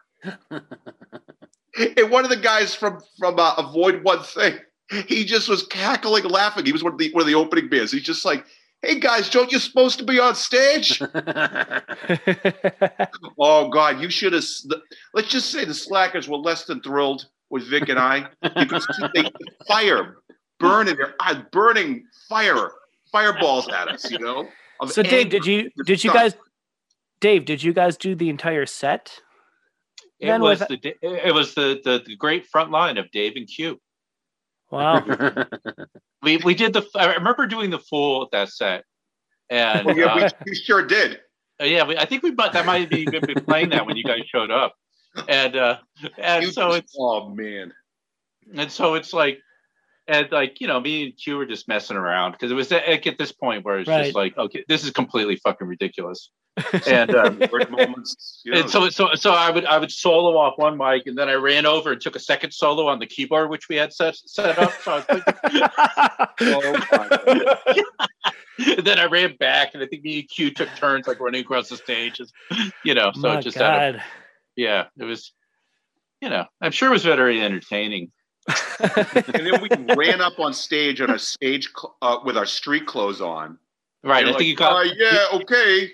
and 1.97 2.11
one 2.11 2.25
of 2.25 2.31
the 2.31 2.37
guys 2.37 2.75
from 2.75 3.01
from 3.19 3.39
uh, 3.39 3.55
Avoid 3.59 4.03
One 4.03 4.23
Thing, 4.23 4.59
he 5.07 5.25
just 5.25 5.49
was 5.49 5.67
cackling, 5.67 6.25
laughing. 6.25 6.65
He 6.67 6.73
was 6.73 6.83
one 6.83 6.93
of 6.93 6.99
the 6.99 7.13
one 7.13 7.23
of 7.23 7.27
the 7.27 7.35
opening 7.35 7.69
bands. 7.69 7.93
He's 7.93 8.03
just 8.03 8.25
like, 8.25 8.45
"Hey 8.83 8.99
guys, 9.01 9.31
don't 9.31 9.53
you 9.53 9.59
supposed 9.59 9.99
to 9.99 10.05
be 10.05 10.19
on 10.19 10.35
stage?" 10.35 11.01
Oh 13.39 13.69
God, 13.69 14.01
you 14.01 14.11
should 14.11 14.33
have. 14.33 14.45
Let's 15.13 15.29
just 15.29 15.51
say 15.51 15.65
the 15.65 15.75
Slackers 15.75 16.29
were 16.29 16.39
less 16.39 16.65
than 16.65 16.81
thrilled 16.81 17.27
with 17.51 17.69
Vic 17.69 17.89
and 17.89 17.99
I 17.99 18.29
You 18.43 18.51
because 18.55 18.87
they 19.15 19.23
the 19.23 19.33
fire 19.69 20.17
burning 20.59 20.97
their 20.97 21.15
eyes, 21.21 21.43
burning 21.53 22.05
fire 22.29 22.71
fireballs 23.13 23.69
at 23.69 23.89
us. 23.89 24.11
You 24.11 24.19
know. 24.19 24.49
so 24.87 25.03
Dave, 25.03 25.29
did 25.29 25.45
you 25.45 25.71
did 25.85 26.03
you 26.03 26.13
guys 26.13 26.35
Dave, 27.21 27.45
did 27.45 27.63
you 27.63 27.73
guys 27.73 27.97
do 27.97 28.15
the 28.15 28.29
entire 28.29 28.67
set? 28.67 29.21
It 30.19 30.27
Then 30.27 30.41
was 30.41 30.61
the 30.61 30.95
it 31.03 31.35
was 31.35 31.55
the, 31.55 31.81
the 31.85 32.03
the 32.07 32.17
great 32.17 32.47
front 32.47 32.71
line 32.71 32.97
of 32.99 33.11
Dave 33.11 33.37
and 33.37 33.47
Q. 33.47 33.81
Wow. 34.71 35.05
We 36.23 36.39
we 36.39 36.55
did 36.55 36.73
the 36.73 36.85
I 36.97 37.15
remember 37.15 37.47
doing 37.47 37.71
the 37.71 37.79
full 37.79 38.23
at 38.25 38.31
that 38.33 38.49
set, 38.49 38.85
and 39.51 39.87
Oh, 39.87 39.95
yeah, 39.95 40.07
uh, 40.07 40.31
we, 40.45 40.51
we 40.51 40.57
sure 40.57 40.85
did. 40.85 41.21
yeah, 41.61 41.87
we, 41.87 41.97
I 41.97 42.05
think 42.07 42.23
we 42.25 42.33
but 42.33 42.53
that 42.55 42.67
might 42.67 42.81
have 42.81 42.91
been 42.91 43.45
playing 43.45 43.69
that 43.69 43.87
when 43.87 43.97
you 43.97 44.03
guys 44.03 44.23
showed 44.27 44.51
up, 44.51 44.75
and 45.29 45.55
uh, 45.55 45.77
and 46.19 46.45
You 46.45 46.51
so 46.51 46.69
just- 46.71 46.79
it's 46.79 46.97
oh 46.99 47.29
man, 47.29 47.73
and 48.57 48.73
so 48.73 48.95
it's 48.95 49.13
like 49.13 49.39
and 50.09 50.27
like 50.33 50.61
you 50.61 50.67
know 50.67 50.81
me 50.81 51.05
and 51.05 51.17
q 51.17 51.37
were 51.37 51.47
just 51.47 51.69
messing 51.69 51.97
around 51.97 52.33
because 52.33 52.51
it 52.51 52.55
was 52.55 52.73
at, 52.73 53.07
at 53.07 53.19
this 53.19 53.31
point 53.31 53.65
where 53.65 53.79
it's 53.79 53.89
Right. 53.89 54.05
just 54.07 54.17
like 54.17 54.37
okay 54.37 54.65
this 54.67 54.83
is 54.83 54.91
completely 54.91 55.37
fucking 55.37 55.67
ridiculous 55.69 56.31
and 56.87 57.15
um, 57.15 57.39
moments. 57.71 58.41
You 58.45 58.53
know, 58.53 58.61
and 58.61 58.71
so 58.71 58.89
so 58.89 59.15
so 59.15 59.33
i 59.33 59.51
would 59.51 59.65
i 59.67 59.79
would 59.79 59.91
solo 59.93 60.37
off 60.39 60.55
one 60.57 60.77
mic 60.79 61.07
and 61.07 61.17
then 61.17 61.29
i 61.29 61.35
ran 61.35 61.67
over 61.67 61.93
and 61.93 62.01
took 62.01 62.17
a 62.17 62.21
second 62.21 62.53
solo 62.53 62.87
on 62.87 62.99
the 62.99 63.07
keyboard 63.07 63.51
which 63.51 63.69
we 63.69 63.77
had 63.77 63.93
set 63.93 64.17
set 64.17 64.59
up 64.59 64.73
so 64.83 64.93
I 65.09 65.15
was 65.15 65.23
oh, 66.41 66.73
my 66.73 67.09
God. 67.09 67.79
and 68.77 68.87
then 68.87 68.99
i 68.99 69.05
ran 69.05 69.37
back 69.37 69.75
and 69.75 69.83
i 69.83 69.87
think 69.87 70.03
me 70.03 70.21
and 70.21 70.29
q 70.29 70.51
took 70.51 70.69
turns 70.77 71.07
like 71.07 71.21
running 71.21 71.43
across 71.43 71.69
the 71.69 71.77
stage 71.77 72.21
you 72.85 72.95
know 72.95 73.13
so 73.13 73.21
My 73.21 73.39
it 73.39 73.43
just 73.43 73.59
had 73.59 73.97
a, 73.97 73.99
God. 73.99 74.03
yeah 74.57 74.85
it 74.99 75.05
was 75.05 75.33
you 76.23 76.31
know 76.31 76.47
i'm 76.63 76.73
sure 76.73 76.89
it 76.89 76.93
was 76.93 77.05
very 77.05 77.41
entertaining 77.43 78.13
and 78.49 79.47
then 79.47 79.61
we 79.61 79.95
ran 79.95 80.21
up 80.21 80.39
on 80.39 80.55
stage 80.55 81.01
on 81.01 81.11
our 81.11 81.19
stage 81.19 81.69
cl- 81.77 81.97
uh, 82.01 82.19
with 82.25 82.37
our 82.37 82.47
street 82.47 82.87
clothes 82.87 83.21
on. 83.21 83.59
right 84.05 84.21
And 84.21 84.29
i 84.29 84.31
like, 84.31 84.39
think 84.39 84.49
you 84.49 84.57
got 84.57 84.87
"Uh, 84.87 84.91
yeah, 84.97 85.25
okay. 85.41 85.91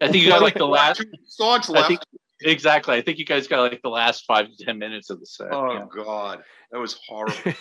I 0.00 0.08
think 0.08 0.24
you 0.24 0.28
got 0.28 0.42
like 0.42 0.54
the 0.54 0.66
last 0.66 1.04
songs 1.26 1.70
I 1.70 1.86
think 1.86 2.00
exactly. 2.42 2.96
I 2.96 3.02
think 3.02 3.18
you 3.18 3.24
guys 3.24 3.46
got 3.46 3.60
like 3.60 3.82
the 3.82 3.90
last 3.90 4.24
five 4.26 4.46
to 4.46 4.64
ten 4.64 4.78
minutes 4.78 5.10
of 5.10 5.20
the 5.20 5.26
set. 5.26 5.48
oh 5.52 5.72
yeah. 5.72 5.84
God, 5.94 6.42
that 6.70 6.78
was 6.78 6.98
horrible. 7.06 7.34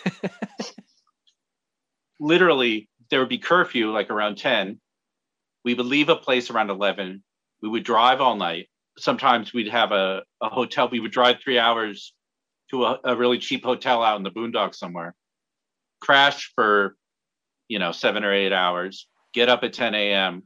Literally, 2.20 2.90
there 3.10 3.20
would 3.20 3.30
be 3.30 3.38
curfew 3.38 3.92
like 3.92 4.10
around 4.10 4.38
ten. 4.38 4.80
We 5.66 5.74
would 5.74 5.86
leave 5.86 6.10
a 6.10 6.16
place 6.16 6.50
around 6.50 6.70
eleven. 6.70 7.24
We 7.62 7.70
would 7.70 7.84
drive 7.84 8.22
all 8.22 8.36
night. 8.36 8.70
Sometimes 8.98 9.54
we'd 9.54 9.70
have 9.70 9.92
a, 9.92 10.24
a 10.42 10.50
hotel. 10.50 10.90
We 10.90 11.00
would 11.00 11.12
drive 11.12 11.38
three 11.44 11.60
hours 11.60 12.14
to 12.72 12.86
a, 12.86 13.00
a 13.04 13.16
really 13.16 13.40
cheap 13.40 13.64
hotel 13.64 14.04
out 14.04 14.18
in 14.18 14.24
the 14.24 14.32
boondocks 14.32 14.76
somewhere, 14.76 15.16
crash 16.02 16.52
for, 16.56 16.96
you 17.68 17.80
know, 17.80 17.92
seven 17.92 18.24
or 18.24 18.34
eight 18.34 18.54
hours, 18.54 19.08
get 19.34 19.50
up 19.50 19.64
at 19.64 19.74
10 19.74 19.96
a.m. 19.96 20.44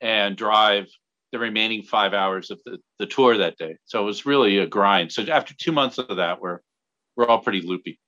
and 0.00 0.36
drive 0.36 0.86
the 1.32 1.38
remaining 1.38 1.82
five 1.82 2.12
hours 2.12 2.50
of 2.50 2.60
the, 2.64 2.78
the 2.98 3.06
tour 3.06 3.36
that 3.38 3.56
day. 3.56 3.76
So 3.86 4.02
it 4.02 4.04
was 4.04 4.26
really 4.26 4.58
a 4.58 4.66
grind. 4.66 5.10
So 5.10 5.22
after 5.22 5.54
two 5.54 5.72
months 5.72 5.98
of 5.98 6.16
that, 6.16 6.40
we're 6.40 6.60
we're 7.16 7.26
all 7.26 7.40
pretty 7.40 7.62
loopy. 7.62 7.98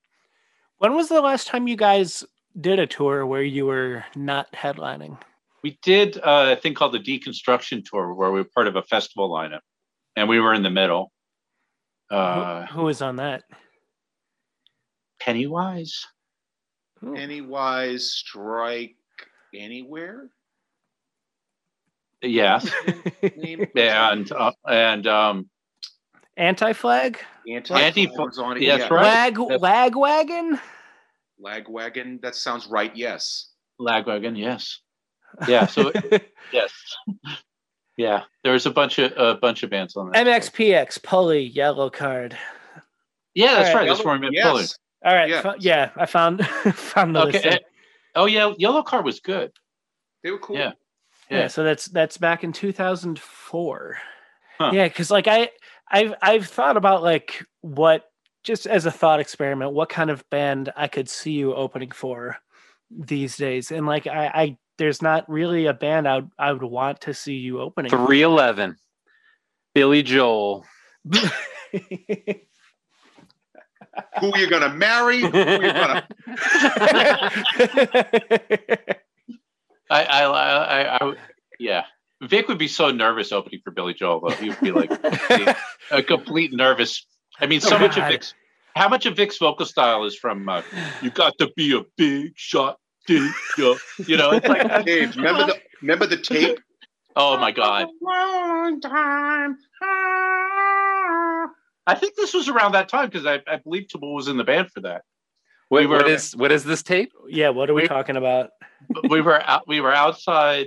When 0.78 0.94
was 0.94 1.08
the 1.08 1.20
last 1.20 1.46
time 1.48 1.66
you 1.66 1.76
guys 1.76 2.24
did 2.60 2.78
a 2.78 2.86
tour 2.86 3.26
where 3.26 3.42
you 3.42 3.66
were 3.66 4.04
not 4.14 4.52
headlining? 4.52 5.18
We 5.62 5.78
did 5.82 6.18
uh, 6.18 6.54
a 6.56 6.60
thing 6.60 6.74
called 6.74 6.92
the 6.92 6.98
Deconstruction 6.98 7.84
Tour, 7.84 8.14
where 8.14 8.30
we 8.30 8.40
were 8.40 8.48
part 8.54 8.66
of 8.66 8.76
a 8.76 8.82
festival 8.82 9.30
lineup, 9.30 9.60
and 10.14 10.28
we 10.28 10.40
were 10.40 10.52
in 10.52 10.62
the 10.62 10.70
middle. 10.70 11.10
Uh, 12.10 12.66
who, 12.66 12.80
who 12.80 12.84
was 12.84 13.00
on 13.00 13.16
that? 13.16 13.44
Pennywise. 15.20 16.06
Ooh. 17.02 17.14
Pennywise 17.14 18.10
strike 18.10 18.96
anywhere. 19.54 20.28
Yes, 22.24 22.70
Name 23.36 23.66
and 23.76 24.32
uh, 24.32 24.52
and 24.66 25.06
um, 25.06 25.48
Anti-flag? 26.36 27.18
anti 27.48 27.74
Anti- 27.74 28.06
was 28.08 28.38
on 28.38 28.56
it. 28.56 28.62
yes, 28.62 28.80
yeah. 28.80 28.88
right. 28.94 29.02
Lag 29.02 29.36
That's- 29.36 29.60
Lagwagon? 29.60 30.58
Lagwagon. 31.44 32.20
That 32.22 32.34
sounds 32.34 32.66
right. 32.66 32.94
Yes. 32.96 33.50
Lagwagon. 33.80 34.36
Yes, 34.38 34.80
yeah. 35.48 35.66
So 35.66 35.92
yes, 36.52 36.72
yeah. 37.96 38.22
There 38.42 38.52
was 38.52 38.66
a 38.66 38.70
bunch 38.70 38.98
of 38.98 39.12
a 39.16 39.34
bunch 39.34 39.62
of 39.62 39.70
bands 39.70 39.96
on 39.96 40.10
that. 40.10 40.26
MXPX, 40.26 41.02
Pulley, 41.02 41.52
Yellowcard. 41.52 42.34
Yeah, 43.34 43.54
that's 43.56 43.68
All 43.70 43.74
right. 43.74 43.80
right. 43.80 43.88
That's 43.88 44.04
where 44.04 44.14
I 44.14 44.18
met 44.18 44.32
Fuller. 44.42 44.60
Yes. 44.60 44.78
All 45.04 45.14
right. 45.14 45.28
Yeah. 45.28 45.42
fo- 45.42 45.54
yeah, 45.58 45.90
I 45.96 46.06
found 46.06 46.46
found 46.46 47.14
the 47.16 47.20
Okay. 47.22 47.32
listing. 47.32 47.52
eh, 47.52 47.58
Oh 48.16 48.26
yeah, 48.26 48.52
Yellowcard 48.60 49.04
was 49.04 49.20
good. 49.20 49.50
They 50.22 50.30
were 50.30 50.38
cool. 50.38 50.56
Yeah. 50.56 50.72
Yeah. 51.30 51.38
yeah. 51.40 51.46
so 51.48 51.64
that's 51.64 51.86
that's 51.86 52.16
back 52.18 52.44
in 52.44 52.52
2004 52.52 53.96
Huh. 54.58 54.70
yeah 54.72 54.86
because 54.86 55.10
like 55.10 55.26
i 55.26 55.50
i've 55.90 56.14
i've 56.22 56.46
thought 56.46 56.76
about 56.76 57.02
like 57.02 57.44
what 57.62 58.04
just 58.44 58.66
as 58.66 58.86
a 58.86 58.90
thought 58.90 59.18
experiment 59.18 59.72
what 59.72 59.88
kind 59.88 60.10
of 60.10 60.22
band 60.30 60.72
i 60.76 60.86
could 60.86 61.08
see 61.08 61.32
you 61.32 61.54
opening 61.54 61.90
for 61.90 62.36
these 62.90 63.36
days 63.36 63.72
and 63.72 63.84
like 63.84 64.06
i 64.06 64.26
i 64.26 64.56
there's 64.78 65.02
not 65.02 65.28
really 65.28 65.66
a 65.66 65.74
band 65.74 66.06
i 66.06 66.16
would 66.16 66.30
i 66.38 66.52
would 66.52 66.62
want 66.62 67.00
to 67.00 67.12
see 67.14 67.34
you 67.34 67.60
opening 67.60 67.90
for. 67.90 68.06
311. 68.06 68.76
Billy 69.74 70.04
Joel. 70.04 70.64
Who 74.20 74.32
are 74.32 74.38
you 74.38 74.48
gonna 74.48 74.72
marry? 74.72 75.20
Who 75.20 75.36
are 75.36 75.64
you 75.64 75.72
gonna? 75.72 76.06
I, 79.94 80.02
I, 80.02 80.22
I, 80.24 80.82
I, 80.82 80.96
I, 80.96 81.14
yeah. 81.60 81.84
Vic 82.20 82.48
would 82.48 82.58
be 82.58 82.68
so 82.68 82.90
nervous 82.90 83.30
opening 83.30 83.60
for 83.62 83.70
Billy 83.70 83.94
Joel. 83.94 84.20
Though. 84.20 84.34
He 84.34 84.48
would 84.48 84.60
be 84.60 84.72
like 84.72 84.90
a 85.90 86.02
complete 86.02 86.52
nervous. 86.52 87.06
I 87.40 87.46
mean, 87.46 87.60
so 87.60 87.76
Oh, 87.76 87.78
much 87.78 87.96
of 87.96 88.08
Vic's. 88.08 88.34
How 88.74 88.88
much 88.88 89.06
of 89.06 89.16
Vic's 89.16 89.38
vocal 89.38 89.66
style 89.66 90.04
is 90.04 90.16
from 90.16 90.48
uh, 90.48 90.62
"You 91.00 91.10
got 91.10 91.38
to 91.38 91.52
be 91.54 91.76
a 91.76 91.82
big 91.96 92.32
shot, 92.34 92.78
dig. 93.06 93.30
You 93.56 94.16
know, 94.16 94.32
it's 94.32 94.48
like, 94.48 94.84
Dave, 94.84 95.14
remember 95.14 95.46
the 95.46 95.60
remember 95.80 96.06
the 96.06 96.16
tape? 96.16 96.58
oh 97.14 97.38
my 97.38 97.52
god. 97.52 97.86
Long 98.00 98.80
time. 98.80 99.58
I 101.86 101.94
think 101.94 102.16
this 102.16 102.34
was 102.34 102.48
around 102.48 102.72
that 102.72 102.88
time 102.88 103.10
because 103.10 103.26
I, 103.26 103.42
I 103.46 103.58
believe 103.58 103.88
Taboo 103.88 104.14
was 104.14 104.26
in 104.26 104.38
the 104.38 104.44
band 104.44 104.70
for 104.72 104.80
that. 104.80 105.02
What, 105.68 105.80
We 105.80 105.86
were- 105.86 105.96
what 105.96 106.08
is 106.08 106.36
what 106.36 106.52
is 106.52 106.64
this 106.64 106.82
tape? 106.82 107.12
yeah 107.28 107.48
what 107.50 107.68
are 107.70 107.74
we 107.74 107.82
We- 107.82 107.88
talking 107.88 108.16
about 108.16 108.50
we 109.08 109.20
were 109.20 109.40
out, 109.42 109.66
we 109.66 109.80
were 109.80 109.92
outside 109.94 110.66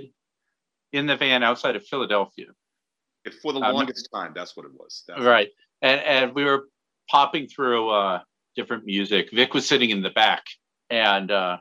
in 0.92 1.06
the 1.06 1.16
van 1.16 1.42
outside 1.42 1.76
of 1.76 1.86
Philadelphia. 1.86 2.46
For 3.42 3.52
the 3.52 3.60
Um, 3.60 3.74
longest 3.74 4.08
time, 4.12 4.32
that's 4.34 4.56
what 4.56 4.64
it 4.66 4.72
was. 4.74 5.04
That's 5.06 5.22
right 5.22 5.48
and 5.82 6.00
and 6.00 6.34
we 6.34 6.44
were 6.44 6.68
popping 7.10 7.46
through 7.46 7.90
uh 7.90 8.20
different 8.56 8.84
music 8.84 9.30
vic 9.32 9.54
was 9.54 9.66
sitting 9.68 9.90
in 9.90 10.02
the 10.02 10.10
back 10.10 10.42
and 10.90 11.30
uh 11.30 11.56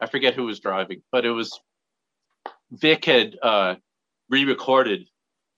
i 0.00 0.06
forget 0.06 0.34
who 0.34 0.44
was 0.44 0.60
driving 0.60 1.02
but 1.10 1.24
it 1.26 1.30
was 1.32 1.58
vic 2.70 3.04
had 3.06 3.36
uh 3.42 3.74
re-recorded 4.28 5.08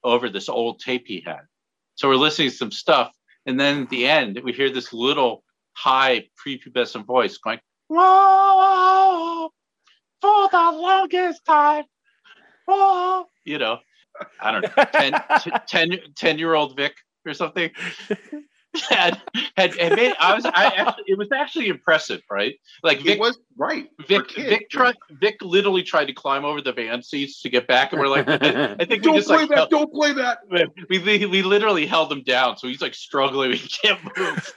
over 0.03 0.29
this 0.31 0.49
old 0.49 0.81
tape 0.81 1.05
he 1.07 1.21
had 1.27 1.43
so 1.95 2.09
we're 2.09 2.17
listening 2.17 2.49
to 2.51 2.57
some 2.57 2.71
stuff 2.73 3.13
and 3.47 3.61
then 3.61 3.83
at 3.83 3.91
the 3.91 4.07
end 4.07 4.41
we 4.43 4.53
hear 4.53 4.71
this 4.71 4.93
little 4.95 5.45
high 5.75 6.25
prepubescent 6.45 7.05
voice 7.07 7.39
going 7.39 7.59
whoa 7.89 9.49
for 10.21 10.49
the 10.51 10.71
longest 10.73 11.45
time 11.45 11.85
whoa 12.67 13.25
you 13.45 13.59
know 13.59 13.79
i 14.41 14.51
don't 14.53 14.63
know 14.63 14.85
10, 14.93 15.13
t- 15.43 15.51
10, 15.67 15.99
10 16.17 16.39
year 16.39 16.55
old 16.55 16.77
Vic 16.77 16.95
or 17.27 17.35
something 17.35 17.71
had, 18.89 19.21
had, 19.57 19.75
had 19.79 19.97
made, 19.97 20.15
I 20.19 20.35
was, 20.35 20.47
I 20.47 20.65
actually, 20.77 21.05
it 21.09 21.19
was 21.19 21.29
actually 21.31 21.69
impressive, 21.69 22.23
right? 22.31 22.55
Like 22.83 23.01
It 23.01 23.05
Vic, 23.05 23.21
was 23.21 23.39
right. 23.59 23.87
Vic. 24.09 24.33
Vic 24.35 24.71
tried, 24.71 24.95
Vic 25.11 25.37
literally 25.43 25.83
tried 25.83 26.07
to 26.07 26.15
climb 26.15 26.47
over 26.47 26.63
the 26.63 26.73
van 26.73 27.03
seats 27.03 27.43
to 27.43 27.51
get 27.51 27.67
back, 27.67 27.93
and 27.93 28.01
we're 28.01 28.09
like, 28.09 28.27
I 28.29 28.77
think 28.79 28.91
we 28.91 28.99
Don't 28.99 29.17
just 29.17 29.29
play 29.29 29.41
like, 29.41 29.49
that! 29.51 29.57
held- 29.59 29.71
Don't 29.71 29.93
play 29.93 30.15
that! 30.15 30.39
we, 30.89 30.99
we, 31.01 31.27
we 31.27 31.43
literally 31.43 31.85
held 31.87 32.11
him 32.11 32.23
down, 32.23 32.57
so 32.57 32.67
he's 32.67 32.81
like 32.81 32.95
struggling, 32.95 33.53
he 33.53 33.69
can't 33.69 34.01
move. 34.17 34.55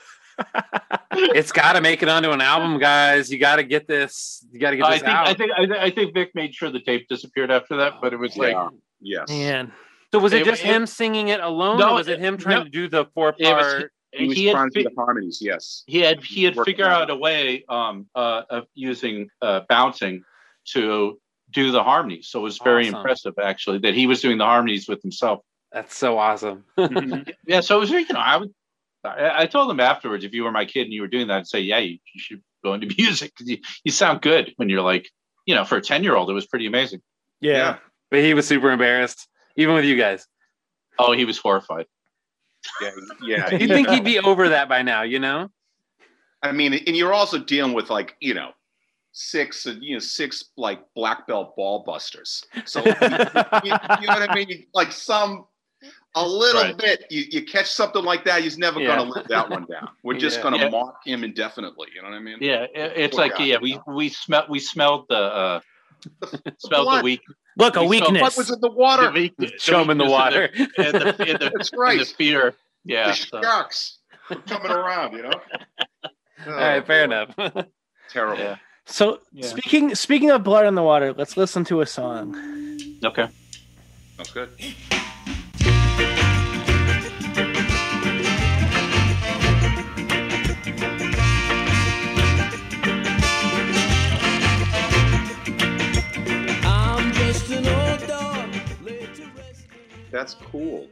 It's 1.11 1.51
got 1.51 1.73
to 1.73 1.81
make 1.81 2.03
it 2.03 2.09
onto 2.09 2.31
an 2.31 2.41
album, 2.41 2.79
guys. 2.79 3.31
You 3.31 3.38
got 3.39 3.57
to 3.57 3.63
get 3.63 3.88
this. 3.88 4.45
You 4.51 4.59
got 4.59 4.71
to 4.71 4.77
get 4.77 4.86
I 4.86 4.91
this 4.93 5.01
think, 5.01 5.11
out. 5.13 5.27
I 5.27 5.33
think, 5.33 5.51
I, 5.57 5.83
I 5.86 5.89
think 5.91 6.13
Vic 6.13 6.31
made 6.36 6.53
sure 6.53 6.69
the 6.69 6.79
tape 6.79 7.07
disappeared 7.07 7.51
after 7.51 7.77
that, 7.77 7.93
but 8.01 8.13
it 8.13 8.17
was 8.17 8.38
like, 8.38 8.51
Yeah. 8.53 8.69
Yes. 9.01 9.29
man 9.29 9.71
so 10.13 10.19
was 10.19 10.31
it 10.33 10.41
it- 10.41 10.45
just 10.45 10.63
it- 10.63 10.67
him 10.67 10.86
singing 10.86 11.27
it 11.27 11.41
alone, 11.41 11.77
No, 11.79 11.89
or 11.91 11.95
was 11.95 12.07
it 12.07 12.19
him 12.19 12.38
trying 12.38 12.59
no. 12.59 12.63
to 12.63 12.69
do 12.69 12.88
the 12.88 13.05
four 13.13 13.29
It 13.38 13.53
was- 13.53 13.73
part? 13.73 13.91
He 14.13 14.27
was 14.29 14.38
he 14.38 14.45
had, 14.45 14.53
trying 14.53 14.69
to 14.69 14.73
fi- 14.79 14.83
do 14.83 14.89
the 14.89 14.95
harmonies. 14.95 15.39
Yes. 15.41 15.83
he 15.88 15.99
had 15.99 16.23
he 16.23 16.45
had 16.45 16.55
Working 16.55 16.71
figured 16.73 16.88
out 16.88 17.09
a 17.09 17.15
way 17.17 17.65
um 17.67 18.07
uh 18.15 18.43
of 18.49 18.63
using 18.73 19.29
uh 19.41 19.61
bouncing 19.67 20.23
to 20.67 21.19
do 21.51 21.71
the 21.71 21.83
harmonies 21.83 22.27
so 22.29 22.39
it 22.39 22.43
was 22.43 22.57
very 22.59 22.86
Awesome. 22.88 22.95
impressive 22.95 23.33
actually 23.43 23.79
that 23.79 23.93
he 23.93 24.07
was 24.07 24.21
doing 24.21 24.38
the 24.38 24.45
harmonies 24.45 24.88
with 24.88 25.01
himself 25.01 25.41
That's 25.73 25.95
so 25.97 26.17
awesome. 26.17 26.63
yeah 27.45 27.59
so 27.59 27.75
it 27.75 27.79
was 27.81 27.89
you 27.91 28.05
know 28.13 28.19
i 28.19 28.38
would 28.38 28.53
I, 29.05 29.41
I 29.41 29.45
told 29.45 29.69
him 29.71 29.79
afterwards 29.79 30.23
if 30.25 30.33
you 30.33 30.43
were 30.43 30.51
my 30.51 30.65
kid 30.65 30.83
and 30.83 30.93
you 30.93 31.01
were 31.01 31.07
doing 31.07 31.27
that 31.27 31.37
i'd 31.37 31.47
say 31.47 31.59
yeah 31.59 31.77
you, 31.79 31.97
you 32.13 32.19
should 32.19 32.41
go 32.63 32.73
into 32.73 32.87
music 32.97 33.31
you, 33.39 33.57
you 33.83 33.91
sound 33.91 34.21
good 34.21 34.53
when 34.57 34.69
you're 34.69 34.81
like 34.81 35.09
you 35.45 35.53
know 35.55 35.65
for 35.65 35.77
a 35.77 35.81
10 35.81 36.03
year 36.03 36.15
old 36.15 36.29
it 36.29 36.33
was 36.33 36.45
pretty 36.47 36.65
amazing 36.67 37.01
yeah, 37.41 37.77
but 38.09 38.19
he 38.21 38.33
was 38.33 38.47
super 38.47 38.71
embarrassed, 38.71 39.27
even 39.57 39.75
with 39.75 39.85
you 39.85 39.97
guys. 39.97 40.25
oh 40.97 41.11
he 41.11 41.25
was 41.25 41.37
horrified 41.37 41.85
Yeah. 42.81 42.91
Yeah. 43.21 43.49
You'd 43.55 43.69
think 43.69 43.89
he'd 43.89 44.03
be 44.03 44.19
over 44.19 44.49
that 44.49 44.67
by 44.69 44.81
now, 44.81 45.03
you 45.03 45.19
know? 45.19 45.49
I 46.41 46.51
mean, 46.51 46.73
and 46.73 46.95
you're 46.95 47.13
also 47.13 47.37
dealing 47.39 47.73
with 47.73 47.89
like 47.89 48.15
you 48.21 48.33
know 48.33 48.51
six, 49.11 49.65
uh, 49.67 49.75
you 49.79 49.93
know, 49.95 49.99
six 49.99 50.45
like 50.57 50.79
black 50.95 51.27
belt 51.27 51.55
ball 51.55 51.83
busters. 51.85 52.43
So 52.65 52.83
you, 52.85 52.91
you- 52.91 53.77
you 54.01 54.07
know 54.07 54.13
what 54.19 54.29
I 54.29 54.33
mean? 54.33 54.65
Like 54.73 54.91
some 54.91 55.45
a 56.16 56.26
little 56.28 56.61
Right. 56.63 56.78
bit, 56.78 57.05
you, 57.09 57.26
you 57.30 57.45
catch 57.45 57.68
something 57.70 58.03
like 58.03 58.24
that, 58.26 58.41
he's 58.41 58.57
never 58.57 58.80
Yeah. 58.80 58.95
going 58.95 59.07
to 59.07 59.13
live 59.13 59.28
that 59.28 59.49
one 59.49 59.66
down. 59.66 59.89
We're 60.03 60.18
just 60.26 60.38
Yeah. 60.38 60.43
going 60.43 60.53
to 60.55 60.59
Yeah. 60.66 60.70
mark 60.70 60.95
him 61.05 61.24
indefinitely. 61.24 61.89
You 61.93 62.01
know 62.01 62.09
what 62.09 62.16
I 62.16 62.20
mean? 62.20 62.38
yeah 62.41 62.63
it, 62.74 62.93
it's 62.95 63.16
Poor 63.16 63.26
like 63.26 63.38
guy, 63.38 63.43
yeah 63.45 63.57
we 63.61 63.80
we 63.88 64.09
smelled 64.09 64.49
we 64.49 64.59
smelled 64.59 65.05
the 65.09 65.16
uh 65.18 65.59
smelled 66.26 66.53
the 66.61 66.82
blood. 66.84 67.03
weak 67.03 67.22
look 67.57 67.76
a 67.76 67.84
We 67.84 67.99
saw- 67.99 68.05
weakness 68.05 68.22
What 68.22 68.38
was 68.38 68.49
in 68.51 68.59
the 68.61 68.72
water? 68.72 69.05
the 69.07 69.11
weak- 69.11 69.34
the 69.38 69.51
Show 69.57 69.82
him 69.82 69.89
in 69.89 69.97
the 69.97 70.05
water. 70.05 70.49
and 70.53 70.68
the, 70.78 71.07
and 71.07 71.39
the, 71.39 71.51
That's 71.55 71.72
and 71.72 71.80
right. 71.80 71.99
the 71.99 72.05
fear. 72.05 72.55
Yeah. 72.86 73.07
the 73.07 73.13
so, 73.13 73.41
sharks 73.41 73.99
coming 74.47 74.72
around. 74.72 75.13
You 75.13 75.24
know. 75.24 75.41
All 76.47 76.53
right, 76.53 76.86
fair 76.86 77.03
Oh, 77.11 77.26
boy. 77.26 77.43
enough. 77.43 77.66
Terrible. 78.09 78.38
yeah. 78.43 78.55
so 78.86 79.20
Yeah. 79.34 79.47
speaking 79.47 79.95
speaking 79.95 80.30
of 80.32 80.43
blood 80.43 80.66
on 80.66 80.76
the 80.76 80.84
water 80.84 81.11
let's 81.13 81.36
listen 81.38 81.63
to 81.66 81.82
a 81.82 81.86
song 81.86 82.36
Okay. 83.03 83.28
That's 84.18 84.32
good. 84.32 84.49
That's 100.16 100.36
cool. 100.36 100.88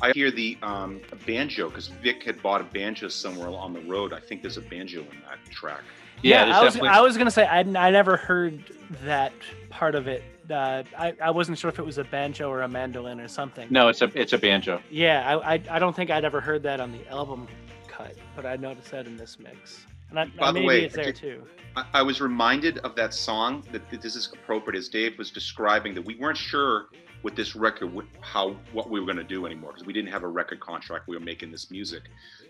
I 0.00 0.12
hear 0.12 0.30
the 0.30 0.56
um, 0.62 0.98
banjo 1.26 1.68
because 1.68 1.88
Vic 1.88 2.22
had 2.22 2.40
bought 2.42 2.62
a 2.62 2.64
banjo 2.64 3.08
somewhere 3.08 3.48
on 3.50 3.74
the 3.74 3.80
road. 3.82 4.14
I 4.14 4.20
think 4.20 4.40
there's 4.40 4.56
a 4.56 4.62
banjo 4.62 5.00
in 5.00 5.20
that 5.28 5.38
track. 5.50 5.82
Yeah, 6.22 6.46
there's 6.46 6.56
I 6.56 6.64
was 6.64 6.72
definitely- 6.72 6.96
I 6.96 7.00
was 7.02 7.18
gonna 7.18 7.30
say 7.30 7.44
I, 7.46 7.58
I 7.58 7.90
never 7.90 8.16
heard 8.16 8.64
that 9.04 9.34
part 9.68 9.94
of 9.94 10.08
it. 10.08 10.24
Uh, 10.50 10.84
I 10.98 11.12
I 11.22 11.30
wasn't 11.30 11.58
sure 11.58 11.68
if 11.68 11.78
it 11.78 11.84
was 11.84 11.98
a 11.98 12.04
banjo 12.04 12.48
or 12.48 12.62
a 12.62 12.68
mandolin 12.68 13.20
or 13.20 13.28
something. 13.28 13.68
No, 13.70 13.88
it's 13.88 14.00
a 14.00 14.10
it's 14.18 14.32
a 14.32 14.38
banjo. 14.38 14.80
Yeah, 14.90 15.36
I, 15.38 15.54
I 15.56 15.62
I 15.72 15.78
don't 15.78 15.94
think 15.94 16.10
I'd 16.10 16.24
ever 16.24 16.40
heard 16.40 16.62
that 16.62 16.80
on 16.80 16.92
the 16.92 17.06
album 17.08 17.48
cut, 17.88 18.14
but 18.34 18.46
I 18.46 18.56
noticed 18.56 18.90
that 18.92 19.06
in 19.06 19.18
this 19.18 19.38
mix. 19.38 19.84
And 20.08 20.18
I, 20.18 20.24
By 20.38 20.46
the 20.46 20.52
maybe 20.54 20.66
way, 20.66 20.84
it's 20.84 20.94
there 20.94 21.04
did- 21.06 21.16
too. 21.16 21.42
I, 21.76 21.84
I 21.92 22.02
was 22.02 22.22
reminded 22.22 22.78
of 22.78 22.94
that 22.96 23.12
song 23.12 23.64
that, 23.70 23.90
that 23.90 24.00
this 24.00 24.16
is 24.16 24.30
appropriate 24.32 24.78
as 24.78 24.88
Dave 24.88 25.18
was 25.18 25.30
describing 25.30 25.92
that 25.94 26.02
we 26.06 26.14
weren't 26.14 26.38
sure 26.38 26.86
with 27.22 27.36
this 27.36 27.54
record 27.54 27.92
how 28.20 28.50
what 28.72 28.90
we 28.90 28.98
were 28.98 29.06
going 29.06 29.16
to 29.16 29.24
do 29.24 29.46
anymore 29.46 29.72
because 29.72 29.86
we 29.86 29.92
didn't 29.92 30.10
have 30.10 30.22
a 30.22 30.28
record 30.28 30.60
contract. 30.60 31.08
We 31.08 31.16
were 31.16 31.24
making 31.24 31.50
this 31.52 31.70
music, 31.70 32.02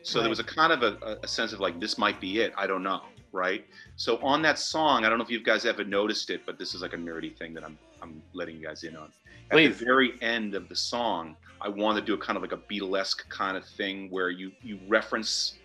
so 0.02 0.20
there 0.20 0.30
was 0.30 0.40
a 0.40 0.44
kind 0.44 0.72
of 0.72 0.82
a, 0.82 1.18
a 1.22 1.28
sense 1.28 1.52
of 1.52 1.60
like 1.60 1.78
this 1.80 1.98
might 1.98 2.20
be 2.20 2.40
it. 2.40 2.52
I 2.56 2.66
don't 2.66 2.82
know, 2.82 3.02
right? 3.32 3.64
So 3.96 4.18
on 4.18 4.42
that 4.42 4.58
song, 4.58 5.04
I 5.04 5.08
don't 5.08 5.18
know 5.18 5.24
if 5.24 5.30
you 5.30 5.42
guys 5.42 5.64
ever 5.64 5.84
noticed 5.84 6.30
it, 6.30 6.42
but 6.46 6.58
this 6.58 6.74
is 6.74 6.82
like 6.82 6.94
a 6.94 6.98
nerdy 6.98 7.36
thing 7.36 7.54
that 7.54 7.64
I'm 7.64 7.78
I'm 8.00 8.22
letting 8.32 8.56
you 8.56 8.66
guys 8.66 8.84
in 8.84 8.96
on. 8.96 9.12
At 9.50 9.56
Please. 9.56 9.78
the 9.78 9.84
very 9.84 10.14
end 10.22 10.54
of 10.54 10.68
the 10.68 10.76
song, 10.76 11.36
I 11.60 11.68
wanted 11.68 12.00
to 12.00 12.06
do 12.06 12.14
a 12.14 12.18
kind 12.18 12.36
of 12.36 12.42
like 12.42 12.52
a 12.52 12.56
Beatlesque 12.56 13.28
kind 13.28 13.56
of 13.56 13.64
thing 13.64 14.08
where 14.10 14.30
you 14.30 14.52
you 14.62 14.78
reference 14.88 15.58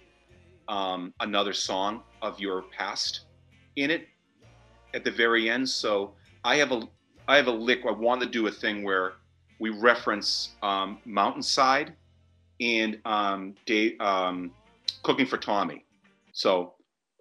um, 0.67 1.13
another 1.21 1.53
song 1.53 2.03
of 2.21 2.39
your 2.39 2.63
past 2.63 3.21
in 3.77 3.89
it 3.89 4.07
at 4.93 5.03
the 5.03 5.11
very 5.11 5.49
end. 5.49 5.67
So 5.67 6.13
I 6.43 6.57
have 6.57 6.71
a 6.71 6.87
I 7.27 7.35
have 7.35 7.47
a 7.47 7.51
lick. 7.51 7.81
I 7.87 7.91
want 7.91 8.21
to 8.21 8.27
do 8.27 8.47
a 8.47 8.51
thing 8.51 8.83
where 8.83 9.13
we 9.59 9.69
reference 9.69 10.49
um, 10.61 10.99
Mountainside 11.05 11.93
and 12.61 12.99
um, 13.05 13.55
Dave, 13.65 13.99
um, 13.99 14.51
Cooking 15.03 15.25
for 15.25 15.37
Tommy. 15.37 15.85
So 16.31 16.73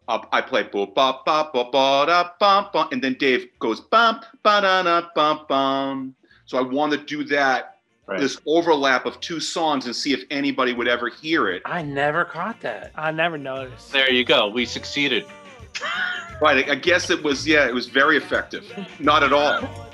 uh, 0.09 0.21
I 0.33 0.41
play 0.41 0.65
boop 0.65 0.95
bop 0.95 1.25
bop 1.25 1.53
bop 1.53 1.73
ba 1.73 2.05
da 2.07 2.31
bum 2.39 2.69
bum, 2.73 2.89
and 2.93 3.03
then 3.03 3.15
Dave 3.15 3.49
goes 3.59 3.81
bump 3.81 4.25
ba 4.43 4.61
da 4.61 4.83
da 4.83 5.09
bum 5.15 5.47
bum. 5.49 6.15
So 6.47 6.59
I 6.59 6.63
want 6.63 6.93
to 6.93 6.99
do 6.99 7.25
that. 7.25 7.73
Right. 8.07 8.21
This 8.21 8.41
overlap 8.47 9.05
of 9.05 9.19
two 9.19 9.41
songs 9.41 9.87
and 9.87 9.97
see 9.97 10.13
if 10.13 10.23
anybody 10.31 10.73
would 10.73 10.87
ever 10.87 11.09
hear 11.09 11.49
it. 11.49 11.63
I 11.65 11.83
never 11.83 12.25
caught 12.25 12.61
that. 12.61 12.93
I 12.95 13.11
never 13.11 13.37
noticed. 13.37 13.91
There 13.91 14.13
you 14.13 14.25
go. 14.25 14.49
We 14.49 14.65
succeeded. 14.65 15.27
Right. 16.41 16.69
I, 16.69 16.73
I 16.73 16.75
guess 16.77 17.11
it 17.11 17.21
was. 17.25 17.49
Yeah, 17.49 17.67
it 17.67 17.75
was 17.75 17.89
very 17.89 18.17
effective. 18.17 18.65
Not 19.01 19.25
at 19.25 19.33
all. 19.33 19.69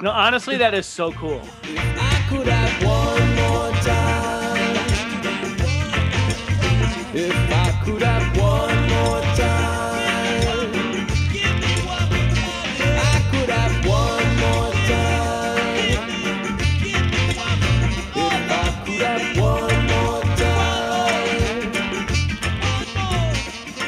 No, 0.00 0.10
honestly, 0.10 0.56
that 0.58 0.74
is 0.74 0.86
so 0.86 1.12
cool. 1.12 1.40
I 1.64 2.26
could 2.28 2.46
have 2.46 2.82
one 2.84 3.34
more 3.36 3.72
time. 3.82 4.34
If 7.14 7.34
I 7.52 7.70
could 7.84 8.02
have 8.02 8.36
one 8.36 8.88
more 8.88 9.22
time. 9.34 9.94
I 12.96 13.20
could 13.30 13.50
have 13.50 13.86
one 13.86 14.36
more 14.44 14.72
time. 14.92 16.08
If 16.84 17.38
I 18.50 18.62
could 18.84 19.02
have 19.02 19.26
one 19.38 19.80
more 19.86 20.22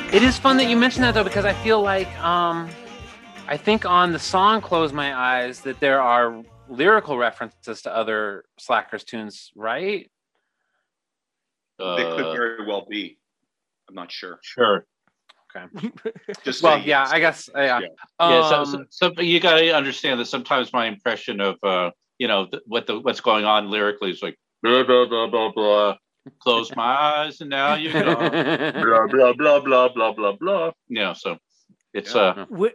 time. 0.08 0.14
It 0.14 0.22
is 0.22 0.38
fun 0.38 0.56
that 0.56 0.68
you 0.70 0.76
mentioned 0.76 1.04
that 1.04 1.12
though, 1.14 1.24
because 1.24 1.44
I 1.44 1.52
feel 1.52 1.82
like 1.82 2.08
um, 2.20 2.70
I 3.48 3.56
think 3.56 3.84
on 3.84 4.12
the 4.12 4.18
song 4.18 4.60
"Close 4.60 4.92
My 4.92 5.14
Eyes" 5.14 5.60
that 5.60 5.78
there 5.80 6.00
are 6.00 6.42
lyrical 6.68 7.16
references 7.16 7.82
to 7.82 7.94
other 7.94 8.44
Slackers 8.58 9.04
tunes, 9.04 9.52
right? 9.54 10.10
They 11.78 11.84
could 12.04 12.26
Uh, 12.26 12.32
very 12.32 12.66
well 12.66 12.86
be. 12.88 13.18
I'm 13.88 13.94
not 13.94 14.10
sure. 14.10 14.38
sure. 14.42 14.86
Just 16.44 16.62
Well, 16.62 16.78
yeah, 16.80 17.08
I 17.10 17.18
guess. 17.18 17.48
Yeah. 17.54 17.80
Yeah. 17.80 17.88
yeah, 18.20 18.48
so, 18.50 18.56
Um, 18.56 18.86
so, 18.90 19.10
so 19.14 19.22
you 19.22 19.40
got 19.40 19.56
to 19.58 19.70
understand 19.74 20.20
that 20.20 20.26
sometimes 20.26 20.70
my 20.74 20.84
impression 20.86 21.40
of 21.40 21.56
uh, 21.62 21.90
you 22.18 22.28
know 22.28 22.46
th- 22.46 22.62
what 22.66 22.86
the 22.86 23.00
what's 23.00 23.20
going 23.20 23.44
on 23.46 23.70
lyrically 23.70 24.10
is 24.10 24.22
like 24.22 24.36
blah 24.62 24.82
blah 24.84 25.06
blah 25.06 25.28
blah 25.28 25.52
blah. 25.52 25.96
Close 26.40 26.74
my 26.76 26.84
eyes 26.84 27.40
and 27.40 27.48
now 27.48 27.74
you're 27.74 27.92
gone. 27.92 28.30
blah 28.82 29.06
blah 29.06 29.32
blah 29.32 29.60
blah 29.60 29.88
blah 29.88 30.12
blah 30.12 30.32
blah. 30.38 30.72
You 30.88 31.00
know, 31.04 31.14
so 31.14 31.38
it's 31.94 32.14
Yeah. 32.14 32.20
uh 32.20 32.46
with, 32.50 32.74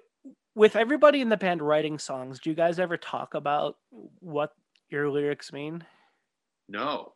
with 0.55 0.75
everybody 0.75 1.21
in 1.21 1.29
the 1.29 1.37
band 1.37 1.61
writing 1.61 1.97
songs, 1.99 2.39
do 2.39 2.49
you 2.49 2.55
guys 2.55 2.79
ever 2.79 2.97
talk 2.97 3.33
about 3.33 3.77
what 4.19 4.53
your 4.89 5.09
lyrics 5.09 5.53
mean 5.53 5.83
No. 6.67 7.13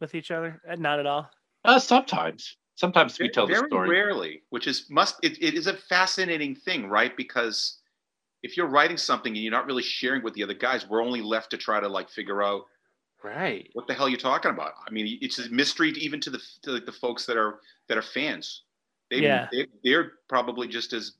with 0.00 0.14
each 0.14 0.30
other? 0.30 0.60
Uh, 0.68 0.76
Not 0.76 0.98
at 1.00 1.06
all. 1.06 1.30
uh 1.64 1.78
sometimes 1.78 2.56
sometimes 2.76 3.18
we 3.18 3.26
Ve- 3.28 3.32
tell 3.32 3.46
the 3.46 3.54
story. 3.68 3.88
rarely, 3.88 4.42
which 4.50 4.66
is 4.66 4.88
must 4.90 5.16
it, 5.22 5.38
it 5.42 5.54
is 5.54 5.66
a 5.66 5.74
fascinating 5.76 6.54
thing, 6.54 6.88
right? 6.88 7.16
Because 7.16 7.80
if 8.42 8.56
you're 8.56 8.66
writing 8.66 8.96
something 8.98 9.32
and 9.34 9.42
you're 9.42 9.50
not 9.52 9.66
really 9.66 9.82
sharing 9.82 10.22
with 10.22 10.34
the 10.34 10.42
other 10.42 10.54
guys, 10.54 10.86
we're 10.88 11.02
only 11.02 11.22
left 11.22 11.50
to 11.50 11.56
try 11.56 11.80
to 11.80 11.88
like 11.88 12.10
figure 12.10 12.42
out 12.42 12.62
right. 13.22 13.70
what 13.72 13.86
the 13.86 13.94
hell 13.94 14.08
you're 14.08 14.18
talking 14.18 14.50
about. 14.50 14.72
I 14.86 14.90
mean, 14.90 15.18
it's 15.22 15.38
a 15.38 15.48
mystery 15.50 15.92
to, 15.92 16.00
even 16.00 16.20
to 16.20 16.30
the 16.30 16.40
to 16.62 16.72
like 16.72 16.84
the 16.86 16.92
folks 16.92 17.24
that 17.26 17.36
are 17.38 17.60
that 17.88 17.96
are 17.96 18.02
fans. 18.02 18.62
They, 19.10 19.18
Yeah. 19.20 19.48
they 19.52 19.66
they're 19.82 20.12
probably 20.28 20.66
just 20.68 20.92
as 20.92 21.12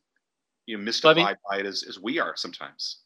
you 0.67 0.77
know 0.77 0.81
Well, 0.81 0.85
mystified 0.87 1.19
I 1.19 1.27
mean- 1.29 1.37
by 1.51 1.59
it 1.59 1.67
as, 1.67 1.83
as 1.89 1.99
we 2.01 2.19
are 2.21 2.35
sometimes. 2.37 2.99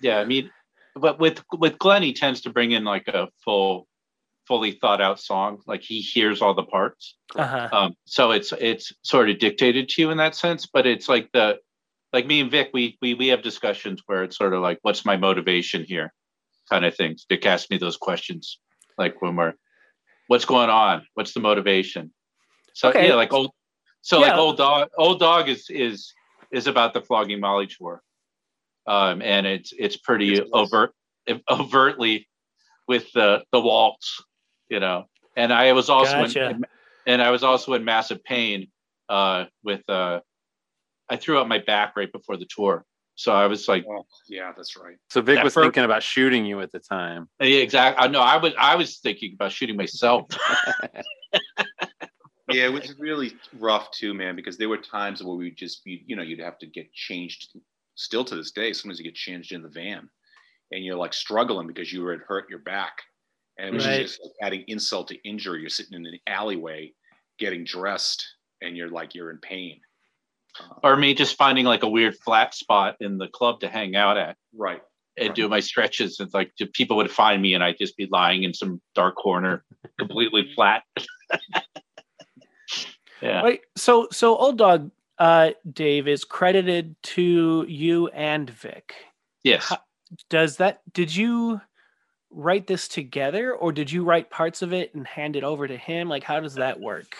Yeah, 0.00 0.18
I 0.18 0.24
mean, 0.24 0.50
but 0.96 1.18
with 1.20 1.42
with 1.52 1.78
Glen, 1.78 2.02
he 2.02 2.12
tends 2.12 2.40
to 2.42 2.50
bring 2.50 2.72
in 2.72 2.84
like 2.84 3.06
a 3.08 3.28
full, 3.44 3.86
fully 4.48 4.72
thought 4.72 5.00
out 5.00 5.20
song. 5.20 5.60
Like 5.66 5.82
he 5.82 6.00
hears 6.00 6.42
all 6.42 6.54
the 6.54 6.64
parts. 6.64 7.16
Uh 7.36 7.46
huh. 7.46 7.68
Um, 7.72 7.94
so 8.04 8.32
it's 8.32 8.52
it's 8.52 8.92
sort 9.02 9.30
of 9.30 9.38
dictated 9.38 9.88
to 9.90 10.02
you 10.02 10.10
in 10.10 10.18
that 10.18 10.34
sense. 10.34 10.66
But 10.66 10.86
it's 10.86 11.08
like 11.08 11.30
the 11.32 11.58
like 12.12 12.26
me 12.26 12.40
and 12.40 12.50
Vic, 12.50 12.70
we 12.74 12.98
we 13.00 13.14
we 13.14 13.28
have 13.28 13.42
discussions 13.42 14.02
where 14.06 14.24
it's 14.24 14.36
sort 14.36 14.54
of 14.54 14.60
like, 14.62 14.78
what's 14.82 15.04
my 15.04 15.16
motivation 15.16 15.84
here, 15.84 16.12
kind 16.68 16.84
of 16.84 16.96
things. 16.96 17.24
Vic 17.28 17.46
asks 17.46 17.70
me 17.70 17.78
those 17.78 17.96
questions, 17.96 18.58
like 18.98 19.22
when 19.22 19.36
we're, 19.36 19.54
what's 20.26 20.44
going 20.44 20.68
on? 20.68 21.06
What's 21.14 21.32
the 21.32 21.40
motivation? 21.40 22.12
So 22.74 22.88
Okay. 22.88 23.08
yeah, 23.08 23.14
like 23.14 23.32
old, 23.32 23.52
so 24.02 24.18
like 24.20 24.34
old 24.34 24.56
dog. 24.56 24.88
Old 24.98 25.20
dog 25.20 25.48
is 25.48 25.70
is 25.70 26.12
is 26.52 26.66
about 26.66 26.94
the 26.94 27.00
flogging 27.00 27.40
Molly 27.40 27.66
tour, 27.66 28.02
um, 28.86 29.22
and 29.22 29.46
it's 29.46 29.72
it's 29.78 29.96
pretty 29.96 30.26
Yes, 30.26 30.38
it 30.40 30.42
is. 30.44 30.50
overt 30.52 30.92
overtly 31.50 32.28
with 32.88 33.10
the 33.12 33.42
the 33.52 33.60
waltz, 33.60 34.22
you 34.68 34.80
know. 34.80 35.04
And 35.36 35.52
I 35.52 35.72
was 35.72 35.88
also 35.88 36.16
in- 36.18 36.22
Gotcha. 36.24 36.50
in, 36.50 36.64
and 37.06 37.22
I 37.22 37.30
was 37.30 37.42
also 37.42 37.72
in 37.74 37.84
massive 37.84 38.22
pain 38.22 38.68
uh, 39.08 39.46
with 39.64 39.82
uh, 39.88 40.20
I 41.08 41.16
threw 41.16 41.38
out 41.38 41.48
my 41.48 41.58
back 41.58 41.94
right 41.96 42.10
before 42.12 42.36
the 42.36 42.46
tour, 42.46 42.84
so 43.14 43.32
I 43.32 43.46
was 43.46 43.66
like, 43.68 43.84
Oh, 43.88 44.04
yeah, 44.28 44.52
that's 44.56 44.76
right. 44.76 44.96
So 45.10 45.20
Vic 45.22 45.42
was 45.42 45.54
fir- 45.54 45.62
thinking 45.62 45.84
about 45.84 46.02
shooting 46.02 46.44
you 46.44 46.60
at 46.60 46.70
the 46.70 46.80
time. 46.80 47.28
yeah, 47.40 47.58
exactly. 47.60 48.04
I 48.04 48.08
know 48.08 48.20
I 48.20 48.36
was 48.36 48.52
I 48.58 48.76
was 48.76 48.98
thinking 48.98 49.32
about 49.34 49.52
shooting 49.52 49.76
myself. 49.76 50.26
Yeah, 52.52 52.66
it 52.66 52.72
was 52.72 52.94
really 52.98 53.34
rough 53.58 53.90
too, 53.90 54.14
man, 54.14 54.36
because 54.36 54.56
there 54.56 54.68
were 54.68 54.78
times 54.78 55.22
where 55.22 55.36
we 55.36 55.50
just, 55.50 55.82
you, 55.84 55.98
you 56.06 56.16
know, 56.16 56.22
you'd 56.22 56.40
have 56.40 56.58
to 56.58 56.66
get 56.66 56.92
changed. 56.92 57.56
Still 57.94 58.24
to 58.24 58.34
this 58.36 58.52
day, 58.52 58.72
sometimes 58.72 58.98
you 58.98 59.04
get 59.04 59.14
changed 59.14 59.52
in 59.52 59.62
the 59.62 59.68
van, 59.68 60.08
and 60.70 60.84
you're 60.84 60.96
like 60.96 61.12
struggling 61.12 61.66
because 61.66 61.92
you 61.92 62.02
were 62.02 62.12
had 62.12 62.22
hurt 62.26 62.48
your 62.48 62.60
back, 62.60 62.94
and 63.58 63.68
it 63.68 63.74
was 63.74 63.86
Right. 63.86 64.02
just 64.02 64.20
like 64.22 64.32
adding 64.42 64.64
insult 64.66 65.08
to 65.08 65.28
injury. 65.28 65.60
You're 65.60 65.70
sitting 65.70 65.94
in 65.94 66.06
an 66.06 66.18
alleyway, 66.26 66.92
getting 67.38 67.64
dressed, 67.64 68.26
and 68.62 68.76
you're 68.76 68.88
like 68.88 69.14
you're 69.14 69.30
in 69.30 69.38
pain. 69.38 69.80
Uh, 70.60 70.74
or 70.84 70.96
me 70.96 71.14
just 71.14 71.36
finding 71.36 71.64
like 71.64 71.82
a 71.82 71.88
weird 71.88 72.16
flat 72.24 72.54
spot 72.54 72.96
in 73.00 73.18
the 73.18 73.28
club 73.28 73.60
to 73.60 73.68
hang 73.68 73.96
out 73.96 74.16
at 74.16 74.36
right. 74.54 74.82
and 75.16 75.34
do 75.34 75.48
my 75.48 75.60
stretches. 75.60 76.20
And 76.20 76.32
like 76.32 76.52
people 76.72 76.96
would 76.96 77.10
find 77.10 77.40
me, 77.42 77.54
and 77.54 77.62
I'd 77.62 77.78
just 77.78 77.96
be 77.96 78.08
lying 78.10 78.42
in 78.44 78.54
some 78.54 78.80
dark 78.94 79.16
corner, 79.16 79.64
completely 79.98 80.50
flat. 80.54 80.82
Yeah. 83.22 83.42
Wait, 83.42 83.60
so 83.76 84.08
so 84.10 84.36
old 84.36 84.58
dog 84.58 84.90
uh 85.18 85.50
Dave 85.72 86.08
is 86.08 86.24
credited 86.24 86.96
to 87.02 87.64
you 87.68 88.08
and 88.08 88.48
Vic. 88.50 88.94
Yes. 89.44 89.68
How- 89.68 89.78
Does 90.28 90.56
that 90.58 90.80
did 90.92 91.14
you 91.14 91.60
write 92.30 92.66
this 92.66 92.88
together 92.88 93.54
or 93.54 93.72
did 93.72 93.90
you 93.92 94.04
write 94.04 94.30
parts 94.30 94.62
of 94.62 94.72
it 94.72 94.94
and 94.94 95.06
hand 95.06 95.36
it 95.36 95.44
over 95.44 95.68
to 95.68 95.76
him? 95.76 96.08
Like 96.08 96.24
how 96.24 96.40
does 96.40 96.54
that 96.54 96.80
work? 96.80 97.14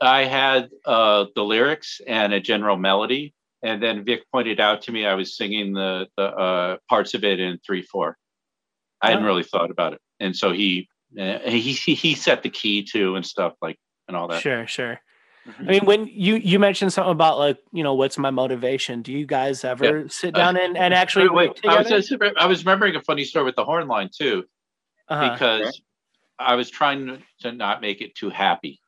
I 0.00 0.24
had 0.24 0.70
uh, 0.84 1.26
the 1.34 1.42
lyrics 1.42 2.00
and 2.06 2.32
a 2.32 2.38
general 2.40 2.76
melody, 2.76 3.34
and 3.64 3.82
then 3.82 4.04
Vic 4.04 4.22
pointed 4.32 4.60
out 4.60 4.82
to 4.82 4.92
me 4.92 5.04
I 5.04 5.14
was 5.14 5.36
singing 5.36 5.72
the 5.72 6.06
the 6.16 6.22
uh, 6.24 6.76
parts 6.88 7.14
of 7.14 7.24
it 7.24 7.40
in 7.40 7.58
three 7.66 7.82
four. 7.82 8.16
I 9.02 9.08
hadn't 9.08 9.24
Oh. 9.24 9.26
really 9.26 9.42
thought 9.42 9.70
about 9.72 9.94
it, 9.94 10.00
and 10.20 10.36
so 10.36 10.52
he 10.52 10.88
uh, 11.18 11.38
he 11.40 11.72
he 11.72 11.94
he 11.94 12.14
set 12.14 12.42
the 12.44 12.48
key 12.50 12.84
to 12.92 13.16
and 13.16 13.26
stuff 13.26 13.54
like 13.60 13.76
and 14.06 14.16
all 14.16 14.28
that. 14.28 14.40
Sure, 14.40 14.66
sure. 14.68 15.00
Mhm. 15.48 15.68
I 15.68 15.70
mean, 15.72 15.84
when 15.86 16.06
you 16.06 16.36
you 16.36 16.58
mentioned 16.58 16.92
something 16.92 17.12
about 17.12 17.38
like 17.38 17.58
you 17.72 17.82
know 17.82 17.94
what's 17.94 18.18
my 18.18 18.30
motivation? 18.30 19.02
Do 19.02 19.12
you 19.12 19.26
guys 19.26 19.64
ever 19.64 20.08
sit 20.08 20.34
Uh, 20.34 20.38
down 20.38 20.56
and, 20.56 20.76
and 20.76 20.92
actually 20.92 21.28
Wait, 21.28 21.50
wait, 21.64 21.66
I 21.66 21.78
was 21.78 21.88
just, 21.88 22.12
I 22.38 22.46
was 22.46 22.64
remembering 22.64 22.96
a 22.96 23.02
funny 23.02 23.24
story 23.24 23.44
with 23.46 23.56
the 23.56 23.64
horn 23.64 23.88
line 23.88 24.10
too 24.16 24.44
Uh-huh. 25.08 25.32
because 25.32 25.80
I 26.38 26.54
was 26.54 26.70
trying 26.70 27.22
to 27.40 27.52
not 27.52 27.80
make 27.80 28.00
it 28.00 28.14
too 28.14 28.30
happy. 28.30 28.80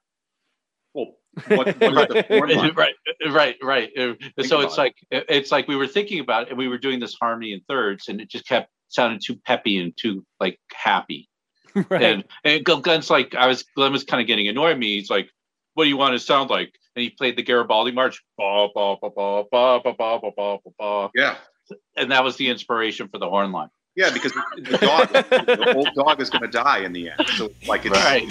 Well, 0.94 1.16
what, 1.48 1.66
what 1.80 2.10
is 2.10 2.16
the 2.16 2.24
form 2.28 2.50
line? 2.50 2.74
right, 2.74 2.94
right, 3.28 3.56
right. 3.62 3.90
Uh, 3.98 4.14
So 4.42 4.58
about 4.58 4.68
it's 4.68 4.78
like 4.78 4.94
it's 5.10 5.50
like 5.52 5.66
we 5.66 5.76
were 5.76 5.86
thinking 5.86 6.20
about 6.20 6.42
it, 6.44 6.48
and 6.50 6.58
we 6.58 6.68
were 6.68 6.78
doing 6.78 7.00
this 7.00 7.14
harmony 7.14 7.52
in 7.52 7.60
thirds, 7.68 8.08
and 8.08 8.20
it 8.20 8.28
just 8.28 8.46
kept 8.46 8.70
sounding 8.88 9.20
too 9.24 9.36
peppy 9.46 9.78
and 9.78 9.96
too 9.96 10.24
like 10.40 10.58
happy. 10.72 11.28
right. 11.88 12.02
And 12.02 12.24
and 12.44 12.64
Glen's 12.64 13.08
like, 13.10 13.34
I 13.34 13.46
was 13.46 13.64
Glen 13.76 13.92
was 13.92 14.04
kind 14.04 14.20
of 14.20 14.26
getting 14.26 14.48
annoyed 14.48 14.72
at 14.72 14.78
me. 14.78 14.96
He's 14.98 15.08
like, 15.10 15.30
"What 15.74 15.84
do 15.84 15.88
you 15.90 15.96
want 15.96 16.12
to 16.14 16.18
sound 16.18 16.50
like?" 16.50 16.72
And 16.96 17.02
he 17.02 17.10
played 17.10 17.36
the 17.36 17.42
Garibaldi 17.42 17.92
March, 17.92 18.22
ba 18.36 18.68
ba 18.74 18.96
ba 19.00 19.10
ba 19.10 19.44
ba 19.50 19.80
ba 19.82 19.94
ba 19.96 20.18
ba 20.20 20.30
ba 20.36 20.58
ba 20.64 20.70
ba, 20.78 21.10
Yeah. 21.14 21.36
and 21.96 22.10
that 22.10 22.24
was 22.24 22.36
the 22.36 22.48
inspiration 22.48 23.08
for 23.08 23.18
the 23.18 23.28
horn 23.28 23.52
line. 23.52 23.68
Yeah, 23.96 24.10
because 24.10 24.32
the, 24.32 24.42
the 24.70 24.78
dog, 24.78 25.12
the 25.12 25.74
old 25.76 25.88
dog 25.94 26.20
is 26.20 26.30
going 26.30 26.42
to 26.42 26.48
die 26.48 26.78
in 26.80 26.92
the 26.92 27.10
end. 27.10 27.26
So 27.36 27.50
like 27.66 27.84
it's 27.84 27.96
Right. 27.96 28.28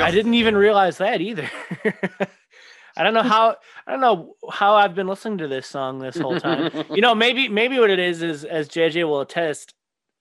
I 0.00 0.10
didn't 0.10 0.34
even 0.34 0.56
realize 0.56 0.98
that 0.98 1.20
either. 1.20 1.48
I 2.96 3.02
don't 3.04 3.14
know 3.14 3.22
how 3.22 3.56
I 3.86 3.92
don't 3.92 4.00
know 4.00 4.34
how 4.50 4.74
I've 4.74 4.94
been 4.94 5.06
listening 5.08 5.38
to 5.38 5.48
this 5.48 5.66
song 5.66 5.98
this 5.98 6.16
whole 6.18 6.38
time. 6.38 6.70
you 6.90 7.00
know, 7.00 7.14
maybe 7.24 7.48
maybe 7.48 7.78
what 7.78 7.90
it 7.90 7.98
is 7.98 8.22
is 8.22 8.44
as 8.44 8.68
JJ 8.68 9.04
will 9.08 9.20
attest, 9.22 9.74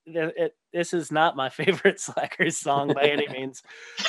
th- 0.05 0.33
it, 0.37 0.55
this 0.73 0.93
is 0.93 1.11
not 1.11 1.35
my 1.35 1.49
favorite 1.59 1.99
Slackers 1.99 2.57
song 2.57 2.93
by 2.93 3.03
any 3.03 3.27
means. 3.31 3.61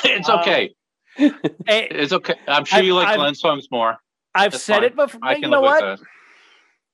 It's 0.03 0.29
Um, 0.29 0.39
okay. 0.39 0.73
It's 1.17 2.13
okay. 2.13 2.35
I'm 2.47 2.65
sure 2.65 2.79
I've- 2.79 2.87
you 2.87 2.95
like 2.95 3.07
I've- 3.09 3.17
Glen 3.17 3.35
songs 3.35 3.67
more. 3.71 3.97
I've 4.35 4.51
That's 4.53 4.63
said 4.63 4.75
fine. 4.77 4.83
it 4.85 4.95
before. 4.95 5.19
I 5.23 5.33
can 5.35 5.43
You 5.43 5.49
know 5.49 5.61
live 5.61 5.71
what? 5.81 5.83
with 5.91 5.99
that. 5.99 6.05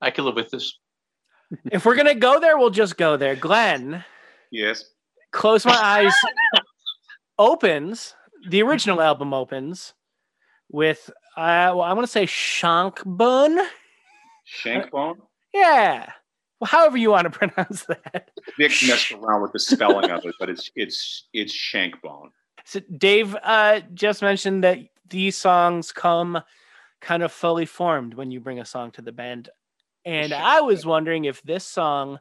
I 0.02 0.12
can 0.12 0.26
live 0.26 0.36
with 0.36 0.50
this. 0.52 0.78
If 1.72 1.86
we're 1.86 1.96
gonna 1.96 2.16
go 2.16 2.40
there, 2.40 2.58
we'll 2.58 2.70
just 2.70 2.98
go 2.98 3.16
there. 3.18 3.36
Glen, 3.36 4.04
yes. 4.52 4.84
close 5.32 5.66
my 5.66 5.74
eyes. 5.82 6.14
opens 7.38 8.16
the 8.50 8.62
original 8.62 9.02
album 9.02 9.34
opens 9.34 9.94
with 10.70 11.10
uh, 11.40 11.74
well, 11.76 11.82
I 11.82 11.94
want 11.94 12.06
to 12.06 12.12
say 12.12 12.26
Shankbun. 12.26 13.66
Shank 14.44 14.92
bone. 14.92 15.20
Yeah. 15.54 16.12
Well, 16.60 16.68
however 16.68 16.98
you 16.98 17.12
want 17.12 17.32
to 17.32 17.38
pronounce 17.48 17.86
that. 17.86 18.32
Vic 18.58 18.72
messed 18.88 19.12
around 19.12 19.42
with 19.42 19.54
the 19.54 19.60
spelling 19.60 20.10
of 20.12 20.26
it, 20.26 20.36
but 20.40 20.50
it's 20.50 20.70
it's 20.76 21.28
it's 21.34 21.54
shank 21.54 22.02
bone. 22.02 22.32
So 22.66 22.82
Dave 22.98 23.36
uh, 23.42 23.82
just 23.94 24.22
mentioned 24.22 24.64
that 24.64 24.80
these 25.10 25.38
songs 25.38 25.92
come 25.92 26.42
kind 27.02 27.24
of 27.24 27.32
fully 27.32 27.66
formed 27.66 28.14
when 28.16 28.32
you 28.32 28.40
bring 28.42 28.60
a 28.60 28.66
song 28.66 28.92
to 28.92 29.02
the 29.02 29.12
band, 29.12 29.50
and 30.06 30.34
I 30.34 30.62
was 30.62 30.86
wondering 30.86 31.26
if 31.26 31.42
this 31.44 31.64
song, 31.64 32.20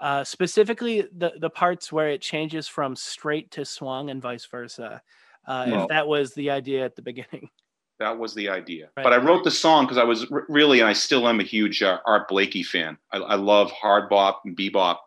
uh, 0.00 0.24
specifically 0.24 1.06
the 1.14 1.32
the 1.38 1.50
parts 1.50 1.92
where 1.92 2.08
it 2.08 2.22
changes 2.22 2.66
from 2.66 2.96
straight 2.96 3.50
to 3.52 3.64
swung 3.64 4.08
and 4.10 4.22
vice 4.22 4.46
versa, 4.46 5.02
uh, 5.46 5.66
No. 5.66 5.82
if 5.82 5.88
that 5.88 6.08
was 6.08 6.32
the 6.34 6.50
idea 6.50 6.84
at 6.84 6.96
the 6.96 7.02
beginning. 7.02 7.50
That 7.98 8.18
was 8.18 8.34
the 8.34 8.48
idea. 8.48 8.90
Right. 8.96 9.02
But 9.02 9.12
I 9.12 9.16
wrote 9.16 9.44
the 9.44 9.50
song 9.50 9.84
because 9.84 9.98
I 9.98 10.04
was 10.04 10.30
r- 10.30 10.46
really, 10.48 10.80
and 10.80 10.88
I 10.88 10.92
still 10.92 11.28
am 11.28 11.40
a 11.40 11.44
huge 11.44 11.82
uh, 11.82 11.98
Art 12.06 12.28
Blakey 12.28 12.62
fan. 12.62 12.96
I, 13.12 13.18
I 13.18 13.34
love 13.34 13.70
hard 13.72 14.08
bop 14.08 14.42
and 14.44 14.56
bebop, 14.56 14.98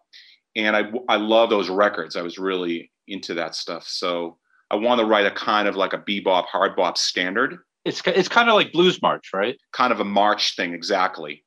and 0.55 0.75
I 0.75 0.91
I 1.07 1.15
love 1.17 1.49
those 1.49 1.69
records. 1.69 2.15
I 2.15 2.21
was 2.21 2.37
really 2.37 2.91
into 3.07 3.33
that 3.35 3.55
stuff. 3.55 3.87
So 3.87 4.37
I 4.69 4.75
want 4.75 4.99
to 4.99 5.05
write 5.05 5.25
a 5.25 5.31
kind 5.31 5.67
of 5.67 5.75
like 5.75 5.93
a 5.93 5.97
bebop 5.97 6.45
hard 6.45 6.75
bop 6.75 6.97
standard, 6.97 7.59
It's 7.85 8.01
it's 8.05 8.27
kind 8.29 8.49
of 8.49 8.55
like 8.55 8.71
Blues 8.73 9.01
March, 9.01 9.29
right? 9.33 9.57
kind 9.71 9.93
of 9.93 9.99
a 9.99 10.05
march 10.05 10.55
thing 10.55 10.73
exactly, 10.73 11.43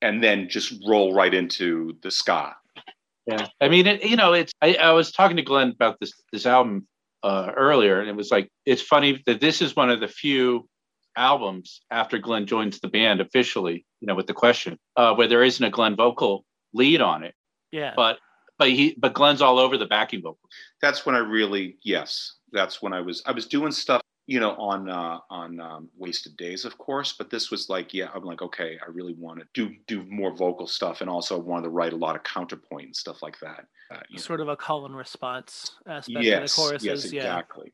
and 0.00 0.22
then 0.22 0.48
just 0.48 0.74
roll 0.86 1.14
right 1.14 1.32
into 1.32 1.96
the 2.02 2.10
ska. 2.10 2.54
Yeah. 3.26 3.46
I 3.60 3.68
mean, 3.68 3.86
it, 3.86 4.04
you 4.04 4.16
know, 4.16 4.32
it's. 4.32 4.52
I, 4.60 4.74
I 4.74 4.90
was 4.90 5.12
talking 5.12 5.36
to 5.36 5.42
Glen 5.44 5.70
about 5.70 6.00
this 6.00 6.12
this 6.32 6.44
album 6.44 6.88
uh, 7.22 7.52
earlier, 7.56 8.00
and 8.00 8.08
it 8.08 8.16
was 8.16 8.32
like 8.32 8.48
it's 8.66 8.82
funny 8.82 9.22
that 9.26 9.40
this 9.40 9.62
is 9.62 9.76
one 9.76 9.90
of 9.90 10.00
the 10.00 10.08
few 10.08 10.68
albums 11.16 11.82
after 11.90 12.18
Glen 12.18 12.46
joins 12.46 12.80
the 12.80 12.88
band 12.88 13.20
officially. 13.20 13.86
You 14.00 14.06
know, 14.06 14.14
with 14.14 14.26
the 14.26 14.34
question 14.34 14.78
uh, 14.96 15.14
where 15.14 15.28
there 15.28 15.44
isn't 15.44 15.64
a 15.64 15.70
Glen 15.70 15.96
vocal 15.96 16.44
lead 16.72 17.00
on 17.00 17.22
it, 17.22 17.34
Yeah. 17.70 17.92
but 17.96 18.18
but 18.58 18.70
he 18.70 18.94
but 18.98 19.14
Glen's 19.14 19.42
all 19.42 19.58
over 19.58 19.76
the 19.76 19.86
backing 19.86 20.22
vocal. 20.22 20.48
That's 20.80 21.04
when 21.06 21.14
I 21.14 21.18
really 21.18 21.76
yes. 21.82 22.36
That's 22.52 22.82
when 22.82 22.92
I 22.92 23.00
was 23.00 23.22
I 23.26 23.32
was 23.32 23.46
doing 23.46 23.72
stuff 23.72 24.02
you 24.26 24.38
know 24.38 24.52
on 24.56 24.88
uh, 24.88 25.18
on 25.30 25.58
um, 25.60 25.88
wasted 25.98 26.36
days 26.36 26.64
of 26.64 26.78
course 26.78 27.12
but 27.12 27.28
this 27.28 27.50
was 27.50 27.68
like 27.68 27.92
yeah 27.92 28.06
i'm 28.14 28.22
like 28.22 28.40
okay 28.40 28.78
i 28.80 28.88
really 28.88 29.14
want 29.14 29.40
to 29.40 29.44
do 29.52 29.74
do 29.88 30.04
more 30.08 30.32
vocal 30.32 30.68
stuff 30.68 31.00
and 31.00 31.10
also 31.10 31.36
I 31.36 31.42
wanted 31.42 31.64
to 31.64 31.70
write 31.70 31.92
a 31.92 31.96
lot 31.96 32.14
of 32.14 32.22
counterpoint 32.22 32.86
and 32.86 32.94
stuff 32.96 33.20
like 33.20 33.40
that 33.40 33.66
uh, 33.92 34.00
you 34.08 34.16
know. 34.16 34.22
sort 34.22 34.40
of 34.40 34.48
a 34.48 34.56
call 34.56 34.86
and 34.86 34.96
response 34.96 35.72
aspect 35.86 36.24
yes, 36.24 36.36
of 36.36 36.56
the 36.56 36.62
choruses. 36.62 36.84
yes, 37.04 37.12
yeah. 37.12 37.20
exactly. 37.22 37.72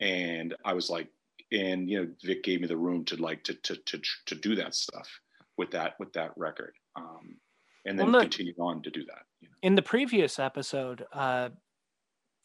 And 0.00 0.54
I 0.64 0.74
was 0.74 0.90
like, 0.90 1.08
and 1.52 1.88
you 1.88 2.00
know, 2.02 2.10
Vic 2.24 2.42
gave 2.42 2.60
me 2.60 2.66
the 2.66 2.76
room 2.76 3.04
to 3.06 3.16
like 3.16 3.44
to 3.44 3.54
to 3.54 3.76
to 3.76 4.00
to 4.26 4.34
do 4.34 4.54
that 4.56 4.74
stuff 4.74 5.08
with 5.56 5.70
that 5.72 5.94
with 5.98 6.12
that 6.14 6.32
record, 6.36 6.74
um, 6.96 7.36
and 7.84 7.98
then 7.98 8.10
Well, 8.12 8.20
continued 8.22 8.58
on 8.58 8.82
to 8.82 8.90
do 8.90 9.04
that. 9.06 9.22
You 9.40 9.48
know? 9.48 9.54
in 9.62 9.74
the 9.74 9.82
previous 9.82 10.38
episode, 10.38 11.06
uh, 11.12 11.50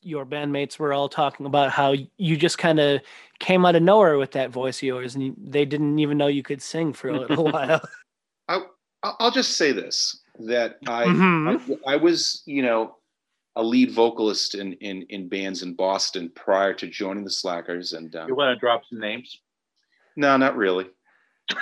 your 0.02 0.26
bandmates 0.26 0.80
were 0.80 0.94
all 0.94 1.10
talking 1.10 1.46
about 1.46 1.72
how 1.72 1.94
you 2.18 2.38
just 2.38 2.58
kind 2.58 2.80
of 2.80 3.02
came 3.40 3.66
out 3.66 3.76
of 3.76 3.84
nowhere 3.84 4.18
with 4.18 4.32
that 4.32 4.50
voice 4.52 4.78
of 4.80 4.84
yours, 4.84 5.16
and 5.16 5.36
they 5.38 5.66
didn't 5.66 6.00
even 6.00 6.18
know 6.18 6.28
you 6.28 6.44
could 6.44 6.62
sing 6.62 6.94
for 6.94 7.10
a 7.10 7.20
little 7.20 7.44
while. 7.52 7.82
I 8.48 8.62
I'll 9.04 9.32
just 9.32 9.58
say 9.58 9.72
this 9.72 10.22
that 10.40 10.78
I, 10.88 11.06
Mhm. 11.06 11.80
I 11.88 11.94
I 11.94 11.96
was 11.96 12.44
you 12.46 12.62
know 12.62 12.96
a 13.60 13.64
lead 13.64 13.92
vocalist 13.92 14.56
in 14.56 14.74
in 14.74 15.04
in 15.10 15.28
bands 15.28 15.62
in 15.64 15.74
Boston 15.74 16.32
prior 16.34 16.74
to 16.76 16.88
joining 16.88 17.26
the 17.26 17.30
Slackers, 17.30 17.94
and 17.94 18.16
um, 18.16 18.28
You 18.30 18.36
want 18.36 18.56
to 18.56 18.60
drop 18.60 18.84
some 18.90 19.00
names? 19.00 19.40
no, 20.16 20.36
not 20.38 20.56
really. 20.56 20.88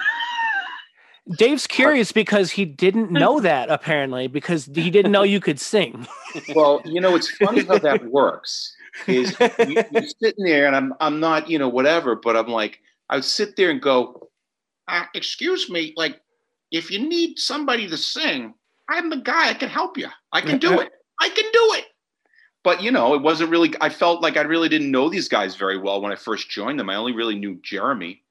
Dave's 1.38 1.68
curious 1.68 2.12
because 2.14 2.52
he 2.52 2.64
didn't 2.64 3.12
know 3.12 3.40
that 3.50 3.70
apparently 3.70 4.28
because 4.28 4.66
he 4.66 4.90
didn't 4.90 5.12
know 5.12 5.24
you 5.24 5.40
could 5.42 5.60
sing. 5.60 6.08
Well, 6.56 6.82
you 6.86 7.02
know, 7.02 7.16
it's 7.16 7.32
funny 7.32 7.64
how 7.64 7.80
that 7.80 8.06
works. 8.06 8.76
Is 9.08 9.36
you, 9.40 9.82
you're 9.92 10.04
sitting 10.22 10.46
there, 10.46 10.68
and 10.68 10.76
I'm 10.76 10.94
I'm 11.00 11.20
not, 11.20 11.50
you 11.50 11.58
know, 11.58 11.68
whatever, 11.70 12.16
but 12.16 12.38
I'm 12.38 12.48
like, 12.48 12.80
I 13.10 13.16
would 13.16 13.26
sit 13.26 13.56
there 13.56 13.72
and 13.72 13.82
go, 13.82 14.30
uh, 14.88 15.06
"Excuse 15.16 15.68
me, 15.68 15.94
like, 15.98 16.22
if 16.72 16.92
you 16.92 17.00
need 17.00 17.40
somebody 17.40 17.88
to 17.90 17.98
sing, 17.98 18.54
I'm 18.88 19.10
the 19.10 19.18
guy. 19.18 19.50
I 19.50 19.54
can 19.56 19.70
help 19.70 19.98
you. 19.98 20.10
I 20.32 20.42
can 20.42 20.60
do 20.60 20.80
it. 20.80 20.92
I 21.20 21.30
can 21.30 21.46
do 21.52 21.74
it." 21.80 21.86
But 22.64 22.82
you 22.82 22.92
know, 22.92 23.14
it 23.14 23.22
wasn't 23.22 23.50
really. 23.50 23.74
I 23.82 23.90
felt 23.90 24.22
like 24.22 24.38
I 24.38 24.42
really 24.42 24.70
didn't 24.70 24.92
know 24.92 25.10
these 25.10 25.30
guys 25.30 25.56
very 25.56 25.78
well 25.78 26.02
when 26.02 26.12
I 26.12 26.16
first 26.16 26.50
joined 26.50 26.80
them. 26.80 26.90
I 26.90 26.96
only 26.96 27.14
really 27.14 27.36
knew 27.36 27.60
Jeremy 27.64 28.24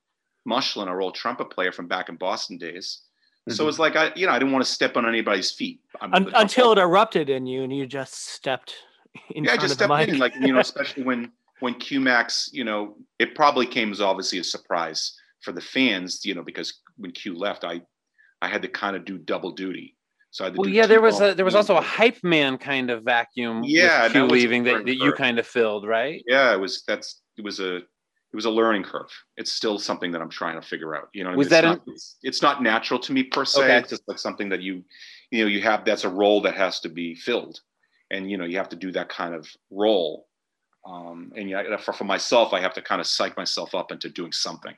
Mushlin, 0.46 0.86
our 0.86 1.00
old 1.00 1.14
trumpet 1.14 1.50
player 1.50 1.72
from 1.72 1.88
back 1.88 2.08
in 2.08 2.16
Boston 2.16 2.58
days. 2.58 3.00
So 3.48 3.62
mm-hmm. 3.62 3.68
it's 3.68 3.78
like 3.78 3.96
I, 3.96 4.12
you 4.16 4.26
know, 4.26 4.32
I 4.32 4.38
didn't 4.38 4.52
want 4.52 4.64
to 4.64 4.70
step 4.70 4.96
on 4.96 5.06
anybody's 5.06 5.52
feet 5.52 5.80
I'm 6.00 6.12
Un- 6.12 6.32
until 6.34 6.72
it 6.72 6.78
erupted 6.78 7.30
in 7.30 7.46
you 7.46 7.62
and 7.62 7.74
you 7.74 7.86
just 7.86 8.28
stepped 8.28 8.74
in 9.30 9.44
yeah, 9.44 9.52
I 9.52 9.56
just 9.56 9.72
of 9.72 9.78
the 9.78 9.84
stepped 9.84 10.10
in, 10.10 10.18
like 10.18 10.34
you 10.34 10.52
know, 10.52 10.58
especially 10.68 11.04
when 11.04 11.32
when 11.60 11.74
QMax, 11.74 12.50
you 12.52 12.64
know, 12.64 12.96
it 13.18 13.34
probably 13.34 13.66
came 13.66 13.90
as 13.90 14.00
obviously 14.00 14.38
a 14.38 14.44
surprise 14.44 15.12
for 15.40 15.52
the 15.52 15.60
fans, 15.60 16.24
you 16.24 16.34
know, 16.34 16.42
because 16.42 16.80
when 16.96 17.12
Q 17.12 17.36
left, 17.36 17.64
I 17.64 17.82
I 18.42 18.48
had 18.48 18.62
to 18.62 18.68
kind 18.68 18.96
of 18.96 19.04
do 19.04 19.16
double 19.16 19.52
duty. 19.52 19.95
So 20.36 20.44
I 20.44 20.48
had 20.48 20.54
to 20.56 20.60
Well, 20.60 20.68
yeah, 20.68 20.84
there 20.84 21.00
was 21.00 21.22
a 21.22 21.32
there 21.32 21.46
was 21.46 21.54
also 21.54 21.78
a 21.78 21.80
hype 21.80 22.22
man 22.22 22.58
kind 22.58 22.90
of 22.90 23.04
vacuum. 23.04 23.62
Yeah, 23.64 24.06
Q 24.10 24.24
was 24.24 24.32
leaving 24.32 24.64
that, 24.64 24.84
that 24.84 24.96
you 24.96 25.12
kind 25.12 25.38
of 25.38 25.46
filled, 25.46 25.86
right? 25.86 26.22
yeah, 26.26 26.52
it 26.52 26.60
was 26.60 26.82
that's 26.86 27.22
it 27.38 27.44
was 27.44 27.58
a 27.58 27.76
it 27.76 28.34
was 28.34 28.44
a 28.44 28.50
learning 28.50 28.82
curve. 28.82 29.08
It's 29.38 29.50
still 29.50 29.78
something 29.78 30.12
that 30.12 30.20
I'm 30.20 30.28
trying 30.28 30.60
to 30.60 30.66
figure 30.66 30.94
out. 30.94 31.08
You 31.14 31.24
know, 31.24 31.30
what 31.30 31.36
I 31.36 31.38
Was 31.38 31.46
mean? 31.46 31.50
that 31.52 31.64
it's, 31.64 31.86
not, 31.86 31.94
it's, 31.94 32.16
it's 32.22 32.42
not 32.42 32.62
natural 32.62 33.00
to 33.00 33.14
me 33.14 33.22
per 33.22 33.46
se. 33.46 33.64
Okay. 33.64 33.78
It's 33.78 33.88
just 33.88 34.02
like 34.06 34.18
something 34.18 34.50
that 34.50 34.60
you 34.60 34.84
you 35.30 35.42
know 35.42 35.48
you 35.48 35.62
have 35.62 35.86
that's 35.86 36.04
a 36.04 36.10
role 36.10 36.42
that 36.42 36.54
has 36.54 36.80
to 36.80 36.90
be 36.90 37.14
filled, 37.14 37.58
and 38.10 38.30
you 38.30 38.36
know 38.36 38.44
you 38.44 38.58
have 38.58 38.68
to 38.68 38.76
do 38.76 38.92
that 38.92 39.08
kind 39.08 39.34
of 39.34 39.48
role. 39.70 40.26
Um, 40.84 41.32
and 41.34 41.48
yeah, 41.48 41.78
for, 41.78 41.94
for 41.94 42.04
myself, 42.04 42.52
I 42.52 42.60
have 42.60 42.74
to 42.74 42.82
kind 42.82 43.00
of 43.00 43.06
psych 43.06 43.38
myself 43.38 43.74
up 43.74 43.90
into 43.90 44.10
doing 44.10 44.32
something 44.32 44.74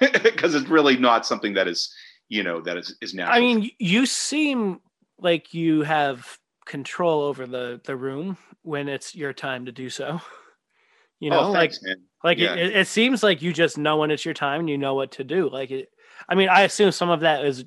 because 0.22 0.54
it's 0.54 0.68
really 0.68 0.96
not 0.96 1.26
something 1.26 1.54
that 1.54 1.66
is 1.66 1.92
you 2.28 2.44
know 2.44 2.60
that 2.60 2.76
is 2.76 2.94
is 3.02 3.12
natural. 3.12 3.36
I 3.36 3.40
mean, 3.40 3.72
you 3.80 4.06
seem 4.06 4.78
like 5.22 5.54
you 5.54 5.82
have 5.82 6.38
control 6.66 7.22
over 7.22 7.46
the 7.46 7.80
the 7.84 7.96
room 7.96 8.36
when 8.62 8.88
it's 8.88 9.14
your 9.14 9.32
time 9.32 9.66
to 9.66 9.72
do 9.72 9.90
so. 9.90 10.20
You 11.18 11.30
oh, 11.30 11.34
know, 11.34 11.40
oh, 11.48 11.50
like 11.52 11.72
man. 11.82 11.96
like 12.24 12.38
yeah. 12.38 12.54
it, 12.54 12.74
it 12.74 12.88
seems 12.88 13.22
like 13.22 13.42
you 13.42 13.52
just 13.52 13.76
know 13.76 13.98
when 13.98 14.10
it's 14.10 14.24
your 14.24 14.34
time 14.34 14.60
and 14.60 14.70
you 14.70 14.78
know 14.78 14.94
what 14.94 15.12
to 15.12 15.24
do. 15.24 15.50
Like 15.50 15.70
it, 15.70 15.88
I 16.28 16.34
mean, 16.34 16.48
I 16.48 16.62
assume 16.62 16.92
some 16.92 17.10
of 17.10 17.20
that 17.20 17.44
is 17.44 17.64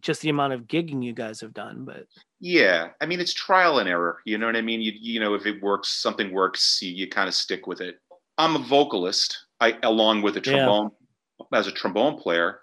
just 0.00 0.20
the 0.20 0.28
amount 0.28 0.52
of 0.52 0.68
gigging 0.68 1.02
you 1.02 1.12
guys 1.12 1.40
have 1.40 1.54
done, 1.54 1.84
but 1.84 2.04
Yeah, 2.38 2.90
I 3.00 3.06
mean 3.06 3.18
it's 3.20 3.34
trial 3.34 3.78
and 3.78 3.88
error. 3.88 4.20
You 4.24 4.38
know 4.38 4.46
what 4.46 4.54
I 4.54 4.60
mean? 4.60 4.80
You 4.80 4.92
you 4.94 5.18
know 5.18 5.34
if 5.34 5.46
it 5.46 5.62
works, 5.62 5.88
something 5.88 6.32
works, 6.32 6.78
you, 6.82 6.90
you 6.90 7.08
kind 7.08 7.26
of 7.26 7.34
stick 7.34 7.66
with 7.66 7.80
it. 7.80 7.96
I'm 8.38 8.54
a 8.54 8.60
vocalist, 8.60 9.36
I 9.60 9.76
along 9.82 10.22
with 10.22 10.36
a 10.36 10.42
Yeah. 10.44 10.52
trombone 10.52 10.90
as 11.52 11.66
a 11.66 11.72
trombone 11.72 12.18
player, 12.18 12.60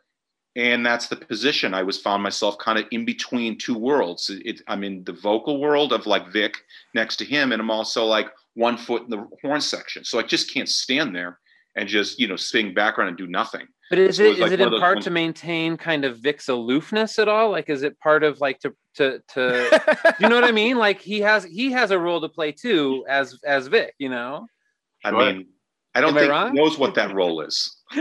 and 0.55 0.85
that's 0.85 1.07
the 1.07 1.15
position 1.15 1.73
I 1.73 1.83
was 1.83 1.97
found 1.99 2.21
myself 2.23 2.57
kind 2.57 2.77
of 2.77 2.85
in 2.91 3.05
between 3.05 3.57
two 3.57 3.77
worlds. 3.77 4.29
It, 4.29 4.41
it- 4.45 4.61
I'm 4.67 4.83
in 4.83 5.03
the 5.03 5.13
vocal 5.13 5.59
world 5.59 5.93
of 5.93 6.05
like 6.05 6.31
Vic 6.31 6.57
next 6.93 7.17
to 7.17 7.25
him, 7.25 7.51
and 7.51 7.61
I'm 7.61 7.71
also 7.71 8.05
like 8.05 8.27
one 8.55 8.77
foot 8.77 9.03
in 9.03 9.09
the 9.09 9.27
horn 9.41 9.61
section. 9.61 10.03
So 10.03 10.19
I 10.19 10.23
just 10.23 10.53
can't 10.53 10.67
stand 10.69 11.15
there 11.15 11.39
and 11.75 11.87
just 11.87 12.19
you 12.19 12.27
know 12.27 12.35
sing 12.35 12.73
background 12.73 13.09
and 13.09 13.17
do 13.17 13.27
nothing. 13.27 13.65
But 13.89 13.99
is 13.99 14.17
So 14.17 14.23
it 14.23 14.25
it 14.25 14.29
was 14.29 14.37
is 14.37 14.41
like 14.43 14.51
it 14.53 14.59
in 14.61 14.79
part 14.79 14.95
ones- 14.97 15.05
to 15.05 15.11
maintain 15.11 15.77
kind 15.77 16.05
of 16.05 16.17
Vic's 16.19 16.47
aloofness 16.49 17.19
at 17.19 17.27
all? 17.27 17.51
Like, 17.51 17.69
is 17.69 17.83
it 17.83 17.99
part 17.99 18.23
of 18.23 18.39
like 18.41 18.59
to 18.59 18.73
to 18.95 19.21
to 19.33 20.15
you 20.19 20.27
know 20.29 20.35
what 20.35 20.43
I 20.43 20.51
mean? 20.51 20.77
Like 20.77 20.99
he 20.99 21.19
has 21.21 21.43
he 21.45 21.71
has 21.71 21.91
a 21.91 21.99
role 21.99 22.19
to 22.21 22.29
play 22.29 22.51
too 22.51 23.05
as 23.07 23.37
as 23.45 23.67
Vic. 23.67 23.93
You 23.99 24.09
know. 24.09 24.47
I 25.03 25.09
Sure. 25.11 25.19
mean, 25.33 25.47
I 25.95 26.01
don't 26.01 26.11
Am 26.11 26.17
I 26.17 26.19
think 26.21 26.31
wrong? 26.31 26.51
he 26.51 26.57
knows 26.57 26.77
what 26.77 26.95
that 26.95 27.13
role 27.13 27.41
is. 27.41 27.75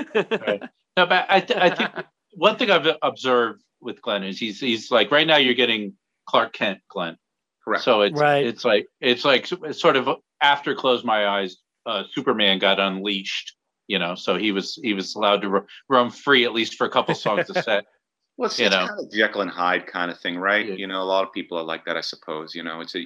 No, 0.96 1.06
but 1.06 1.24
I, 1.30 1.40
th- 1.40 1.58
I 1.58 1.70
think 1.74 1.90
one 2.34 2.56
thing 2.56 2.70
I've 2.70 2.86
observed 3.02 3.62
with 3.80 4.00
Glen 4.02 4.24
is 4.24 4.38
he's 4.38 4.60
he's 4.60 4.90
like 4.90 5.10
right 5.10 5.26
now 5.26 5.36
you're 5.36 5.54
getting 5.54 5.94
Clark 6.26 6.52
Kent 6.52 6.80
Glen. 6.88 7.16
Correct. 7.64 7.84
So 7.84 8.02
it's 8.02 8.18
Right. 8.20 8.44
it's 8.46 8.64
like 8.64 8.86
it's 9.00 9.24
like 9.24 9.50
it's 9.50 9.80
sort 9.80 9.96
of 9.96 10.08
after 10.40 10.74
close 10.74 11.04
my 11.04 11.26
eyes, 11.26 11.56
uh, 11.86 12.04
Superman 12.12 12.58
got 12.58 12.80
unleashed. 12.80 13.54
You 13.86 13.98
know, 13.98 14.14
so 14.14 14.36
he 14.36 14.52
was 14.52 14.78
he 14.80 14.94
was 14.94 15.16
allowed 15.16 15.42
to 15.42 15.48
ro- 15.48 15.66
roam 15.88 16.10
free 16.10 16.44
at 16.44 16.52
least 16.52 16.74
for 16.74 16.86
a 16.86 16.90
couple 16.90 17.14
songs 17.14 17.50
a 17.50 17.62
set. 17.62 17.84
Well, 18.40 18.46
it's, 18.46 18.58
you 18.58 18.64
it's 18.66 18.74
know. 18.74 18.86
kind 18.86 19.00
of 19.00 19.12
Jekyll 19.12 19.42
and 19.42 19.50
Hyde 19.50 19.86
kind 19.86 20.10
of 20.10 20.18
thing, 20.18 20.38
right? 20.38 20.66
Yeah. 20.66 20.74
You 20.76 20.86
know, 20.86 21.02
a 21.02 21.04
lot 21.04 21.24
of 21.24 21.32
people 21.34 21.58
are 21.58 21.62
like 21.62 21.84
that, 21.84 21.98
I 21.98 22.00
suppose. 22.00 22.54
You 22.54 22.62
know, 22.62 22.80
it's 22.80 22.96
a. 22.96 23.04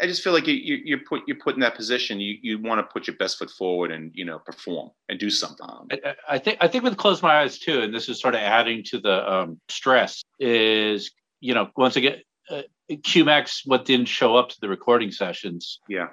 I 0.00 0.06
just 0.06 0.22
feel 0.22 0.32
like 0.32 0.46
you 0.46 0.54
you 0.54 0.76
you 0.84 0.98
put 0.98 1.22
you're 1.26 1.36
put 1.36 1.54
in 1.56 1.60
that 1.62 1.74
position. 1.74 2.20
You 2.20 2.36
you 2.42 2.60
want 2.60 2.78
to 2.78 2.84
put 2.84 3.08
your 3.08 3.16
best 3.16 3.38
foot 3.38 3.50
forward 3.50 3.90
and 3.90 4.12
you 4.14 4.24
know 4.24 4.38
perform 4.38 4.90
and 5.08 5.18
do 5.18 5.30
something. 5.30 5.66
I, 5.90 6.10
I- 6.10 6.14
I 6.34 6.38
think 6.38 6.58
I 6.60 6.68
think 6.68 6.84
with 6.84 6.96
close 6.96 7.22
my 7.22 7.40
eyes 7.40 7.58
too, 7.58 7.80
and 7.80 7.92
this 7.92 8.08
is 8.08 8.20
sort 8.20 8.36
of 8.36 8.40
adding 8.40 8.84
to 8.84 9.00
the 9.00 9.32
um, 9.32 9.60
stress. 9.68 10.22
Is 10.38 11.10
you 11.40 11.54
know 11.54 11.70
once 11.76 11.96
again, 11.96 12.18
uh, 12.48 12.62
QMax 12.88 13.62
what 13.64 13.84
didn't 13.84 14.06
show 14.06 14.36
up 14.36 14.50
to 14.50 14.60
the 14.60 14.68
recording 14.68 15.10
sessions 15.10 15.80
Yeah, 15.88 16.10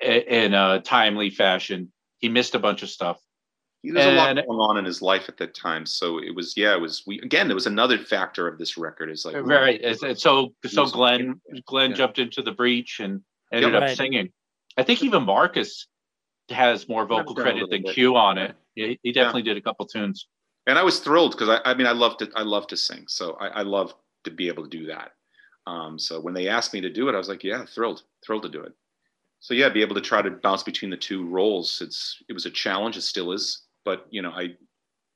in 0.00 0.54
a 0.54 0.80
timely 0.80 1.30
fashion. 1.30 1.90
He 2.18 2.28
missed 2.28 2.54
a 2.54 2.60
bunch 2.60 2.84
of 2.84 2.90
stuff. 2.90 3.18
There's 3.92 4.06
a 4.06 4.10
lot 4.12 4.34
going 4.34 4.58
on 4.58 4.76
in 4.78 4.84
his 4.84 5.02
life 5.02 5.28
at 5.28 5.36
that 5.38 5.54
time. 5.54 5.84
So 5.86 6.18
it 6.18 6.34
was 6.34 6.56
yeah, 6.56 6.74
it 6.74 6.80
was 6.80 7.02
we 7.06 7.20
again. 7.20 7.48
There 7.48 7.54
was 7.54 7.66
another 7.66 7.98
factor 7.98 8.48
of 8.48 8.58
this 8.58 8.76
record 8.76 9.10
is 9.10 9.24
like 9.24 9.36
Right. 9.36 9.80
It's, 9.82 10.02
it's 10.02 10.22
so 10.22 10.54
so 10.64 10.82
Music. 10.82 10.94
Glen 10.94 11.40
Glen 11.66 11.90
Yeah. 11.90 11.96
jumped 11.96 12.18
into 12.18 12.42
the 12.42 12.52
breach 12.52 13.00
and 13.00 13.22
ended 13.52 13.72
Yep. 13.72 13.82
up 13.82 13.88
Right. 13.88 13.96
singing. 13.96 14.32
I 14.76 14.82
think 14.82 15.02
even 15.02 15.24
Marcus 15.24 15.86
has 16.50 16.88
more 16.88 17.06
vocal 17.06 17.34
credit 17.34 17.68
than 17.70 17.82
bit. 17.82 17.94
Q 17.94 18.16
on 18.16 18.38
it. 18.38 18.54
He, 18.74 18.98
he 19.02 19.12
definitely 19.12 19.42
did 19.42 19.56
a 19.56 19.60
couple 19.60 19.86
tunes. 19.86 20.26
and 20.66 20.78
I 20.78 20.82
was 20.82 21.00
thrilled 21.00 21.32
because 21.32 21.48
I, 21.48 21.60
I 21.70 21.74
mean 21.74 21.86
I 21.86 21.92
love 21.92 22.16
to 22.18 22.30
I 22.34 22.42
love 22.42 22.66
to 22.68 22.76
sing, 22.76 23.04
so 23.08 23.32
I, 23.34 23.48
I 23.48 23.62
love 23.62 23.94
to 24.24 24.30
be 24.30 24.48
able 24.48 24.62
to 24.64 24.68
do 24.70 24.86
that. 24.86 25.12
Um, 25.66 25.98
so 25.98 26.20
when 26.20 26.34
they 26.34 26.48
asked 26.48 26.72
me 26.74 26.80
to 26.82 26.90
do 26.90 27.08
it, 27.08 27.14
I 27.14 27.18
was 27.18 27.28
like, 27.28 27.42
yeah, 27.44 27.64
thrilled, 27.64 28.02
thrilled 28.24 28.42
to 28.44 28.48
do 28.48 28.62
it. 28.62 28.72
So 29.40 29.52
yeah, 29.54 29.68
be 29.68 29.82
able 29.82 29.94
to 29.94 30.00
try 30.00 30.20
to 30.22 30.30
bounce 30.30 30.62
between 30.62 30.90
the 30.90 30.96
two 30.96 31.26
roles. 31.26 31.80
It's 31.82 32.22
it 32.28 32.32
was 32.32 32.46
a 32.46 32.50
challenge, 32.50 32.96
it 32.96 33.02
still 33.02 33.32
is, 33.32 33.62
but 33.84 34.06
you 34.10 34.22
know 34.22 34.30
I 34.30 34.56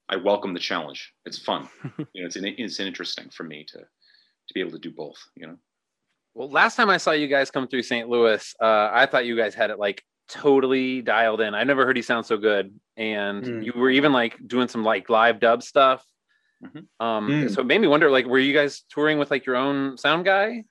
I 0.08 0.16
welcome 0.16 0.54
the 0.54 0.60
challenge. 0.60 1.12
It's 1.26 1.38
fun, 1.38 1.68
you 2.12 2.22
know. 2.22 2.26
It's 2.26 2.36
an, 2.36 2.46
it's 2.46 2.80
interesting 2.80 3.28
for 3.30 3.44
me 3.44 3.64
to 3.64 3.78
to 3.78 4.54
be 4.54 4.60
able 4.60 4.72
to 4.72 4.78
do 4.78 4.90
both. 4.90 5.18
You 5.36 5.48
know. 5.48 5.56
Well, 6.34 6.50
last 6.50 6.76
time 6.76 6.90
I 6.90 6.96
saw 6.98 7.10
you 7.12 7.26
guys 7.28 7.50
come 7.50 7.66
through 7.68 7.82
St. 7.82 8.08
Louis, 8.08 8.54
uh, 8.60 8.90
I 8.92 9.06
thought 9.06 9.26
you 9.26 9.36
guys 9.36 9.54
had 9.54 9.70
it 9.70 9.78
like 9.78 10.02
totally 10.28 11.02
dialed 11.02 11.40
in. 11.40 11.54
I 11.54 11.64
never 11.64 11.84
heard 11.84 11.96
you 11.96 12.02
sound 12.02 12.26
so 12.26 12.36
good, 12.36 12.78
and 12.96 13.42
Mm. 13.44 13.64
you 13.64 13.72
were 13.74 13.90
even 13.90 14.12
like 14.12 14.36
doing 14.46 14.68
some 14.68 14.84
like 14.84 15.08
live 15.10 15.40
dub 15.40 15.62
stuff. 15.62 16.04
Mhm. 16.62 16.86
Um, 17.00 17.28
Mm. 17.28 17.50
so 17.54 17.60
it 17.60 17.66
made 17.66 17.80
me 17.80 17.86
wonder, 17.88 18.10
like, 18.10 18.26
were 18.26 18.38
you 18.38 18.52
guys 18.52 18.82
touring 18.90 19.18
with 19.18 19.30
like 19.30 19.46
your 19.46 19.56
own 19.56 19.96
sound 19.96 20.24
guy? 20.24 20.64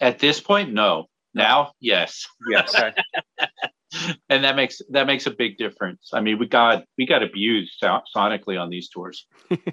At 0.00 0.18
this 0.18 0.40
point, 0.40 0.72
no. 0.72 1.06
Now, 1.34 1.72
yes. 1.80 2.26
Yes. 2.48 2.74
Okay. 2.74 2.92
and 4.28 4.44
that 4.44 4.56
makes 4.56 4.80
that 4.90 5.06
makes 5.06 5.26
a 5.26 5.30
big 5.30 5.56
difference. 5.58 6.10
I 6.12 6.20
mean, 6.20 6.38
we 6.38 6.46
got 6.46 6.84
we 6.98 7.06
got 7.06 7.22
abused 7.22 7.72
so- 7.78 8.00
sonically 8.14 8.60
on 8.60 8.70
these 8.70 8.88
tours. 8.88 9.26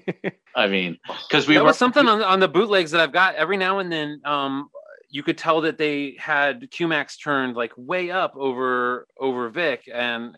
I 0.55 0.67
mean, 0.67 0.97
because 1.27 1.47
we 1.47 1.55
that 1.55 1.61
were 1.61 1.67
was 1.67 1.77
something 1.77 2.07
on, 2.07 2.23
on 2.23 2.39
the 2.39 2.47
bootlegs 2.49 2.91
that 2.91 3.01
I've 3.01 3.11
got 3.13 3.35
every 3.35 3.57
now 3.57 3.79
and 3.79 3.91
then. 3.91 4.21
Um, 4.25 4.69
you 5.09 5.23
could 5.23 5.37
tell 5.37 5.61
that 5.61 5.77
they 5.77 6.15
had 6.19 6.69
QMax 6.69 7.21
turned 7.23 7.55
like 7.55 7.71
way 7.77 8.11
up 8.11 8.33
over 8.35 9.07
over 9.19 9.49
Vic, 9.49 9.89
and 9.93 10.35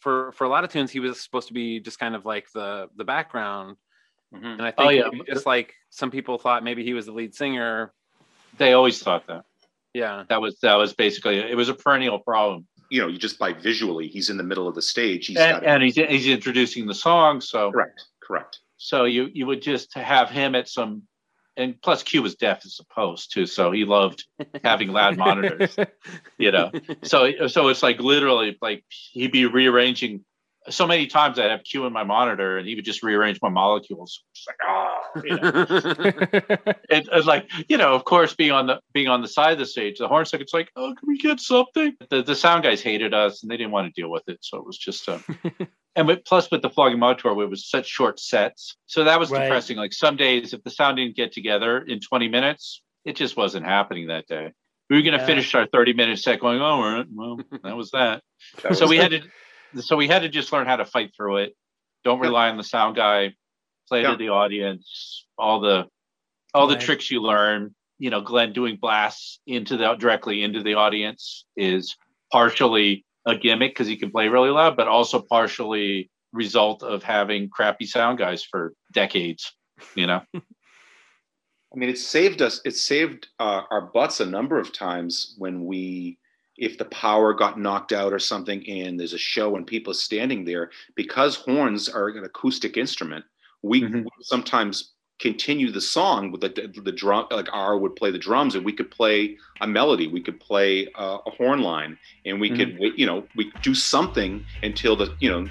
for 0.00 0.32
for 0.32 0.44
a 0.44 0.48
lot 0.48 0.64
of 0.64 0.70
tunes, 0.70 0.90
he 0.90 1.00
was 1.00 1.20
supposed 1.20 1.48
to 1.48 1.54
be 1.54 1.80
just 1.80 1.98
kind 1.98 2.14
of 2.16 2.24
like 2.24 2.46
the 2.54 2.88
the 2.96 3.04
background. 3.04 3.76
Mhm. 4.34 4.44
And 4.44 4.62
I 4.62 4.70
think 4.72 4.86
Oh, 4.86 4.90
yeah. 4.90 5.08
just 5.26 5.46
like 5.46 5.72
some 5.90 6.10
people 6.10 6.36
thought 6.38 6.62
maybe 6.62 6.84
he 6.84 6.92
was 6.94 7.06
the 7.06 7.12
lead 7.12 7.34
singer. 7.34 7.92
They 8.58 8.72
always 8.72 9.00
thought 9.02 9.26
that. 9.28 9.44
Yeah. 9.94 10.24
That 10.28 10.40
was 10.42 10.58
that 10.60 10.74
was 10.74 10.92
basically 10.94 11.38
it 11.38 11.56
was 11.56 11.68
a 11.68 11.74
perennial 11.74 12.18
problem. 12.18 12.66
You 12.90 13.02
know, 13.02 13.08
you 13.08 13.18
just 13.18 13.38
by 13.38 13.52
visually, 13.52 14.08
he's 14.08 14.30
in 14.30 14.36
the 14.36 14.42
middle 14.42 14.66
of 14.68 14.74
the 14.74 14.82
stage. 14.82 15.26
He's 15.26 15.36
And, 15.36 15.60
got 15.60 15.64
and 15.64 15.82
he's 15.82 15.96
he's 15.96 16.26
introducing 16.26 16.86
the 16.86 16.94
song, 16.94 17.40
so 17.40 17.70
correct, 17.70 18.04
correct. 18.22 18.60
so 18.76 19.04
you 19.04 19.28
you 19.32 19.46
would 19.46 19.62
just 19.62 19.94
have 19.94 20.30
him 20.30 20.54
at 20.54 20.68
some 20.68 21.02
and 21.56 21.80
plus 21.82 22.02
Q 22.04 22.22
was 22.22 22.36
deaf 22.36 22.64
as 22.64 22.78
a 22.80 22.94
post 22.94 23.32
too, 23.32 23.44
so 23.44 23.72
he 23.72 23.84
loved 23.84 24.24
having 24.62 24.88
loud 24.92 25.16
monitors, 25.16 25.76
you 26.38 26.52
know. 26.52 26.70
So 27.02 27.48
so 27.48 27.68
it's 27.68 27.82
like 27.82 27.98
literally 28.00 28.56
like 28.62 28.84
he'd 28.88 29.32
be 29.32 29.44
rearranging 29.46 30.24
so 30.68 30.86
many 30.86 31.06
times 31.06 31.38
I'd 31.38 31.50
have 31.50 31.64
Q 31.64 31.86
in 31.86 31.92
my 31.92 32.04
monitor 32.04 32.58
and 32.58 32.66
he 32.68 32.74
would 32.74 32.84
just 32.84 33.02
rearrange 33.02 33.38
my 33.40 33.48
molecules. 33.48 34.22
It's 34.34 34.46
like, 34.46 34.56
oh, 34.66 35.00
you 35.24 35.36
know. 35.36 35.66
it, 36.90 37.08
it's 37.12 37.26
like 37.26 37.48
you 37.68 37.76
know, 37.78 37.94
of 37.94 38.04
course, 38.04 38.34
being 38.34 38.50
on 38.52 38.66
the 38.66 38.80
being 38.92 39.08
on 39.08 39.22
the 39.22 39.28
side 39.28 39.52
of 39.52 39.58
the 39.58 39.66
stage, 39.66 39.98
the 39.98 40.08
horn 40.08 40.24
second's 40.26 40.52
like, 40.52 40.70
oh, 40.76 40.94
can 40.98 41.08
we 41.08 41.18
get 41.18 41.40
something? 41.40 41.94
The 42.10 42.22
the 42.22 42.34
sound 42.34 42.64
guys 42.64 42.82
hated 42.82 43.14
us 43.14 43.42
and 43.42 43.50
they 43.50 43.56
didn't 43.56 43.72
want 43.72 43.92
to 43.92 44.00
deal 44.00 44.10
with 44.10 44.28
it, 44.28 44.38
so 44.42 44.58
it 44.58 44.66
was 44.66 44.76
just 44.78 45.08
uh, 45.08 45.18
and 45.96 46.06
with, 46.06 46.24
plus 46.24 46.50
with 46.50 46.62
the 46.62 46.70
flogging 46.70 46.98
mud 46.98 47.18
tour, 47.18 47.40
it 47.42 47.46
was 47.48 47.68
such 47.68 47.86
short 47.86 48.20
sets, 48.20 48.76
so 48.86 49.04
that 49.04 49.18
was 49.18 49.30
Right. 49.30 49.44
depressing. 49.44 49.76
Like 49.76 49.92
some 49.92 50.16
days, 50.16 50.52
if 50.52 50.62
the 50.64 50.70
sound 50.70 50.96
didn't 50.98 51.16
get 51.16 51.32
together 51.32 51.78
in 51.78 52.00
20 52.00 52.28
minutes, 52.28 52.82
it 53.04 53.16
just 53.16 53.36
wasn't 53.36 53.64
happening 53.64 54.08
that 54.08 54.26
day. 54.26 54.52
We 54.90 54.96
were 54.96 55.02
going 55.02 55.14
to 55.14 55.20
Yeah. 55.20 55.26
finish 55.26 55.54
our 55.54 55.66
30 55.66 55.92
minute 55.94 56.18
set 56.18 56.40
going, 56.40 56.60
oh, 56.62 57.04
well, 57.14 57.38
that 57.62 57.76
was 57.76 57.90
that. 57.90 58.22
That 58.62 58.74
so 58.76 58.84
was- 58.84 58.90
we 58.90 58.96
had 58.96 59.10
to, 59.10 59.20
so 59.76 59.96
we 59.96 60.08
had 60.08 60.22
to 60.22 60.28
just 60.28 60.52
learn 60.52 60.66
how 60.66 60.76
to 60.76 60.84
fight 60.84 61.12
through 61.16 61.38
it. 61.38 61.56
Don't 62.04 62.20
rely 62.20 62.48
on 62.48 62.56
the 62.56 62.64
sound 62.64 62.96
guy. 62.96 63.34
Play 63.88 64.02
Yeah. 64.02 64.10
to 64.12 64.16
the 64.16 64.28
audience. 64.30 65.26
All 65.38 65.60
the, 65.60 65.86
all 66.54 66.66
the 66.66 66.74
Right. 66.74 66.82
tricks 66.84 67.10
you 67.10 67.22
learn. 67.22 67.74
You 67.98 68.10
know, 68.10 68.20
Glen 68.20 68.52
doing 68.52 68.76
blasts 68.76 69.40
into 69.46 69.76
the 69.76 69.94
directly 69.94 70.42
into 70.42 70.62
the 70.62 70.74
audience 70.74 71.44
is 71.56 71.96
partially 72.30 73.04
a 73.26 73.36
gimmick 73.36 73.72
because 73.72 73.86
he 73.86 73.96
can 73.96 74.10
play 74.10 74.28
really 74.28 74.50
loud, 74.50 74.76
but 74.76 74.88
also 74.88 75.20
partially 75.20 76.10
result 76.32 76.82
of 76.82 77.02
having 77.02 77.48
crappy 77.48 77.86
sound 77.86 78.18
guys 78.18 78.44
for 78.44 78.74
decades. 78.92 79.52
You 79.94 80.06
know, 80.06 80.22
I 80.34 81.76
mean, 81.76 81.88
it 81.88 81.98
saved 81.98 82.40
us. 82.42 82.60
It 82.64 82.76
saved 82.76 83.28
uh, 83.38 83.62
our 83.70 83.82
butts 83.82 84.20
a 84.20 84.26
number 84.26 84.58
of 84.58 84.72
times 84.72 85.34
when 85.38 85.64
we, 85.64 86.18
if 86.58 86.76
the 86.76 86.84
power 86.86 87.32
got 87.32 87.58
knocked 87.58 87.92
out 87.92 88.12
or 88.12 88.18
something, 88.18 88.68
and 88.68 88.98
there's 88.98 89.12
a 89.14 89.18
show 89.18 89.56
and 89.56 89.66
people 89.66 89.92
are 89.92 89.94
standing 89.94 90.44
there 90.44 90.70
because 90.96 91.36
horns 91.36 91.88
are 91.88 92.08
an 92.08 92.24
acoustic 92.24 92.76
instrument. 92.76 93.24
We 93.62 93.82
Mhm. 93.82 94.04
sometimes 94.22 94.92
continue 95.20 95.70
the 95.72 95.80
song 95.80 96.30
with 96.30 96.40
the 96.42 96.48
the 96.84 96.92
drum. 96.92 97.26
Like 97.30 97.48
Ara 97.52 97.76
would 97.78 97.96
play 97.96 98.10
the 98.10 98.18
drums, 98.18 98.54
and 98.54 98.64
we 98.64 98.72
could 98.72 98.90
play 98.90 99.36
a 99.60 99.66
melody. 99.66 100.06
We 100.06 100.20
could 100.20 100.38
play 100.40 100.88
uh, 100.94 101.18
a 101.26 101.30
horn 101.30 101.60
line, 101.62 101.98
and 102.26 102.40
we 102.40 102.50
could, 102.50 102.78
you 102.96 103.06
know, 103.06 103.24
we 103.34 103.50
do 103.62 103.74
something 103.74 104.44
until 104.62 104.94
the, 104.96 105.12
you 105.20 105.28
know, 105.30 105.48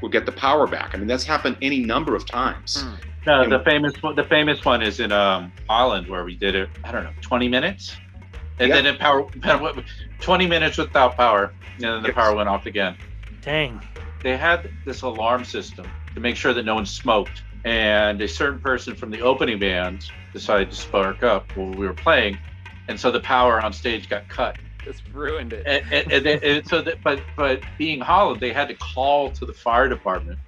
we'll 0.00 0.10
get 0.10 0.24
the 0.24 0.32
power 0.32 0.66
back. 0.66 0.94
I 0.94 0.98
mean, 0.98 1.06
that's 1.06 1.24
happened 1.24 1.56
any 1.60 1.80
number 1.80 2.14
of 2.14 2.24
times. 2.26 2.82
Hmm. 2.82 2.94
no, 3.26 3.46
the 3.46 3.62
famous 3.64 3.92
one- 4.02 4.16
the 4.16 4.24
famous 4.24 4.64
one 4.64 4.80
is 4.82 4.98
in 5.00 5.12
um, 5.12 5.52
Holland 5.68 6.06
where 6.08 6.24
we 6.24 6.34
did 6.34 6.54
it. 6.54 6.70
I 6.84 6.90
don't 6.92 7.04
know, 7.04 7.12
20 7.20 7.48
minutes, 7.48 7.94
and 8.60 8.68
Yeah. 8.68 8.74
then 8.82 8.86
it 8.86 8.98
power 9.00 9.26
20 10.20 10.46
minutes 10.46 10.78
without 10.78 11.16
power, 11.16 11.52
and 11.76 11.80
then 11.84 12.02
the 12.02 12.08
Yes. 12.08 12.14
power 12.14 12.34
went 12.34 12.48
off 12.48 12.66
again. 12.66 12.96
Dang. 13.42 13.80
they 14.22 14.36
had 14.36 14.70
this 14.84 15.00
alarm 15.02 15.44
system 15.44 15.86
to 16.14 16.20
make 16.20 16.36
sure 16.36 16.52
that 16.52 16.64
no 16.66 16.74
one 16.74 16.84
smoked. 16.84 17.42
And 17.64 18.20
a 18.20 18.28
certain 18.28 18.60
person 18.60 18.94
from 18.94 19.10
the 19.10 19.20
opening 19.22 19.58
band 19.58 20.10
decided 20.34 20.70
to 20.70 20.76
spark 20.76 21.22
up 21.22 21.50
while 21.56 21.70
we 21.70 21.86
were 21.86 21.94
playing, 21.94 22.38
and 22.88 22.98
so 23.00 23.10
the 23.10 23.20
power 23.20 23.60
on 23.62 23.72
stage 23.72 24.08
got 24.08 24.28
cut. 24.28 24.56
Just 24.84 25.02
ruined 25.12 25.52
it. 25.52 25.62
And, 25.66 25.84
and, 25.92 26.12
and, 26.12 26.24
then- 26.26 26.40
and 26.42 26.66
so, 26.66 26.80
that, 26.82 27.02
but 27.02 27.20
but 27.36 27.62
being 27.78 28.00
Holland, 28.00 28.40
they 28.40 28.52
had 28.52 28.68
to 28.68 28.74
call 28.74 29.30
to 29.32 29.44
the 29.46 29.52
fire 29.52 29.88
department, 29.90 30.38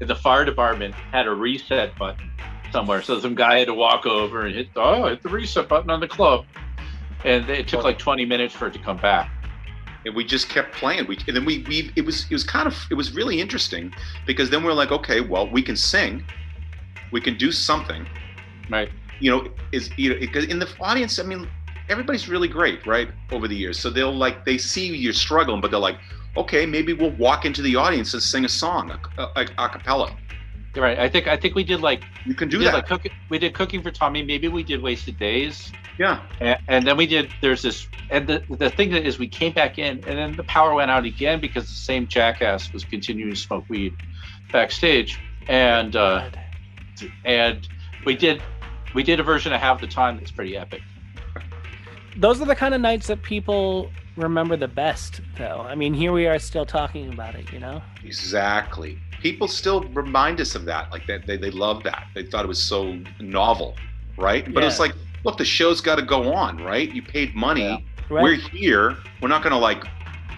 and 0.00 0.08
the 0.08 0.14
fire 0.16 0.44
department 0.44 0.94
had 1.12 1.26
a 1.26 1.32
reset 1.32 1.96
button 1.98 2.30
somewhere. 2.72 3.02
So 3.02 3.18
some 3.20 3.34
guy 3.34 3.58
had 3.58 3.66
to 3.68 3.74
walk 3.74 4.06
over 4.06 4.46
and 4.46 4.54
hit 4.54 4.68
oh 4.76 5.08
hit 5.08 5.22
the 5.22 5.28
reset 5.30 5.68
button 5.68 5.90
on 5.90 5.98
the 6.00 6.08
club, 6.08 6.44
and 7.24 7.48
it 7.50 7.68
took 7.68 7.84
like 7.84 7.98
20 7.98 8.24
minutes 8.24 8.54
for 8.54 8.66
it 8.68 8.72
to 8.74 8.78
come 8.78 8.98
back. 8.98 9.30
and 10.04 10.14
we 10.14 10.24
just 10.24 10.48
kept 10.48 10.74
playing. 10.74 11.06
We 11.06 11.18
and 11.26 11.36
then 11.36 11.44
we 11.44 11.64
we 11.68 11.92
it 11.96 12.04
was 12.04 12.26
it 12.30 12.32
was 12.32 12.44
kind 12.44 12.66
of 12.66 12.76
it 12.90 12.94
was 12.94 13.14
really 13.14 13.40
interesting 13.40 13.92
because 14.26 14.50
then 14.50 14.64
we're 14.64 14.72
like, 14.72 14.90
okay, 14.92 15.20
well, 15.20 15.50
we 15.50 15.62
can 15.62 15.76
sing, 15.76 16.24
we 17.12 17.20
can 17.20 17.36
do 17.36 17.52
something. 17.52 18.08
Right. 18.70 18.90
You 19.20 19.30
know, 19.30 19.48
is 19.72 19.90
you 19.96 20.10
know 20.12 20.18
because 20.20 20.46
in 20.46 20.58
the 20.58 20.68
audience, 20.80 21.18
I 21.18 21.22
mean, 21.24 21.48
everybody's 21.88 22.28
really 22.28 22.48
great, 22.48 22.84
right? 22.86 23.08
Over 23.30 23.48
the 23.48 23.56
years, 23.56 23.78
so 23.78 23.90
they'll 23.90 24.14
like 24.14 24.44
they 24.44 24.58
see 24.58 24.86
you're 24.96 25.12
struggling, 25.12 25.60
but 25.60 25.70
they're 25.70 25.80
like, 25.80 25.98
okay, 26.36 26.66
maybe 26.66 26.92
we'll 26.92 27.16
walk 27.16 27.44
into 27.44 27.62
the 27.62 27.76
audience 27.76 28.14
and 28.14 28.22
sing 28.22 28.44
a 28.44 28.48
song, 28.48 28.90
a, 29.18 29.22
a, 29.22 29.46
a 29.58 29.68
cappella. 29.68 30.16
You're 30.74 30.84
right. 30.84 30.98
I 30.98 31.08
think 31.08 31.26
I 31.26 31.36
think 31.36 31.54
we 31.54 31.64
did 31.64 31.80
like 31.80 32.02
You 32.24 32.34
can 32.34 32.48
we 32.48 32.52
do 32.52 32.58
did 32.58 32.68
that. 32.68 32.74
like 32.74 32.86
cooking. 32.86 33.12
We 33.28 33.38
did 33.38 33.54
cooking 33.54 33.82
for 33.82 33.90
Tommy. 33.90 34.22
Maybe 34.22 34.48
we 34.48 34.62
did 34.62 34.80
wasted 34.82 35.18
days. 35.18 35.70
yeah, 35.98 36.22
And, 36.40 36.58
and 36.68 36.86
then 36.86 36.96
we 36.96 37.06
did. 37.06 37.30
There's 37.42 37.60
this, 37.62 37.86
and 38.10 38.26
the 38.26 38.42
the 38.48 38.70
thing 38.70 38.90
that 38.92 39.04
is, 39.04 39.18
we 39.18 39.28
came 39.28 39.52
back 39.52 39.78
in, 39.78 40.02
and 40.06 40.18
then 40.18 40.34
the 40.36 40.44
power 40.44 40.72
went 40.74 40.90
out 40.90 41.04
again 41.04 41.40
because 41.40 41.64
the 41.66 41.74
same 41.74 42.06
jackass 42.06 42.72
was 42.72 42.84
continuing 42.84 43.32
to 43.34 43.36
smoke 43.38 43.64
weed 43.68 43.92
backstage, 44.50 45.20
and 45.48 45.94
uh, 45.94 46.30
and 47.26 47.68
we 48.06 48.16
did 48.16 48.42
we 48.94 49.02
did 49.02 49.20
a 49.20 49.22
version 49.22 49.52
of 49.52 49.60
Have 49.60 49.80
the 49.80 49.86
Time 49.86 50.16
that's 50.16 50.30
pretty 50.30 50.56
epic. 50.56 50.80
Those 52.16 52.40
are 52.40 52.46
the 52.46 52.56
kind 52.56 52.74
of 52.74 52.80
nights 52.80 53.06
that 53.08 53.22
people 53.22 53.90
remember 54.16 54.56
the 54.56 54.68
best, 54.68 55.20
though. 55.38 55.60
I 55.66 55.74
mean, 55.74 55.94
here 55.94 56.12
we 56.12 56.26
are 56.26 56.38
still 56.38 56.66
talking 56.66 57.10
about 57.12 57.34
it, 57.34 57.50
you 57.52 57.58
know? 57.58 57.80
exactly. 58.04 58.98
People 59.22 59.46
still 59.48 59.82
remind 59.94 60.40
us 60.40 60.54
of 60.54 60.64
that. 60.64 60.90
Like 60.90 61.06
that, 61.06 61.26
they, 61.26 61.36
they 61.36 61.50
love 61.50 61.82
that. 61.84 62.04
They 62.14 62.24
thought 62.24 62.44
it 62.44 62.48
was 62.48 62.62
so 62.62 62.98
novel, 63.20 63.76
right? 64.16 64.52
But 64.52 64.64
it's 64.64 64.80
like, 64.80 64.94
look, 65.24 65.38
the 65.38 65.44
show's 65.44 65.80
got 65.80 65.96
to 65.96 66.02
go 66.02 66.32
on, 66.34 66.58
right? 66.58 66.90
You 66.92 67.02
paid 67.02 67.34
money. 67.34 67.62
Yeah. 67.62 67.76
Right? 68.10 68.22
We're 68.22 68.34
here. 68.34 68.96
We're 69.20 69.28
not 69.28 69.42
gonna 69.42 69.58
like 69.58 69.84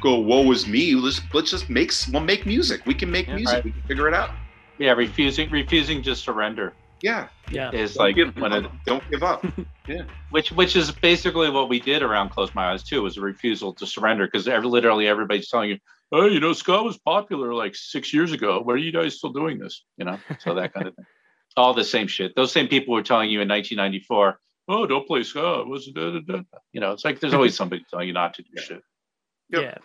go, 0.03 0.17
woe 0.21 0.51
is 0.53 0.69
me. 0.69 0.95
Let's 0.95 1.23
let's 1.33 1.51
just 1.51 1.71
make 1.71 1.89
s- 1.89 2.09
we'll 2.09 2.23
make 2.23 2.45
music. 2.47 2.83
We 2.87 2.95
can 2.95 3.11
make 3.11 3.27
Yeah, 3.27 3.37
music. 3.37 3.55
right. 3.55 3.65
We 3.65 3.73
can 3.73 3.83
figure 3.83 4.07
it 4.07 4.15
out. 4.15 4.31
Yeah, 4.79 4.93
refusing 4.93 5.51
refusing 5.51 6.03
to 6.03 6.15
surrender 6.15 6.75
Yeah. 7.01 7.29
yeah. 7.51 7.71
is 7.73 7.95
Don't 7.95 8.05
like 8.07 8.17
give 8.17 8.37
one 8.37 8.53
of 8.53 8.67
up. 8.67 8.73
Don't 8.85 9.11
give 9.11 9.23
up. 9.23 9.45
which 10.31 10.53
which 10.53 10.77
is 10.77 10.91
basically 10.93 11.49
what 11.51 11.69
we 11.69 11.81
did 11.81 12.03
around 12.03 12.29
close 12.31 12.55
my 12.55 12.71
eyes 12.73 12.83
too 12.83 13.03
was 13.03 13.17
a 13.17 13.21
refusal 13.21 13.73
to 13.75 13.87
surrender 13.87 14.27
because 14.27 14.47
every, 14.47 14.69
literally 14.69 15.09
everybody's 15.09 15.49
telling 15.49 15.71
you 15.71 15.79
oh 16.13 16.27
you 16.27 16.41
know 16.41 16.53
ska 16.53 16.83
was 16.83 16.99
popular 16.99 17.55
like 17.55 17.75
six 17.75 18.13
years 18.13 18.33
ago 18.33 18.61
why 18.63 18.75
are 18.75 18.79
you 18.79 18.93
guys 18.93 19.17
still 19.17 19.33
doing 19.33 19.59
this 19.59 19.85
you 19.97 20.05
know 20.05 20.19
so 20.39 20.55
that 20.55 20.73
kind 20.73 20.89
of 20.89 20.95
thing 20.95 21.07
all 21.57 21.75
the 21.75 21.85
same 21.85 22.07
shit 22.07 22.35
those 22.37 22.53
same 22.53 22.69
people 22.69 22.95
were 22.95 23.03
telling 23.03 23.31
you 23.31 23.41
in 23.41 23.49
1994 23.49 24.39
oh 24.69 24.87
don't 24.87 25.07
play 25.07 25.23
ska 25.23 25.61
it 25.61 25.69
wasn't 25.69 25.95
da, 25.97 26.11
da, 26.11 26.21
da. 26.21 26.43
you 26.73 26.81
know 26.81 26.93
it's 26.93 27.05
like 27.05 27.21
there's 27.21 27.35
always 27.35 27.55
somebody 27.55 27.85
telling 27.91 28.09
you 28.09 28.15
not 28.15 28.35
to 28.35 28.43
do 28.43 28.49
Yeah. 28.55 28.63
shit 28.63 28.83
Yep. 29.51 29.63
Yeah. 29.63 29.79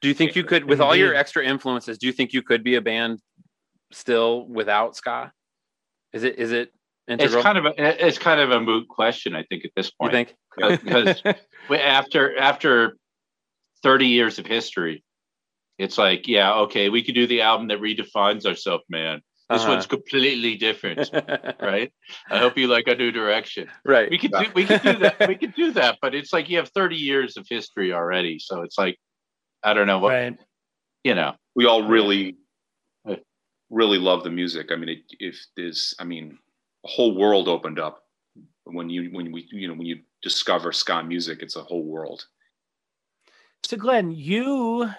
Do 0.00 0.08
you 0.08 0.14
think 0.14 0.36
you 0.36 0.44
could, 0.44 0.64
with 0.64 0.80
all 0.80 0.94
your 0.94 1.14
extra 1.14 1.44
influences, 1.44 1.98
do 1.98 2.06
you 2.06 2.12
think 2.12 2.32
you 2.32 2.42
could 2.42 2.62
be 2.62 2.76
a 2.76 2.80
band 2.80 3.20
still 3.90 4.46
without 4.46 4.96
ska? 4.96 5.32
Is 6.12 6.22
it 6.22 6.38
is 6.38 6.52
it 6.52 6.72
it's 7.08 7.34
kind 7.36 7.58
of 7.58 7.64
a, 7.64 8.06
it's 8.06 8.18
kind 8.18 8.40
of 8.40 8.50
a 8.50 8.60
moot 8.60 8.86
question 8.86 9.34
i 9.34 9.42
think 9.44 9.64
at 9.64 9.70
this 9.74 9.86
you 9.86 9.92
point 9.98 10.12
think? 10.12 10.34
because 10.84 11.22
after 11.70 12.38
after 12.38 12.96
30 13.82 14.06
years 14.08 14.38
of 14.38 14.46
history 14.46 15.02
it's 15.78 15.96
like 15.98 16.26
yeah 16.28 16.54
okay 16.54 16.88
we 16.88 17.02
could 17.02 17.14
do 17.14 17.26
the 17.26 17.40
album 17.42 17.68
that 17.68 17.80
redefines 17.80 18.44
ourselves 18.46 18.84
man. 18.88 19.22
This 19.50 19.62
Uh-huh. 19.62 19.70
one's 19.72 19.86
completely 19.86 20.56
different 20.56 21.08
right? 21.62 21.90
I 22.30 22.38
hope 22.38 22.58
you 22.58 22.66
like 22.68 22.86
our 22.88 22.94
new 22.96 23.10
direction. 23.12 23.70
Right. 23.84 24.10
we 24.10 24.18
could 24.18 24.32
do 24.32 24.44
we 24.54 24.64
could 24.66 24.82
do 24.82 24.96
that 24.98 25.26
we 25.28 25.36
could 25.36 25.54
do 25.54 25.72
that 25.72 25.98
but 26.02 26.14
it's 26.14 26.32
like 26.32 26.48
you 26.50 26.58
have 26.58 26.68
30 26.68 26.96
years 26.96 27.36
of 27.38 27.46
history 27.48 27.92
already 27.92 28.38
so 28.38 28.62
it's 28.62 28.76
like 28.78 28.98
i 29.62 29.72
don't 29.74 29.86
know 29.86 29.98
what 29.98 30.10
right. 30.10 30.36
you 31.04 31.14
know. 31.14 31.34
We 31.54 31.66
all 31.66 31.82
really 31.82 32.36
really 33.70 33.98
love 33.98 34.24
the 34.24 34.30
music. 34.30 34.70
I 34.72 34.76
mean 34.76 34.88
it, 34.90 35.02
if 35.20 35.36
there's 35.56 35.94
i 36.00 36.04
mean 36.04 36.38
a 36.84 36.88
whole 36.88 37.14
world 37.14 37.48
opened 37.48 37.78
up 37.78 38.02
when 38.64 38.88
you 38.90 39.10
when 39.12 39.32
we 39.32 39.46
you 39.50 39.66
know 39.68 39.74
when 39.74 39.86
you 39.86 39.98
discover 40.22 40.72
ska 40.72 41.02
music 41.02 41.42
it's 41.42 41.56
a 41.56 41.62
whole 41.62 41.84
world. 41.84 42.26
So, 43.64 43.76
Glen, 43.76 44.10
you 44.12 44.90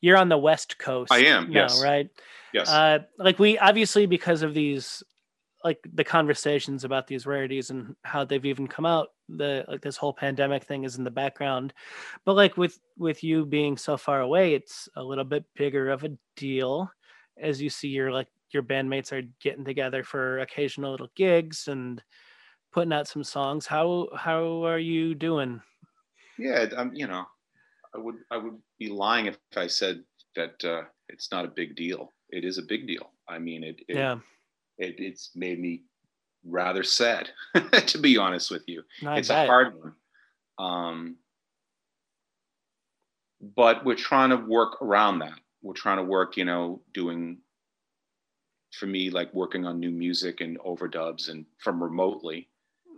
you're 0.00 0.16
on 0.16 0.28
the 0.28 0.38
West 0.38 0.78
Coast. 0.78 1.12
I 1.12 1.24
am, 1.24 1.50
yes. 1.50 1.82
right? 1.82 2.08
yes 2.52 2.68
Uh, 2.68 3.00
like 3.18 3.38
we 3.38 3.58
obviously 3.58 4.06
because 4.06 4.42
of 4.42 4.54
these, 4.54 5.02
like 5.64 5.78
the 5.92 6.04
conversations 6.04 6.84
about 6.84 7.06
these 7.06 7.26
rarities 7.26 7.70
and 7.70 7.94
how 8.04 8.24
they've 8.24 8.44
even 8.44 8.66
come 8.66 8.86
out. 8.86 9.08
The 9.28 9.64
like 9.68 9.82
this 9.82 9.96
whole 9.96 10.12
pandemic 10.12 10.64
thing 10.64 10.84
is 10.84 10.96
in 10.96 11.04
the 11.04 11.10
background, 11.10 11.74
but 12.24 12.34
like 12.34 12.56
with 12.56 12.78
with 12.96 13.22
you 13.22 13.44
being 13.44 13.76
so 13.76 13.96
far 13.96 14.20
away, 14.20 14.54
it's 14.54 14.88
a 14.96 15.02
little 15.02 15.24
bit 15.24 15.44
bigger 15.54 15.90
of 15.90 16.04
a 16.04 16.16
deal. 16.36 16.90
As 17.40 17.60
you 17.60 17.70
see 17.70 17.88
your 17.88 18.10
like 18.10 18.28
your 18.50 18.62
bandmates 18.62 19.12
are 19.12 19.22
getting 19.40 19.64
together 19.64 20.02
for 20.02 20.38
occasional 20.38 20.92
little 20.92 21.10
gigs 21.14 21.68
and 21.68 22.02
putting 22.72 22.92
out 22.92 23.08
some 23.08 23.24
songs. 23.24 23.66
How 23.66 24.08
how 24.16 24.64
are 24.64 24.78
you 24.78 25.14
doing? 25.14 25.60
yeah 26.38 26.66
i'm 26.76 26.94
you 26.94 27.06
know 27.06 27.26
i 27.98 28.02
would 28.04 28.16
i 28.30 28.36
would 28.36 28.58
be 28.78 28.88
lying 28.88 29.26
if 29.26 29.36
i 29.56 29.66
said 29.66 30.02
that 30.36 30.64
uh 30.64 30.82
it's 31.08 31.32
not 31.32 31.44
a 31.46 31.48
big 31.48 31.74
deal. 31.74 32.12
It 32.28 32.44
is 32.44 32.58
a 32.58 32.62
big 32.62 32.86
deal. 32.86 33.12
I 33.26 33.38
mean 33.38 33.64
it, 33.64 33.76
it 33.88 33.96
yeah, 33.96 34.18
it, 34.76 34.96
it's 34.98 35.30
made 35.34 35.58
me 35.58 35.84
rather 36.44 36.82
sad 36.82 37.30
to 37.86 37.98
be 37.98 38.18
honest 38.18 38.50
with 38.50 38.62
you. 38.66 38.82
I 39.06 39.18
it's 39.18 39.28
bet. 39.28 39.46
a 39.46 39.48
hard 39.48 39.74
one. 39.80 39.94
Um 40.58 41.16
but 43.40 43.84
we're 43.84 43.94
trying 43.94 44.30
to 44.30 44.36
work 44.36 44.82
around 44.82 45.20
that. 45.20 45.38
We're 45.62 45.72
trying 45.84 45.96
to 45.96 46.04
work 46.04 46.36
you 46.36 46.44
know 46.44 46.82
doing 46.92 47.38
for 48.78 48.86
me 48.86 49.08
like 49.10 49.32
working 49.32 49.64
on 49.64 49.80
new 49.80 49.90
music 49.90 50.40
and 50.42 50.58
overdubs 50.60 51.30
and 51.30 51.46
from 51.58 51.82
remotely. 51.82 52.48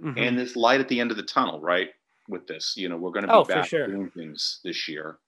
Mhm. 0.03 0.15
and 0.17 0.39
this 0.39 0.57
light 0.57 0.81
at 0.81 0.89
the 0.89 0.99
end 0.99 1.11
of 1.11 1.17
the 1.19 1.23
tunnel 1.23 1.61
right 1.61 1.91
with 2.29 2.47
this. 2.47 2.75
You 2.77 2.89
know 2.89 2.97
we're 2.97 3.11
going 3.11 3.27
to 3.27 3.29
be 3.29 3.35
Oh, 3.35 3.45
back 3.45 3.69
sure. 3.69 3.87
doing 3.87 4.11
things 4.11 4.61
this 4.65 4.89
year. 4.89 5.19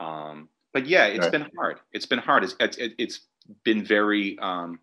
Um 0.00 0.48
but 0.72 0.86
yeah 0.86 1.06
it's 1.06 1.20
Right. 1.20 1.32
been 1.32 1.46
hard. 1.56 1.80
It's 1.92 2.06
been 2.06 2.18
hard. 2.18 2.44
It's 2.44 2.56
it's, 2.60 2.78
it's 2.98 3.20
been 3.64 3.84
very 3.84 4.38
um 4.40 4.80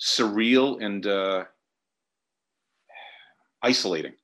surreal 0.00 0.82
and 0.82 1.06
uh 1.06 1.44
isolating. 3.62 4.14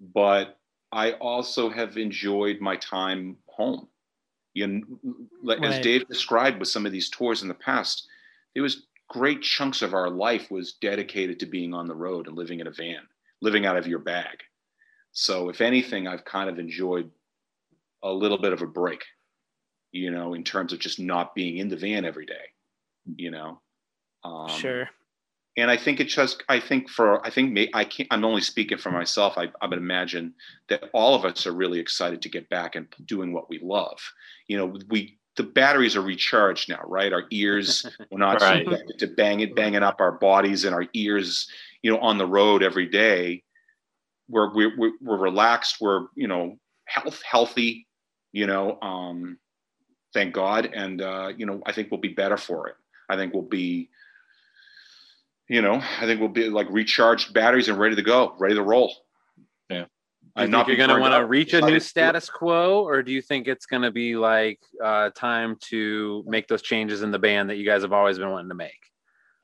But 0.00 0.58
i 0.92 1.12
also 1.12 1.70
have 1.70 1.96
enjoyed 1.96 2.60
my 2.60 2.76
time 2.76 3.38
home. 3.46 3.88
You 4.54 4.66
know, 4.66 4.82
like 5.42 5.58
as 5.64 5.76
Right. 5.76 5.82
dave 5.82 6.06
described 6.08 6.58
with 6.60 6.68
some 6.68 6.84
of 6.86 6.92
these 6.92 7.08
tours 7.10 7.42
in 7.42 7.48
the 7.48 7.54
past 7.54 8.06
there 8.54 8.62
was 8.62 8.86
great 9.08 9.40
chunks 9.42 9.80
of 9.82 9.94
our 9.94 10.10
life 10.10 10.50
was 10.50 10.74
dedicated 10.74 11.40
to 11.40 11.46
being 11.46 11.72
on 11.72 11.86
the 11.88 11.94
road 11.94 12.26
and 12.26 12.36
living 12.36 12.60
in 12.60 12.66
a 12.66 12.70
van 12.70 13.08
living 13.40 13.64
out 13.64 13.78
of 13.78 13.86
your 13.86 13.98
bag 13.98 14.42
so 15.12 15.48
if 15.48 15.60
anything 15.60 16.08
i've 16.08 16.24
kind 16.24 16.50
of 16.50 16.58
enjoyed 16.58 17.10
a 18.02 18.10
little 18.12 18.38
bit 18.38 18.52
of 18.52 18.62
a 18.62 18.66
break 18.66 19.04
you 19.92 20.10
know 20.10 20.34
in 20.34 20.42
terms 20.42 20.72
of 20.72 20.78
just 20.78 20.98
not 20.98 21.34
being 21.34 21.58
in 21.58 21.68
the 21.68 21.76
van 21.76 22.04
every 22.04 22.26
day 22.26 22.44
you 23.16 23.30
know 23.30 23.60
um, 24.24 24.48
sure. 24.48 24.88
and 25.56 25.68
I 25.70 25.76
think 25.76 25.98
it 25.98 26.04
just 26.04 26.44
I 26.48 26.60
think 26.60 26.88
for 26.88 27.24
I 27.26 27.30
think 27.30 27.52
may, 27.52 27.68
I 27.74 27.84
can't 27.84 28.08
I'm 28.12 28.24
only 28.24 28.40
speaking 28.40 28.78
for 28.78 28.90
myself. 28.92 29.36
I, 29.36 29.50
I 29.60 29.66
would 29.66 29.78
imagine 29.78 30.34
that 30.68 30.84
all 30.92 31.14
of 31.16 31.24
us 31.24 31.46
are 31.46 31.52
really 31.52 31.80
excited 31.80 32.22
to 32.22 32.28
get 32.28 32.48
back 32.48 32.76
and 32.76 32.86
doing 33.04 33.32
what 33.32 33.50
we 33.50 33.58
love. 33.60 33.98
You 34.46 34.58
know, 34.58 34.76
we 34.88 35.18
the 35.36 35.42
batteries 35.42 35.96
are 35.96 36.02
recharged 36.02 36.68
now, 36.68 36.82
right? 36.86 37.12
Our 37.12 37.24
ears 37.30 37.84
we're 38.12 38.18
not 38.18 38.40
Right. 38.40 38.64
subjected 38.64 38.98
to 39.00 39.06
bang 39.08 39.40
it 39.40 39.56
banging 39.56 39.82
up 39.82 40.00
our 40.00 40.12
bodies 40.12 40.64
and 40.64 40.74
our 40.74 40.86
ears. 40.94 41.48
You 41.82 41.90
know, 41.90 41.98
on 41.98 42.18
the 42.18 42.26
road 42.26 42.62
every 42.62 42.86
day. 42.86 43.42
We're 44.32 44.52
we're 44.52 44.76
we're, 44.76 44.92
we're 45.00 45.18
relaxed. 45.18 45.76
We're 45.80 46.06
you 46.16 46.26
know 46.26 46.56
health 46.86 47.22
healthy. 47.22 47.86
You 48.32 48.46
know, 48.46 48.78
um, 48.80 49.38
thank 50.14 50.32
God, 50.34 50.70
and 50.74 51.00
uh, 51.02 51.28
you 51.36 51.46
know 51.46 51.62
I 51.66 51.72
think 51.72 51.90
we'll 51.90 52.00
be 52.00 52.08
better 52.08 52.36
for 52.38 52.68
it. 52.68 52.76
I 53.08 53.16
think 53.16 53.34
we'll 53.34 53.42
be 53.42 53.90
you 55.48 55.60
know, 55.60 55.74
I 56.00 56.06
think 56.06 56.18
we'll 56.18 56.30
be 56.30 56.48
like 56.48 56.66
recharged 56.70 57.34
batteries 57.34 57.68
and 57.68 57.78
ready 57.78 57.94
to 57.96 58.02
go, 58.02 58.34
ready 58.38 58.54
to 58.54 58.62
roll. 58.62 58.94
Yeah. 59.68 59.84
I'm 60.34 60.50
think 60.50 60.68
you're 60.68 60.76
going 60.78 60.88
to 60.88 60.98
want 60.98 61.12
to 61.12 61.26
reach 61.26 61.52
a 61.52 61.60
new 61.60 61.66
to 61.66 61.70
do 61.72 61.76
it. 61.76 61.82
status 61.82 62.30
quo, 62.30 62.82
or 62.86 63.02
do 63.02 63.12
you 63.12 63.20
think 63.20 63.48
it's 63.48 63.66
going 63.66 63.82
to 63.82 63.90
be 63.90 64.16
like 64.16 64.60
uh, 64.82 65.10
time 65.10 65.56
to 65.68 66.24
make 66.26 66.48
those 66.48 66.62
changes 66.62 67.02
in 67.02 67.10
the 67.10 67.18
band 67.18 67.50
that 67.50 67.56
you 67.56 67.66
guys 67.66 67.82
have 67.82 67.92
always 67.92 68.18
been 68.18 68.30
wanting 68.30 68.48
to 68.48 68.54
make? 68.54 68.78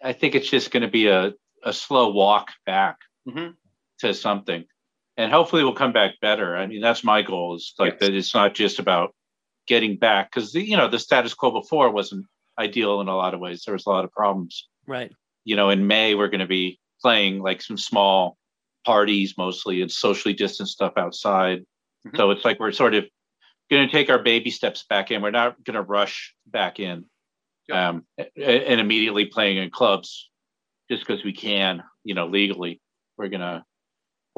i 0.02 0.12
think 0.12 0.34
it's 0.36 0.48
just 0.48 0.70
going 0.70 0.82
to 0.82 0.88
be 0.88 1.08
a, 1.08 1.32
a 1.64 1.72
slow 1.72 2.10
walk 2.10 2.48
back 2.64 2.96
Mhm. 3.28 3.54
to 3.98 4.14
something 4.14 4.64
and 5.18 5.30
hopefully 5.32 5.62
we'll 5.64 5.74
come 5.74 5.92
back 5.92 6.14
better 6.22 6.56
i 6.56 6.66
mean 6.66 6.80
that's 6.80 7.04
my 7.04 7.20
goal 7.20 7.54
is 7.56 7.74
like 7.78 7.94
Yes. 7.94 8.00
that 8.00 8.14
it's 8.14 8.34
not 8.34 8.54
just 8.54 8.78
about 8.78 9.14
getting 9.66 9.98
back 9.98 10.30
because 10.32 10.54
you 10.54 10.76
know 10.76 10.88
the 10.88 10.98
status 10.98 11.34
quo 11.34 11.50
before 11.50 11.90
wasn't 11.90 12.24
ideal 12.58 13.00
in 13.02 13.08
a 13.08 13.16
lot 13.16 13.34
of 13.34 13.40
ways 13.40 13.62
there 13.66 13.74
was 13.74 13.84
a 13.86 13.90
lot 13.90 14.04
of 14.06 14.12
problems 14.12 14.66
Right. 14.86 15.12
you 15.44 15.56
know 15.56 15.68
in 15.68 15.86
may 15.86 16.14
we're 16.14 16.28
going 16.28 16.40
to 16.40 16.46
be 16.46 16.78
playing 17.02 17.40
like 17.42 17.60
some 17.60 17.76
small 17.76 18.38
parties 18.86 19.34
mostly 19.36 19.82
and 19.82 19.92
socially 19.92 20.32
distanced 20.34 20.72
stuff 20.72 20.94
outside 20.96 21.64
Mhm. 22.06 22.16
so 22.16 22.30
it's 22.30 22.44
like 22.44 22.58
we're 22.60 22.72
sort 22.72 22.94
of 22.94 23.04
going 23.70 23.86
to 23.86 23.92
take 23.92 24.08
our 24.08 24.22
baby 24.22 24.50
steps 24.50 24.84
back 24.88 25.10
in 25.10 25.20
we're 25.20 25.30
not 25.32 25.62
going 25.64 25.74
to 25.74 25.82
rush 25.82 26.34
back 26.46 26.78
in 26.80 27.04
Yeah. 27.68 27.88
um, 27.90 28.06
and 28.16 28.80
immediately 28.80 29.26
playing 29.26 29.58
in 29.58 29.68
clubs 29.70 30.30
just 30.90 31.06
because 31.06 31.22
we 31.24 31.32
can 31.34 31.82
you 32.04 32.14
know 32.14 32.26
legally 32.28 32.80
we're 33.18 33.28
going 33.28 33.40
to 33.42 33.62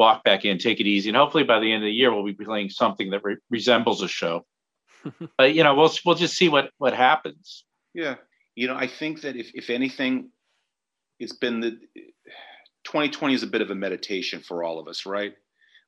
walk 0.01 0.25
back 0.25 0.47
in, 0.47 0.57
take 0.57 0.81
it 0.81 0.87
easy, 0.87 1.11
and 1.11 1.17
hopefully 1.17 1.45
by 1.45 1.61
the 1.61 1.71
end 1.71 1.83
of 1.83 1.87
the 1.87 1.93
year 1.93 2.13
we'll 2.13 2.25
be 2.25 2.33
playing 2.33 2.71
something 2.71 3.11
that 3.11 3.23
re- 3.23 3.37
resembles 3.51 4.03
a 4.03 4.09
show. 4.09 4.47
but 5.37 5.55
you 5.55 5.63
know, 5.63 5.75
we'll 5.75 5.93
we'll 6.07 6.15
just 6.15 6.37
see 6.37 6.49
what 6.49 6.71
what 6.79 6.95
happens. 6.95 7.65
Yeah. 7.93 8.15
You 8.57 8.67
know, 8.67 8.77
I 8.77 8.87
think 8.87 9.21
that 9.21 9.37
if, 9.37 9.51
if 9.55 9.69
anything, 9.71 10.31
it's 11.19 11.37
been 11.37 11.61
the 11.61 11.73
2020 12.85 13.35
is 13.35 13.43
a 13.43 13.47
bit 13.47 13.61
of 13.61 13.71
a 13.71 13.75
meditation 13.75 14.41
for 14.41 14.65
all 14.65 14.79
of 14.79 14.89
us, 14.89 15.05
right? 15.07 15.35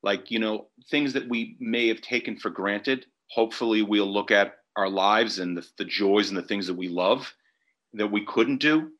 Like, 0.03 0.31
you 0.31 0.39
know, 0.39 0.69
things 0.91 1.15
that 1.15 1.29
we 1.29 1.57
may 1.59 1.89
have 1.89 2.01
taken 2.01 2.37
for 2.37 2.51
granted. 2.51 3.07
Hopefully, 3.31 3.83
we'll 3.83 4.13
look 4.13 4.31
at 4.31 4.57
our 4.77 4.89
lives 4.89 5.39
and 5.39 5.57
the, 5.57 5.67
the 5.79 5.85
joys 5.85 6.29
and 6.29 6.37
the 6.37 6.49
things 6.51 6.67
that 6.67 6.75
we 6.75 6.89
love 6.89 7.33
that 7.95 8.11
we 8.11 8.25
couldn't 8.25 8.59
do. 8.59 8.91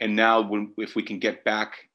And 0.00 0.14
now, 0.16 0.42
when, 0.42 0.72
if 0.76 0.94
we 0.94 1.02
can 1.02 1.18
get 1.18 1.44
back 1.44 1.88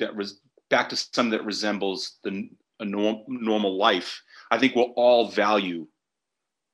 that 0.00 0.16
res, 0.16 0.40
back 0.70 0.88
to 0.90 0.96
something 0.96 1.30
that 1.30 1.44
resembles 1.44 2.18
the 2.24 2.48
a 2.80 2.84
norm, 2.84 3.18
normal 3.28 3.76
life, 3.76 4.22
I 4.50 4.58
think 4.58 4.74
we'll 4.74 4.94
all 4.96 5.28
value 5.28 5.86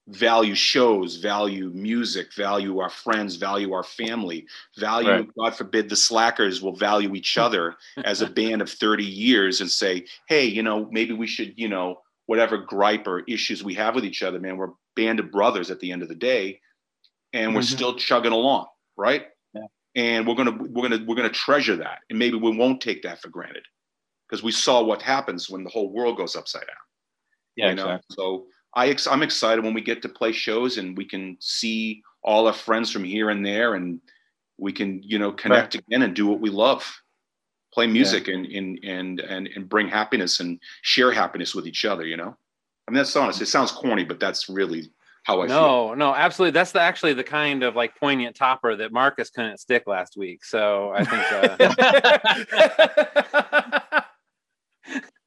value 0.09 0.55
shows, 0.55 1.16
value 1.16 1.70
music, 1.74 2.32
value 2.34 2.78
our 2.78 2.88
friends, 2.88 3.34
value 3.34 3.72
our 3.72 3.82
family, 3.82 4.47
value, 4.78 5.09
Right. 5.09 5.28
God 5.36 5.57
forbid, 5.57 5.88
the 5.88 5.97
slackers 5.97 6.62
will 6.62 6.76
value 6.76 7.12
each 7.16 7.36
other 7.47 7.74
as 8.05 8.22
a 8.22 8.30
band 8.30 8.62
of 8.62 8.70
30 8.70 9.03
years 9.05 9.61
and 9.61 9.68
say, 9.68 10.07
hey, 10.28 10.44
you 10.44 10.62
know, 10.62 10.86
maybe 10.92 11.12
we 11.12 11.26
should, 11.26 11.55
you 11.57 11.68
know, 11.68 12.03
whatever 12.26 12.57
gripe 12.59 13.09
or 13.09 13.24
issues 13.26 13.64
we 13.64 13.74
have 13.74 13.97
with 13.97 14.05
each 14.05 14.22
other, 14.22 14.38
man, 14.38 14.57
we're 14.57 14.68
a 14.68 14.74
band 14.94 15.18
of 15.18 15.32
brothers 15.32 15.72
at 15.72 15.80
the 15.80 15.90
end 15.90 16.03
of 16.03 16.09
the 16.09 16.14
day, 16.14 16.61
and 17.32 17.53
we're 17.53 17.61
Mhm. 17.62 17.74
still 17.76 17.94
chugging 17.97 18.32
along, 18.32 18.66
right? 18.97 19.26
Yeah. 19.55 19.66
And 19.97 20.24
we're 20.26 20.36
gonna 20.36 20.53
we're 20.53 20.88
gonna 20.88 21.05
we're 21.05 21.16
gonna 21.16 21.30
treasure 21.30 21.76
that, 21.78 21.99
and 22.11 22.18
maybe 22.18 22.36
we 22.36 22.57
won't 22.57 22.80
take 22.80 23.03
that 23.03 23.20
for 23.20 23.28
granted 23.28 23.64
because 24.29 24.43
we 24.43 24.53
saw 24.53 24.83
what 24.83 25.03
happens 25.03 25.49
when 25.49 25.64
the 25.64 25.70
whole 25.70 25.91
world 25.93 26.16
goes 26.16 26.37
upside 26.37 26.62
down 26.66 26.77
Yeah, 27.57 27.70
you 27.70 27.74
know 27.77 27.91
exactly. 27.91 28.14
so 28.16 28.47
i 28.74 28.89
ex- 28.89 29.07
i'm 29.07 29.22
excited 29.22 29.64
when 29.64 29.74
we 29.74 29.81
get 29.81 30.03
to 30.03 30.09
play 30.09 30.33
shows 30.33 30.79
and 30.79 30.97
we 30.97 31.05
can 31.05 31.37
see 31.41 32.03
all 32.22 32.47
our 32.47 32.53
friends 32.53 32.91
from 32.91 33.05
here 33.05 33.31
and 33.31 33.45
there 33.45 33.74
and 33.74 34.01
we 34.59 34.72
can 34.72 35.01
you 35.03 35.18
know 35.18 35.33
connect 35.33 35.74
again 35.74 36.03
and 36.03 36.14
do 36.14 36.27
what 36.27 36.41
we 36.41 36.51
love 36.51 36.85
play 37.72 37.87
music 37.87 38.29
and, 38.29 38.47
and 38.47 38.79
and 38.85 39.20
and 39.20 39.49
and 39.55 39.68
bring 39.68 39.87
happiness 39.89 40.41
and 40.41 40.59
share 40.83 41.12
happiness 41.12 41.55
with 41.55 41.66
each 41.66 41.85
other 41.85 42.05
you 42.07 42.16
know 42.16 42.35
i 42.89 42.91
mean 42.91 42.97
that's 42.97 43.14
honest 43.16 43.41
it 43.43 43.47
sounds 43.47 43.70
corny 43.70 44.03
but 44.05 44.18
that's 44.18 44.49
really 44.49 44.91
how 45.24 45.43
i 45.43 45.47
feel 45.47 45.57
No, 45.57 45.95
no, 45.95 46.14
absolutely. 46.14 46.53
That's 46.53 46.70
the, 46.72 46.81
actually 46.81 47.12
the 47.12 47.24
kind 47.24 47.64
of 47.64 47.74
like 47.74 47.97
poignant 47.99 48.37
topper 48.37 48.77
that 48.77 48.93
Marcus 48.93 49.29
couldn't 49.29 49.59
stick 49.59 49.83
last 49.89 50.16
week. 50.16 50.45
So 50.45 50.93
I 50.95 51.05
think 51.05 51.24
uh, 53.33 53.81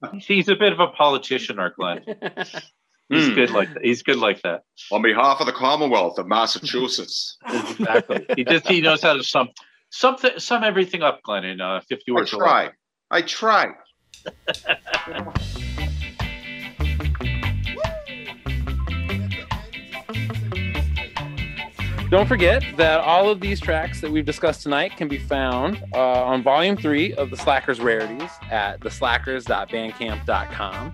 He's 0.19 0.47
a 0.49 0.55
bit 0.55 0.71
of 0.73 0.79
a 0.79 0.87
politician, 0.87 1.59
our 1.59 1.71
Glen. 1.71 2.03
He's 3.09 3.27
Hmm. 3.27 3.33
good 3.33 3.49
like 3.49 3.73
that. 3.73 3.83
He's 3.83 4.03
good 4.03 4.17
like 4.17 4.41
that. 4.43 4.61
on 4.91 5.01
behalf 5.01 5.39
of 5.39 5.47
the 5.47 5.51
commonwealth 5.51 6.19
of 6.19 6.27
massachusetts 6.27 7.37
Exactly. 7.47 8.25
he 8.35 8.43
just 8.43 8.67
he 8.67 8.81
knows 8.81 9.01
how 9.01 9.13
to 9.13 9.23
sum 9.23 9.49
something 9.89 10.31
sum 10.37 10.63
everything 10.63 11.01
up, 11.01 11.21
Glen, 11.23 11.43
in 11.43 11.59
uh, 11.59 11.81
fifty 11.89 12.11
i 12.11 12.13
words. 12.15 12.31
or 12.33 12.37
less. 12.37 12.45
try 12.47 12.69
i 13.09 13.21
try 13.23 13.67
Don't 22.09 22.27
forget 22.27 22.63
that 22.77 23.01
all 23.01 23.29
of 23.29 23.39
these 23.39 23.59
tracks 23.59 24.01
that 24.01 24.09
we've 24.11 24.25
discussed 24.25 24.63
tonight 24.63 24.97
can 24.97 25.07
be 25.07 25.19
found 25.19 25.83
uh, 25.93 26.23
on 26.23 26.41
volume 26.41 26.75
three 26.75 27.13
of 27.13 27.29
the 27.29 27.37
Slackers 27.37 27.79
Rarities 27.79 28.31
at 28.49 28.79
theslackers.bandcamp.com. 28.79 30.93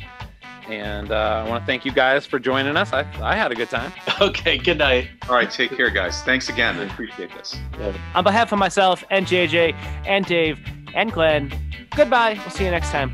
And 0.67 1.11
uh, 1.11 1.43
I 1.45 1.49
want 1.49 1.61
to 1.61 1.65
thank 1.65 1.85
you 1.85 1.91
guys 1.93 2.25
for 2.25 2.39
joining 2.39 2.75
us. 2.75 2.91
I, 2.91 3.05
I 3.21 3.35
had 3.35 3.51
a 3.51 3.55
good 3.55 3.69
time. 3.69 3.91
Okay. 4.21 4.57
Good 4.57 4.77
night. 4.77 5.09
all 5.29 5.35
right 5.35 5.49
take 5.51 5.75
care 5.75 5.89
guys 5.89 6.21
thanks 6.23 6.47
again 6.47 6.77
i 6.77 6.83
appreciate 6.83 7.29
this 7.31 7.53
On 8.13 8.23
behalf 8.23 8.53
of 8.53 8.59
myself 8.59 9.03
and 9.09 9.25
JJ 9.27 9.73
and 10.05 10.25
Dave 10.25 10.57
and 10.93 11.11
Glen, 11.11 11.51
goodbye. 11.95 12.35
We'll 12.35 12.49
see 12.51 12.63
you 12.63 12.71
next 12.71 12.91
time. 12.91 13.13